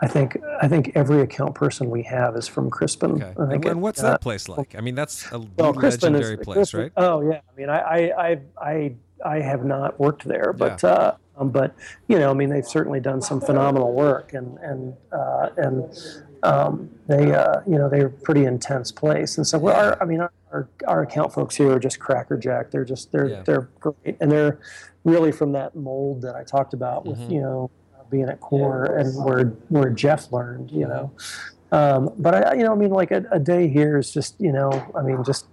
I 0.00 0.06
think 0.06 0.38
I 0.62 0.68
think 0.68 0.92
every 0.94 1.20
account 1.22 1.56
person 1.56 1.90
we 1.90 2.04
have 2.04 2.36
is 2.36 2.46
from 2.46 2.70
Crispin. 2.70 3.20
Okay. 3.20 3.32
And, 3.36 3.64
and 3.64 3.82
what's 3.82 4.00
uh, 4.00 4.10
that 4.10 4.20
place 4.20 4.48
like? 4.48 4.76
I 4.76 4.80
mean, 4.80 4.94
that's 4.94 5.26
a 5.32 5.40
Well, 5.56 5.72
Crispin 5.74 6.14
is 6.14 6.20
legendary 6.20 6.36
place, 6.44 6.56
Crispin- 6.70 6.80
right? 6.80 6.92
Oh 6.96 7.20
yeah, 7.28 7.40
I 7.52 7.56
mean, 7.58 7.68
I 7.68 7.78
I 7.80 8.28
I 8.28 8.38
I, 8.60 8.94
I 9.24 9.40
have 9.40 9.64
not 9.64 9.98
worked 9.98 10.24
there, 10.24 10.52
but 10.52 10.82
uh, 10.84 11.14
um, 11.36 11.50
but 11.50 11.74
you 12.08 12.18
know, 12.18 12.30
I 12.30 12.34
mean, 12.34 12.50
they've 12.50 12.66
certainly 12.66 13.00
done 13.00 13.20
some 13.22 13.40
phenomenal 13.40 13.92
work, 13.92 14.32
and 14.34 14.58
and 14.58 14.94
uh, 15.12 15.50
and 15.56 15.98
um, 16.42 16.90
they 17.06 17.32
uh, 17.32 17.60
you 17.66 17.78
know 17.78 17.88
they're 17.88 18.06
a 18.06 18.10
pretty 18.10 18.44
intense 18.44 18.92
place, 18.92 19.36
and 19.38 19.46
so 19.46 19.58
we're, 19.58 19.72
our 19.72 20.00
I 20.02 20.04
mean 20.04 20.20
our, 20.52 20.68
our 20.86 21.02
account 21.02 21.32
folks 21.32 21.56
here 21.56 21.72
are 21.72 21.78
just 21.78 21.98
crackerjack. 21.98 22.70
They're 22.70 22.84
just 22.84 23.12
they're 23.12 23.28
Yeah. 23.28 23.42
they're 23.42 23.68
great, 23.80 24.16
and 24.20 24.30
they're 24.30 24.58
really 25.04 25.32
from 25.32 25.52
that 25.52 25.74
mold 25.74 26.22
that 26.22 26.34
I 26.36 26.44
talked 26.44 26.74
about 26.74 27.06
with 27.06 27.18
Mhm. 27.18 27.30
you 27.32 27.40
know 27.40 27.70
being 28.10 28.28
at 28.28 28.40
core 28.40 28.84
and 28.84 29.14
where 29.24 29.44
where 29.68 29.90
Jeff 29.90 30.32
learned, 30.32 30.70
you 30.70 30.86
know. 30.88 31.10
Um, 31.70 32.12
but 32.18 32.34
I, 32.34 32.54
you 32.54 32.64
know, 32.64 32.72
I 32.72 32.76
mean, 32.76 32.90
like 32.90 33.10
a, 33.10 33.24
a 33.30 33.38
day 33.38 33.68
here 33.68 33.98
is 33.98 34.12
just, 34.12 34.40
you 34.40 34.52
know, 34.52 34.70
I 34.94 35.02
mean, 35.02 35.22
just 35.22 35.46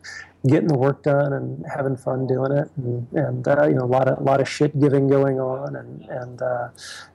getting 0.47 0.67
the 0.67 0.77
work 0.77 1.03
done 1.03 1.33
and 1.33 1.65
having 1.73 1.97
fun 1.97 2.27
doing 2.27 2.51
it, 2.51 2.69
and, 2.77 3.07
and 3.13 3.47
uh, 3.47 3.67
you 3.67 3.75
know, 3.75 3.83
a 3.83 3.85
lot 3.85 4.07
of 4.07 4.19
a 4.19 4.23
lot 4.23 4.39
of 4.39 4.47
shit 4.47 4.79
giving 4.79 5.07
going 5.07 5.39
on, 5.39 5.75
and 5.75 6.01
and 6.03 6.41
uh, 6.41 6.69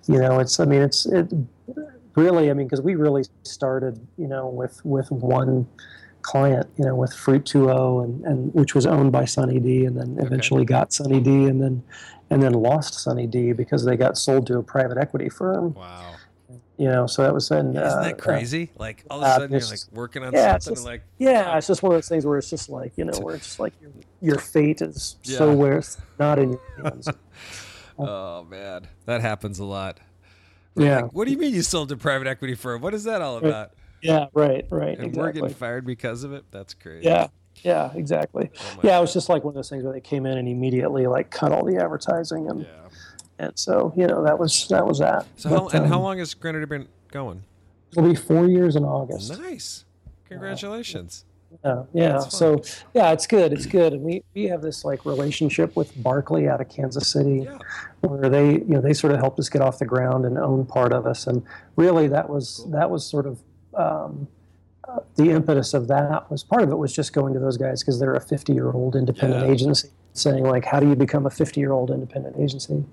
you 0.07 0.18
know, 0.18 0.40
it's, 0.40 0.61
I 0.61 0.64
mean, 0.64 0.82
it's 0.82 1.07
it 1.07 1.32
really, 2.16 2.51
I 2.51 2.55
mean, 2.55 2.66
because 2.66 2.82
we 2.82 2.94
really 2.94 3.24
started, 3.42 4.07
you 4.16 4.26
know, 4.26 4.48
with 4.48 4.84
with 4.84 5.11
one 5.11 5.66
client, 6.22 6.66
you 6.76 6.84
know, 6.84 6.94
with 6.94 7.12
Fruit2O, 7.12 8.05
and, 8.05 8.24
and 8.24 8.55
which 8.55 8.74
was 8.74 8.86
owned 8.86 9.12
by 9.12 9.24
Sunny 9.24 9.61
D, 9.61 9.84
and 9.84 9.96
then 9.96 10.18
eventually 10.20 10.64
got 10.64 10.92
Sunny 10.92 11.20
D, 11.20 11.46
and 11.46 11.62
then 11.62 11.82
and 12.30 12.42
then 12.42 12.53
lost 12.53 12.94
Sunny 12.94 13.26
D 13.26 13.53
because 13.53 13.84
they 13.84 13.96
got 13.96 14.16
sold 14.18 14.46
to 14.48 14.59
a 14.59 14.62
private 14.62 14.98
equity 14.98 15.28
firm. 15.28 15.74
Wow. 15.74 16.14
You 16.81 16.89
know, 16.89 17.07
so 17.07 17.22
that 17.22 17.35
was 17.35 17.51
in. 17.51 17.76
Isn't 17.76 17.76
uh, 17.76 18.03
that 18.05 18.16
crazy? 18.16 18.70
Like 18.78 19.05
all 19.11 19.18
of 19.18 19.24
a 19.24 19.26
uh, 19.26 19.35
sudden 19.37 19.51
you're 19.51 19.68
like 19.68 19.81
working 19.93 20.22
on 20.24 20.33
yeah, 20.33 20.53
something 20.53 20.76
just- 20.76 20.87
like 20.87 21.03
Yeah, 21.18 21.59
it's 21.59 21.66
just 21.66 21.83
one 21.83 21.93
of 21.93 21.99
those 21.99 22.09
things 22.09 22.24
where 22.24 22.39
it's 22.39 22.49
just 22.49 22.70
like 22.70 22.97
you 22.97 23.05
know, 23.05 23.12
where 23.20 23.35
it's 23.35 23.45
just 23.45 23.61
like 23.61 23.74
your, 23.83 23.91
your 24.22 24.39
fate 24.39 24.81
is 24.81 25.16
so 25.20 25.51
Yeah. 25.51 25.55
where 25.57 25.76
it's 25.76 25.99
not 26.18 26.39
in 26.39 26.53
your 26.53 26.61
hands. 26.83 27.07
Oh 27.99 28.45
man, 28.45 28.89
that 29.05 29.20
happens 29.20 29.59
a 29.59 29.64
lot. 29.64 30.01
yeah, 30.74 31.03
Like, 31.03 31.12
what 31.12 31.26
do 31.26 31.33
you 31.33 31.37
mean 31.37 31.53
you 31.53 31.61
sold 31.61 31.91
to 31.91 31.99
private 31.99 32.26
equity 32.26 32.55
firm? 32.55 32.81
What 32.81 32.95
is 32.95 33.05
that 33.05 33.20
all 33.20 33.37
about? 33.37 33.72
yeah, 34.01 34.28
right, 34.33 34.64
right, 34.70 34.99
And 34.99 35.14
we're 35.14 35.33
getting 35.33 35.51
fired 35.51 35.85
because 35.85 36.24
of 36.24 36.33
it. 36.33 36.47
That's 36.51 36.72
crazy. 36.72 37.05
Yeah, 37.07 37.26
yeah, 37.57 37.93
exactly. 37.95 38.51
Oh 38.59 38.81
Yeah, 38.83 38.97
it 38.97 39.03
was 39.03 39.12
just 39.12 39.28
like 39.28 39.45
one 39.45 39.51
of 39.51 39.57
those 39.57 39.68
things 39.68 39.85
where 39.85 39.93
they 39.93 40.01
came 40.01 40.24
in 40.24 40.39
and 40.39 40.49
immediately 40.49 41.07
like 41.09 41.31
cut 41.31 41.53
all 41.53 41.62
the 41.62 41.76
advertising, 41.76 42.49
and 42.49 42.62
Yeah. 42.62 42.89
And 43.41 43.59
so 43.59 43.93
you 43.97 44.07
know 44.07 44.22
that 44.22 44.38
was 44.38 44.68
that 44.68 44.86
was 44.86 44.99
that. 44.99 45.26
So 45.36 45.49
how, 45.49 45.64
But, 45.64 45.74
and 45.74 45.86
how 45.86 45.97
um, 45.97 46.03
long 46.03 46.18
has 46.18 46.34
Grenadier 46.34 46.66
been 46.66 46.86
going? 47.11 47.43
It'll 47.93 48.09
be 48.09 48.14
four 48.14 48.47
years 48.47 48.76
in 48.76 48.84
August. 48.84 49.36
Nice. 49.41 49.86
Congratulations. 50.28 51.24
Yeah, 51.64 51.84
yeah. 51.95 52.18
So 52.20 52.62
yeah, 52.95 53.12
it's 53.12 53.26
good. 53.26 53.53
It's 53.55 53.64
good, 53.66 53.95
and 53.95 54.03
we 54.03 54.22
we 54.34 54.45
have 54.45 54.61
this 54.61 54.84
like 54.84 55.07
relationship 55.07 55.74
with 55.74 55.91
Barkley 56.03 56.49
out 56.49 56.61
of 56.61 56.68
Kansas 56.68 57.09
City. 57.09 57.41
Yeah. 57.47 57.59
where 58.03 58.28
they 58.28 58.53
you 58.53 58.64
know 58.74 58.80
they 58.82 58.93
sort 58.93 59.14
of 59.14 59.18
helped 59.20 59.38
us 59.41 59.49
get 59.49 59.62
off 59.62 59.78
the 59.78 59.86
ground 59.86 60.26
and 60.26 60.36
own 60.38 60.64
part 60.66 60.93
of 60.93 61.07
us 61.07 61.26
and 61.26 61.43
really 61.76 62.09
that 62.09 62.28
was 62.28 62.64
that 62.70 62.88
was 62.91 63.05
sort 63.07 63.26
of 63.26 63.41
um, 63.74 64.28
uh, 64.88 65.01
the 65.16 65.30
impetus 65.30 65.74
of 65.74 65.88
that 65.88 66.30
was 66.30 66.45
part 66.45 66.62
of 66.62 66.70
it 66.70 66.76
was 66.76 66.93
just 66.95 67.12
going 67.12 67.32
to 67.34 67.41
those 67.41 67.57
guys 67.57 67.82
because 67.82 67.99
they're 68.01 68.14
a 68.14 68.20
50 68.20 68.53
year 68.53 68.70
old 68.72 68.97
independent 68.97 69.45
Yeah. 69.47 69.53
agency 69.53 69.88
saying 70.13 70.45
like 70.45 70.65
how 70.65 70.81
do 70.81 70.89
you 70.89 70.97
become 70.97 71.25
a 71.27 71.31
50 71.31 71.61
year 71.61 71.73
old 71.73 71.91
independent 71.91 72.37
agency 72.39 72.85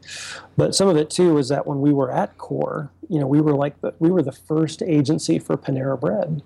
but 0.55 0.75
some 0.75 0.87
of 0.87 0.97
it 0.97 1.09
too 1.09 1.33
was 1.33 1.49
that 1.49 1.65
when 1.65 1.81
we 1.81 1.91
were 1.91 2.11
at 2.11 2.37
core 2.37 2.91
you 3.09 3.19
know 3.19 3.25
we 3.27 3.41
were 3.41 3.53
like 3.53 3.79
the, 3.81 3.93
we 3.99 4.09
were 4.11 4.21
the 4.21 4.31
first 4.31 4.81
agency 4.83 5.39
for 5.39 5.57
panera 5.57 5.99
bread 5.99 6.41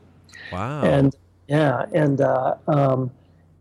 Wow. 0.51 0.81
and 0.83 1.15
yeah, 1.47 1.85
and 1.93 2.21
uh, 2.21 2.55
um, 2.67 3.11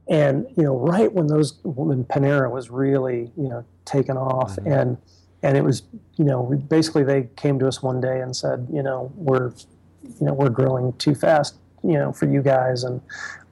and 0.08 0.46
you 0.56 0.62
know, 0.62 0.76
right 0.76 1.12
when 1.12 1.26
those 1.26 1.54
when 1.64 2.04
Panera 2.04 2.50
was 2.50 2.70
really 2.70 3.30
you 3.36 3.48
know 3.48 3.64
taken 3.84 4.16
off, 4.16 4.56
Mhm. 4.56 4.80
and 4.80 4.96
and 5.42 5.56
it 5.56 5.62
was 5.64 5.82
you 6.16 6.24
know 6.24 6.42
basically 6.68 7.02
they 7.04 7.28
came 7.36 7.58
to 7.58 7.66
us 7.68 7.82
one 7.82 8.00
day 8.00 8.20
and 8.20 8.34
said 8.34 8.66
you 8.72 8.82
know 8.82 9.10
we're 9.16 9.52
you 10.20 10.26
know 10.26 10.34
we're 10.34 10.50
growing 10.50 10.92
too 10.94 11.14
fast 11.14 11.56
you 11.82 11.94
know 11.94 12.12
for 12.12 12.26
you 12.26 12.42
guys 12.42 12.84
and 12.84 13.00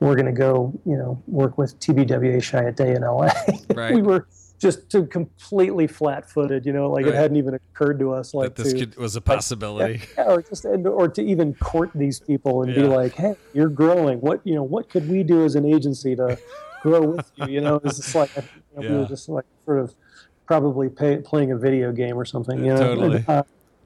we're 0.00 0.14
going 0.14 0.26
to 0.26 0.32
go 0.32 0.72
you 0.84 0.96
know 0.96 1.22
work 1.26 1.56
with 1.58 1.78
TBWA 1.80 2.36
Chiat 2.38 2.76
Day 2.76 2.94
in 2.94 3.02
LA. 3.02 3.30
Right. 3.74 3.94
we 3.94 4.02
were 4.02 4.26
just 4.60 4.90
to 4.90 5.06
completely 5.06 5.86
flat-footed. 5.86 6.66
You 6.66 6.72
know, 6.72 6.90
like 6.90 7.04
Right. 7.06 7.14
it 7.14 7.16
hadn't 7.16 7.36
even 7.36 7.54
occurred 7.54 7.98
to 8.00 8.12
us 8.12 8.34
like 8.34 8.54
that 8.56 8.62
this 8.64 8.72
to 8.72 8.78
could, 8.80 8.96
was 8.96 9.14
a 9.14 9.20
possibility. 9.20 10.02
yeah, 10.18 10.24
or 10.24 10.42
just 10.42 10.64
or 10.64 11.08
to 11.08 11.22
even 11.22 11.54
court 11.54 11.90
these 11.94 12.18
people 12.20 12.62
and 12.64 12.74
be 12.74 12.82
like, 12.82 13.14
hey, 13.14 13.34
you're 13.52 13.68
growing. 13.68 14.18
What 14.20 14.40
you 14.44 14.56
know? 14.56 14.64
What 14.64 14.90
could 14.90 15.06
we 15.08 15.22
do 15.22 15.44
as 15.44 15.54
an 15.54 15.64
agency 15.64 16.16
to 16.16 16.36
grow 16.82 17.02
with 17.02 17.30
you? 17.36 17.46
You 17.46 17.60
know, 17.60 17.80
it's 17.84 17.98
just 17.98 18.14
like 18.16 18.30
you 18.36 18.42
know, 18.74 18.80
we 18.82 18.86
Yeah. 18.88 18.98
were 18.98 19.06
just 19.06 19.28
like 19.28 19.44
sort 19.64 19.78
of 19.78 19.94
probably 20.46 20.88
pay, 20.88 21.18
playing 21.18 21.52
a 21.52 21.56
video 21.58 21.92
game 21.92 22.16
or 22.18 22.24
something. 22.24 22.58
You 22.64 22.74
know? 22.74 22.80
Totally. 22.96 23.16
And, 23.18 23.28
uh, 23.28 23.42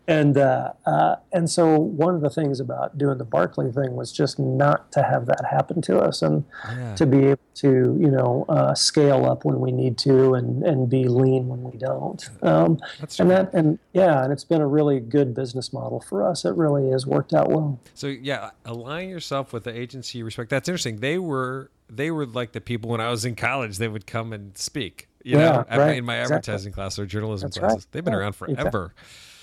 and 0.08 0.36
uh, 0.36 0.72
uh, 0.84 1.16
and 1.32 1.48
so 1.48 1.78
one 1.78 2.14
of 2.14 2.20
the 2.22 2.30
things 2.30 2.58
about 2.60 2.98
doing 2.98 3.18
the 3.18 3.24
Barkley 3.24 3.70
thing 3.70 3.94
was 3.94 4.10
just 4.12 4.38
not 4.38 4.90
to 4.92 5.02
have 5.02 5.26
that 5.26 5.44
happen 5.50 5.80
to 5.82 5.98
us 5.98 6.22
and 6.22 6.44
Yeah. 6.76 6.94
to 6.96 7.06
be 7.06 7.18
able 7.26 7.38
to 7.56 7.68
you 8.00 8.10
know 8.10 8.44
uh, 8.48 8.74
scale 8.74 9.24
up 9.24 9.44
when 9.44 9.60
we 9.60 9.70
need 9.72 9.98
to 9.98 10.34
and 10.34 10.62
and 10.64 10.88
be 10.90 11.04
lean 11.04 11.48
when 11.48 11.62
we 11.62 11.76
don't. 11.78 12.28
Um, 12.42 12.78
and 13.18 13.30
that 13.30 13.54
and 13.54 13.78
yeah, 13.92 14.24
and 14.24 14.32
it's 14.32 14.44
been 14.44 14.60
a 14.60 14.66
really 14.66 14.98
good 15.00 15.34
business 15.34 15.72
model 15.72 16.00
for 16.00 16.26
us. 16.26 16.44
It 16.44 16.54
really 16.56 16.90
has 16.90 17.06
worked 17.06 17.32
out 17.32 17.50
well. 17.50 17.78
So 17.94 18.08
yeah, 18.08 18.50
align 18.64 19.08
yourself 19.08 19.52
with 19.52 19.64
the 19.64 19.78
agency 19.78 20.18
you 20.18 20.24
respect. 20.24 20.50
That's 20.50 20.68
interesting. 20.68 20.96
They 20.96 21.18
were 21.18 21.70
they 21.88 22.10
were 22.10 22.26
like 22.26 22.52
the 22.52 22.60
people 22.60 22.90
when 22.90 23.00
I 23.00 23.10
was 23.10 23.24
in 23.24 23.36
college. 23.36 23.78
They 23.78 23.88
would 23.88 24.06
come 24.06 24.32
and 24.32 24.56
speak. 24.58 25.08
You 25.24 25.38
Yeah, 25.38 25.62
know, 25.70 25.76
right, 25.78 25.96
in 25.98 26.04
my 26.04 26.16
exactly. 26.16 26.36
advertising 26.36 26.72
class 26.72 26.98
or 26.98 27.06
journalism 27.06 27.46
That's 27.48 27.58
right. 27.58 27.68
classes. 27.68 27.86
They've 27.92 28.02
been 28.04 28.12
Yeah, 28.14 28.18
around 28.18 28.28
exactly. 28.48 28.54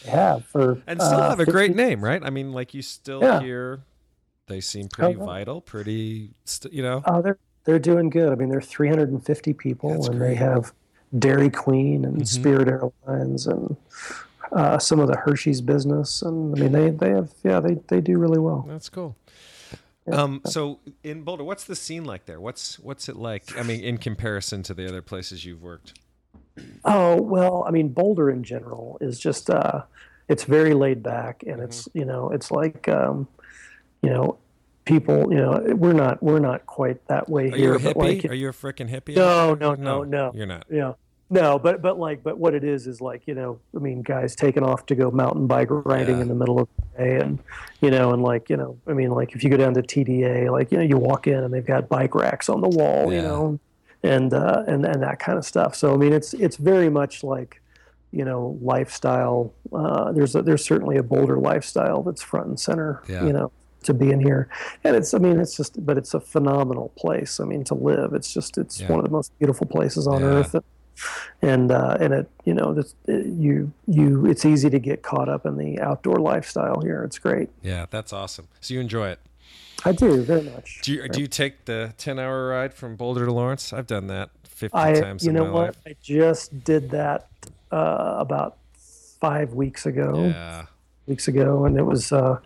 Yeah, 0.06 0.40
for 0.40 0.82
and 0.88 1.02
still 1.02 1.20
uh, 1.20 1.30
have 1.30 1.40
a 1.40 1.46
great 1.46 1.76
name, 1.76 2.04
right? 2.04 2.22
I 2.24 2.30
mean, 2.30 2.52
like 2.54 2.74
you 2.74 2.82
still 2.82 3.22
Yeah. 3.22 3.40
hear 3.42 3.82
they 4.48 4.62
seem 4.62 4.88
pretty 4.88 5.18
yeah. 5.20 5.26
vital, 5.26 5.62
pretty, 5.62 6.32
st- 6.46 6.74
you 6.74 6.82
know. 6.82 7.04
Oh, 7.06 7.22
they're 7.22 7.38
they're 7.66 7.80
doing 7.80 8.10
good. 8.10 8.32
I 8.32 8.36
mean, 8.36 8.50
they're 8.50 8.62
350 8.62 9.54
people, 9.54 9.92
That's 9.92 10.08
and 10.08 10.18
great. 10.18 10.38
Mm-hmm. 10.38 10.46
they 10.46 10.52
have 10.52 10.74
Dairy 11.20 11.50
Queen 11.50 12.06
and 12.06 12.28
Spirit 12.28 12.68
Airlines 12.68 13.46
and 13.48 13.76
uh, 14.52 14.80
some 14.80 15.00
of 15.00 15.08
the 15.08 15.18
Hershey's 15.18 15.62
business, 15.62 16.22
and 16.22 16.58
I 16.58 16.62
mean, 16.62 16.72
they 16.72 16.90
they 16.90 17.10
have 17.12 17.32
yeah, 17.44 17.60
they 17.60 17.76
they 17.90 18.02
do 18.02 18.18
really 18.18 18.40
well. 18.40 18.66
That's 18.68 18.90
cool. 18.90 19.16
Um, 20.12 20.42
so 20.46 20.80
in 21.04 21.22
Boulder, 21.22 21.44
what's 21.44 21.66
the 21.66 21.76
scene 21.76 22.04
like 22.04 22.26
there? 22.26 22.42
What's 22.42 22.80
what's 22.80 23.10
it 23.10 23.16
like? 23.16 23.56
I 23.58 23.62
mean, 23.64 23.82
in 23.82 23.98
comparison 24.00 24.64
to 24.64 24.74
the 24.74 24.88
other 24.88 25.04
places 25.04 25.46
you've 25.46 25.62
worked. 25.62 25.94
Oh 26.86 27.22
well, 27.22 27.64
I 27.68 27.72
mean, 27.72 27.90
Boulder 27.90 28.30
in 28.30 28.44
general 28.44 28.98
is 29.02 29.20
just 29.20 29.50
uh, 29.50 29.84
it's 30.28 30.44
very 30.44 30.74
laid 30.74 31.04
back, 31.04 31.44
and 31.48 31.62
it's 31.62 31.88
Mm-hmm. 31.88 32.00
you 32.00 32.06
know, 32.06 32.30
it's 32.32 32.52
like 32.52 32.88
um, 32.88 33.28
you 34.02 34.10
know, 34.10 34.38
people, 34.86 35.32
you 35.32 35.38
know, 35.40 35.62
we're 35.76 35.94
not 35.94 36.22
we're 36.24 36.40
not 36.40 36.66
quite 36.66 37.06
that 37.08 37.30
way 37.30 37.52
Are 37.52 37.56
here, 37.56 37.78
you 37.78 37.90
a 37.90 37.94
hippie? 37.94 37.96
like 38.24 38.32
Are 38.32 38.34
you 38.36 38.50
a 38.50 38.54
freaking 38.54 38.90
hippie? 38.90 39.16
No, 39.16 39.56
there? 39.56 39.76
no, 39.76 39.76
no, 39.76 40.04
no. 40.04 40.32
You're 40.34 40.46
not. 40.46 40.66
Yeah. 40.70 40.94
No, 41.32 41.60
but 41.60 41.84
but 41.84 42.00
like 42.00 42.24
but 42.24 42.40
what 42.40 42.56
it 42.56 42.64
is 42.64 42.88
is 42.88 43.02
like 43.02 43.28
you 43.28 43.36
know 43.36 43.60
I 43.76 43.80
mean 43.80 44.02
guys 44.02 44.36
taking 44.36 44.64
off 44.64 44.88
to 44.88 44.96
go 44.96 45.12
mountain 45.12 45.46
bike 45.46 45.68
riding 45.70 46.16
Yeah. 46.16 46.22
in 46.24 46.28
the 46.28 46.34
middle 46.34 46.60
of 46.60 46.68
the 46.76 46.98
day 47.04 47.18
and 47.20 47.38
you 47.82 47.92
know 47.92 48.14
and 48.14 48.24
like 48.24 48.50
you 48.50 48.58
know 48.58 48.80
I 48.88 48.94
mean 48.94 49.12
like 49.12 49.36
if 49.36 49.44
you 49.44 49.52
go 49.52 49.58
down 49.58 49.76
to 49.76 49.84
TDA 49.84 50.52
like 50.52 50.72
you 50.72 50.80
know 50.80 50.84
you 50.84 50.98
walk 50.98 51.28
in 51.28 51.36
and 51.44 51.54
they've 51.54 51.64
got 51.64 51.88
bike 51.88 52.16
racks 52.16 52.50
on 52.50 52.62
the 52.62 52.68
wall 52.70 53.12
Yeah. 53.14 53.18
you 53.18 53.28
know 53.28 53.60
and 54.04 54.34
uh, 54.34 54.64
and 54.68 54.86
and 54.86 55.02
that 55.04 55.20
kind 55.20 55.38
of 55.38 55.46
stuff 55.46 55.76
so 55.76 55.94
I 55.94 55.98
mean 55.98 56.14
it's 56.14 56.34
it's 56.34 56.56
very 56.58 56.90
much 56.90 57.24
like 57.24 57.62
you 58.12 58.24
know 58.26 58.58
lifestyle 58.62 59.54
uh, 59.74 60.12
there's 60.12 60.36
a, 60.36 60.42
there's 60.42 60.64
certainly 60.64 60.98
a 60.98 61.04
Boulder 61.04 61.38
lifestyle 61.38 62.02
that's 62.04 62.22
front 62.22 62.48
and 62.48 62.60
center 62.60 63.02
Yeah. 63.08 63.26
you 63.26 63.34
know 63.34 63.52
to 63.84 63.94
be 63.94 64.12
in 64.12 64.20
here 64.20 64.50
and 64.84 64.96
it's 64.96 65.14
I 65.14 65.20
mean 65.20 65.40
it's 65.40 65.56
just 65.56 65.86
but 65.86 65.98
it's 65.98 66.14
a 66.14 66.20
phenomenal 66.20 66.90
place 66.98 67.40
I 67.40 67.46
mean 67.46 67.64
to 67.66 67.76
live 67.76 68.14
it's 68.14 68.34
just 68.34 68.58
it's 68.58 68.80
Yeah. 68.82 68.90
one 68.90 69.00
of 69.00 69.06
the 69.06 69.12
most 69.12 69.38
beautiful 69.40 69.68
places 69.68 70.08
on 70.08 70.22
Yeah. 70.22 70.28
earth 70.28 70.56
and 71.42 71.72
uh, 71.72 71.98
and 72.00 72.14
it 72.14 72.30
you 72.46 72.54
know 72.54 72.72
it, 73.08 73.26
you 73.26 73.72
you 73.88 74.26
it's 74.26 74.44
easy 74.46 74.70
to 74.70 74.80
get 74.80 75.02
caught 75.02 75.30
up 75.30 75.46
in 75.46 75.56
the 75.58 75.80
outdoor 75.80 76.18
lifestyle 76.20 76.82
here 76.82 77.04
it's 77.04 77.18
great 77.20 77.50
Yeah, 77.62 77.86
that's 77.90 78.12
awesome. 78.12 78.48
So 78.60 78.74
you 78.74 78.80
enjoy 78.82 79.10
it. 79.10 79.20
I 79.86 79.92
do 79.94 80.22
very 80.24 80.44
much 80.44 80.82
Do 80.82 80.94
you 80.94 81.08
do 81.10 81.22
you 81.22 81.28
take 81.28 81.66
the 81.66 81.94
ten 81.98 82.20
hour 82.20 82.50
ride 82.50 82.74
from 82.74 82.96
Boulder 82.96 83.26
to 83.26 83.32
Lawrence? 83.32 83.72
I've 83.74 83.88
done 83.88 84.08
that 84.08 84.30
fifty 84.44 84.78
I 84.78 84.94
times 84.94 85.26
you 85.26 85.32
know 85.32 85.52
what 85.52 85.68
life. 85.68 85.78
I 85.88 85.96
just 86.02 86.64
did 86.64 86.90
that 86.92 87.28
uh, 87.72 88.16
about 88.20 88.58
five 89.22 89.54
weeks 89.54 89.86
ago 89.86 90.26
Yeah. 90.26 90.66
weeks 91.08 91.28
ago 91.28 91.66
and 91.66 91.78
it 91.78 91.84
was 91.84 92.12
uh 92.12 92.40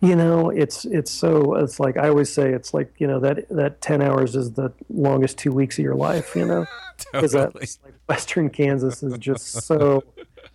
you 0.00 0.14
know 0.14 0.50
it's 0.50 0.84
it's 0.84 1.10
so 1.10 1.54
it's 1.56 1.80
like 1.80 1.96
i 1.96 2.08
always 2.08 2.30
say 2.32 2.52
it's 2.52 2.72
like 2.74 2.92
you 2.98 3.06
know 3.06 3.18
that 3.18 3.48
that 3.48 3.80
10 3.80 4.00
hours 4.02 4.36
is 4.36 4.52
the 4.52 4.70
longest 4.90 5.38
two 5.38 5.50
weeks 5.52 5.78
of 5.78 5.84
your 5.84 5.94
life 5.96 6.36
you 6.36 6.44
know 6.46 6.66
because 7.12 7.32
Totally. 7.32 7.60
that's 7.60 7.78
like 7.84 7.94
western 8.08 8.48
kansas 8.50 9.02
is 9.02 9.16
just 9.18 9.46
so 9.62 10.04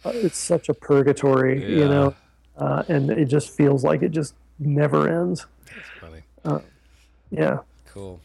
uh, 0.06 0.12
it's 0.14 0.38
such 0.38 0.70
a 0.70 0.74
purgatory 0.74 1.62
Yeah. 1.62 1.78
you 1.80 1.88
know 1.90 2.16
uh, 2.58 2.84
and 2.88 3.10
it 3.12 3.26
just 3.26 3.50
feels 3.50 3.84
like 3.84 4.02
it 4.04 4.10
just 4.12 4.34
never 4.60 5.10
ends 5.10 5.46
Funny. 6.46 6.64
yeah 7.32 7.60
Cool. 7.94 8.20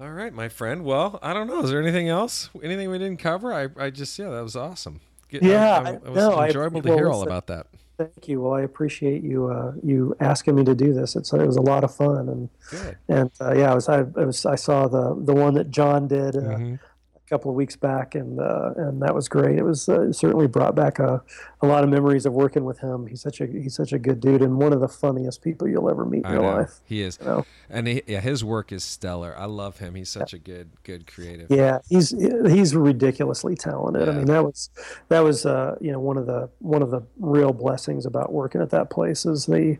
All 0.00 0.10
right, 0.10 0.32
my 0.34 0.48
friend. 0.48 0.84
Well, 0.84 1.20
I 1.22 1.32
don't 1.32 1.46
know. 1.46 1.62
Is 1.62 1.70
there 1.70 1.80
anything 1.80 2.08
else? 2.08 2.50
Anything 2.64 2.90
we 2.90 2.98
didn't 2.98 3.20
cover? 3.20 3.52
I, 3.54 3.68
I 3.78 3.90
just 3.90 4.18
yeah, 4.18 4.28
that 4.30 4.42
was 4.42 4.56
awesome. 4.56 5.00
Yeah, 5.30 5.78
I, 5.78 5.88
I, 5.88 5.90
I- 5.90 5.92
it 5.94 6.02
was 6.04 6.16
no, 6.16 6.32
I- 6.34 6.46
enjoyable 6.48 6.82
to 6.82 6.88
well, 6.88 6.98
hear 6.98 7.10
all 7.10 7.22
about 7.22 7.46
that. 7.46 7.66
thank 7.96 8.26
you 8.26 8.40
well 8.42 8.54
i 8.54 8.62
appreciate 8.62 9.22
you 9.22 9.46
uh 9.46 9.72
you 9.84 10.16
asking 10.18 10.56
me 10.56 10.64
to 10.64 10.74
do 10.74 10.92
this 10.92 11.14
it's 11.14 11.32
it 11.32 11.46
was 11.46 11.56
a 11.56 11.60
lot 11.60 11.84
of 11.84 11.94
fun 11.94 12.28
and 12.28 12.48
Good. 12.70 12.96
and 13.08 13.30
uh, 13.40 13.54
yeah 13.54 13.70
i 13.70 13.74
was 13.74 13.88
i, 13.88 13.98
I 14.00 14.24
was 14.30 14.44
i 14.46 14.56
saw 14.56 14.88
the 14.88 15.14
the 15.24 15.32
one 15.32 15.54
that 15.54 15.70
john 15.70 16.08
did 16.08 16.34
uh, 16.36 16.40
Mhm. 16.40 16.74
a 16.74 16.80
couple 17.28 17.50
of 17.50 17.56
weeks 17.56 17.74
back, 17.76 18.14
and 18.14 18.38
uh, 18.38 18.72
and 18.76 19.00
that 19.02 19.14
was 19.14 19.28
great. 19.28 19.58
It 19.58 19.62
was 19.64 19.88
uh, 19.88 20.12
certainly 20.12 20.46
brought 20.46 20.74
back 20.74 20.98
a, 20.98 21.22
a 21.62 21.66
lot 21.66 21.82
of 21.84 21.90
memories 21.90 22.26
of 22.26 22.32
working 22.34 22.64
with 22.64 22.78
him. 22.80 23.06
He's 23.06 23.20
such 23.22 23.40
a 23.40 23.46
he's 23.46 23.74
such 23.74 23.92
a 23.92 23.98
good 23.98 24.20
dude, 24.20 24.42
and 24.42 24.58
one 24.58 24.72
of 24.72 24.80
the 24.80 24.88
funniest 24.88 25.42
people 25.42 25.66
you'll 25.68 25.88
ever 25.90 26.04
meet 26.04 26.18
in 26.18 26.26
I 26.26 26.32
your 26.34 26.42
know 26.42 26.56
life. 26.56 26.80
he 26.84 27.02
is, 27.02 27.18
You 27.20 27.26
know? 27.26 27.46
and 27.70 27.86
he, 27.88 28.02
yeah, 28.06 28.20
his 28.20 28.44
work 28.44 28.72
is 28.72 28.84
stellar. 28.84 29.34
I 29.38 29.46
love 29.46 29.78
him. 29.78 29.94
He's 29.94 30.10
such 30.10 30.32
a 30.34 30.38
good, 30.38 30.70
good 30.82 31.06
creative. 31.06 31.50
Yeah, 31.50 31.78
he's 31.88 32.10
he's 32.10 32.74
ridiculously 32.76 33.56
talented. 33.56 34.08
I 34.08 34.12
mean, 34.12 34.26
that 34.26 34.44
was 34.44 34.70
that 35.08 35.20
was 35.20 35.46
uh, 35.46 35.76
you 35.80 35.92
know 35.92 36.00
one 36.00 36.18
of 36.18 36.26
the 36.26 36.50
one 36.58 36.82
of 36.82 36.90
the 36.90 37.02
real 37.18 37.52
blessings 37.52 38.06
about 38.06 38.32
working 38.32 38.60
at 38.60 38.70
that 38.70 38.90
place 38.90 39.24
is 39.24 39.46
the 39.46 39.78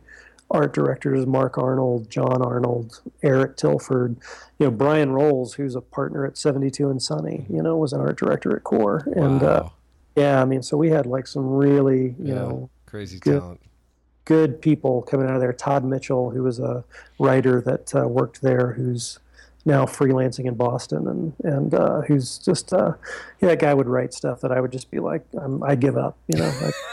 art 0.55 0.73
directors 0.73 1.27
Mark 1.27 1.59
Arnold, 1.59 2.09
John 2.11 2.41
Arnold, 2.41 3.01
Eric 3.23 3.57
Tilford, 3.57 4.17
you 4.59 4.67
know 4.67 4.71
Brian 4.71 5.13
Rolls, 5.13 5.55
who's 5.55 5.75
a 5.75 5.81
partner 5.83 6.25
at 6.25 6.39
72 6.39 6.89
and 6.89 7.03
Sunny, 7.03 7.45
you 7.51 7.61
know, 7.63 7.77
was 7.77 7.93
an 7.93 8.01
art 8.01 8.17
director 8.19 8.57
at 8.57 8.65
Core, 8.65 9.07
and 9.17 9.43
uh, 9.43 9.61
Wow. 9.65 9.73
yeah, 10.17 10.41
I 10.41 10.45
mean, 10.45 10.63
so 10.63 10.77
we 10.77 10.91
had 10.91 11.05
like 11.07 11.27
some 11.27 11.47
really 11.49 12.15
you 12.19 12.29
Yeah. 12.29 12.35
know 12.37 12.71
crazy 12.87 13.19
good. 13.19 13.41
talent. 13.41 13.61
good 14.25 14.63
people 14.63 15.03
coming 15.03 15.27
out 15.29 15.35
of 15.35 15.41
there. 15.41 15.53
Todd 15.53 15.85
Mitchell, 15.85 16.31
who 16.31 16.43
was 16.45 16.59
a 16.61 16.85
writer 17.19 17.61
that 17.61 17.95
uh, 17.95 18.07
worked 18.09 18.41
there, 18.41 18.73
who's 18.73 19.19
now 19.67 19.85
freelancing 19.87 20.45
in 20.47 20.55
Boston, 20.55 21.09
and 21.09 21.33
and 21.43 21.75
uh, 21.75 22.03
who's 22.03 22.39
just 22.39 22.73
uh, 22.73 22.93
yeah, 23.41 23.49
that 23.49 23.59
guy 23.59 23.75
would 23.75 23.89
write 23.89 24.15
stuff 24.15 24.41
that 24.43 24.53
I 24.53 24.61
would 24.61 24.71
just 24.73 24.91
be 24.91 25.01
like, 25.01 25.25
I'm, 25.37 25.63
I 25.65 25.75
give 25.75 25.97
up, 25.97 26.17
you 26.29 26.39
know. 26.39 26.53
Like, 26.63 26.75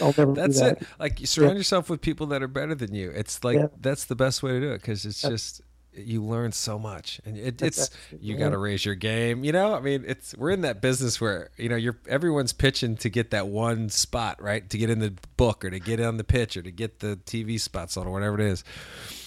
I'll 0.00 0.14
never 0.16 0.32
That's 0.34 0.60
that. 0.60 0.82
it. 0.82 0.88
Like 0.98 1.20
you 1.20 1.26
surround 1.26 1.56
yourself 1.56 1.88
with 1.90 2.00
people 2.00 2.26
that 2.28 2.42
are 2.42 2.48
better 2.48 2.74
than 2.74 2.94
you. 2.94 3.10
It's 3.10 3.42
like 3.44 3.56
Yeah. 3.56 3.66
that's 3.80 4.04
the 4.06 4.14
best 4.16 4.42
way 4.42 4.52
to 4.52 4.60
do 4.60 4.70
it 4.72 4.80
because 4.80 5.04
it's 5.04 5.20
just 5.22 5.60
you 5.94 6.24
learn 6.24 6.52
so 6.52 6.78
much, 6.78 7.20
and 7.24 7.36
it, 7.36 7.60
it's 7.60 7.90
you 8.18 8.36
got 8.36 8.50
to 8.50 8.58
raise 8.58 8.84
your 8.84 8.94
game. 8.94 9.44
You 9.44 9.52
know, 9.52 9.74
I 9.74 9.80
mean, 9.80 10.04
it's 10.06 10.34
we're 10.36 10.50
in 10.50 10.62
that 10.62 10.80
business 10.80 11.20
where 11.20 11.50
you 11.56 11.68
know 11.68 11.76
you're 11.76 11.98
everyone's 12.08 12.52
pitching 12.52 12.96
to 12.96 13.10
get 13.10 13.30
that 13.30 13.48
one 13.48 13.88
spot 13.88 14.40
right 14.40 14.68
to 14.70 14.78
get 14.78 14.90
in 14.90 15.00
the 15.00 15.14
book 15.36 15.64
or 15.64 15.70
to 15.70 15.78
get 15.78 16.00
on 16.00 16.16
the 16.16 16.24
pitch 16.24 16.56
or 16.56 16.62
to 16.62 16.70
get 16.70 17.00
the 17.00 17.18
TV 17.26 17.60
spots 17.60 17.96
on 17.96 18.06
or 18.06 18.10
whatever 18.10 18.40
it 18.40 18.46
is. 18.46 18.64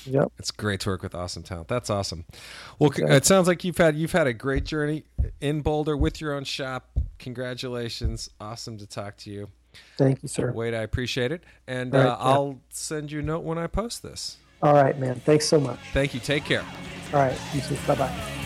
Yep. 0.05 0.31
It's 0.37 0.51
great 0.51 0.79
to 0.81 0.89
work 0.89 1.03
with 1.03 1.15
awesome 1.15 1.43
talent. 1.43 1.67
That's 1.67 1.89
awesome. 1.89 2.25
Well, 2.79 2.91
c 2.91 3.03
it 3.03 3.25
sounds 3.25 3.47
like 3.47 3.63
you've 3.63 3.77
had 3.77 3.95
you've 3.95 4.11
had 4.11 4.27
a 4.27 4.33
great 4.33 4.65
journey 4.65 5.03
in 5.41 5.61
Boulder 5.61 5.95
with 5.95 6.19
your 6.19 6.33
own 6.33 6.43
shop. 6.43 6.89
Congratulations! 7.19 8.29
Awesome 8.39 8.77
to 8.77 8.87
talk 8.87 9.17
to 9.17 9.31
you. 9.31 9.49
Thank 9.97 10.23
you, 10.23 10.29
sir. 10.29 10.51
wait 10.51 10.73
I 10.73 10.81
appreciate 10.81 11.31
it, 11.31 11.43
and 11.67 11.93
right, 11.93 12.01
uh, 12.01 12.05
yeah. 12.05 12.15
I'll 12.19 12.59
send 12.69 13.11
you 13.11 13.19
a 13.19 13.23
note 13.23 13.43
when 13.43 13.57
I 13.57 13.67
post 13.67 14.03
this. 14.03 14.37
All 14.61 14.73
right, 14.73 14.97
man. 14.97 15.15
Thanks 15.25 15.47
so 15.47 15.59
much. 15.59 15.79
Thank 15.93 16.13
you. 16.13 16.19
Take 16.19 16.45
care. 16.45 16.63
All 17.13 17.19
right. 17.19 17.37
You 17.53 17.61
too. 17.61 17.77
Bye 17.87 17.95
bye. 17.95 18.44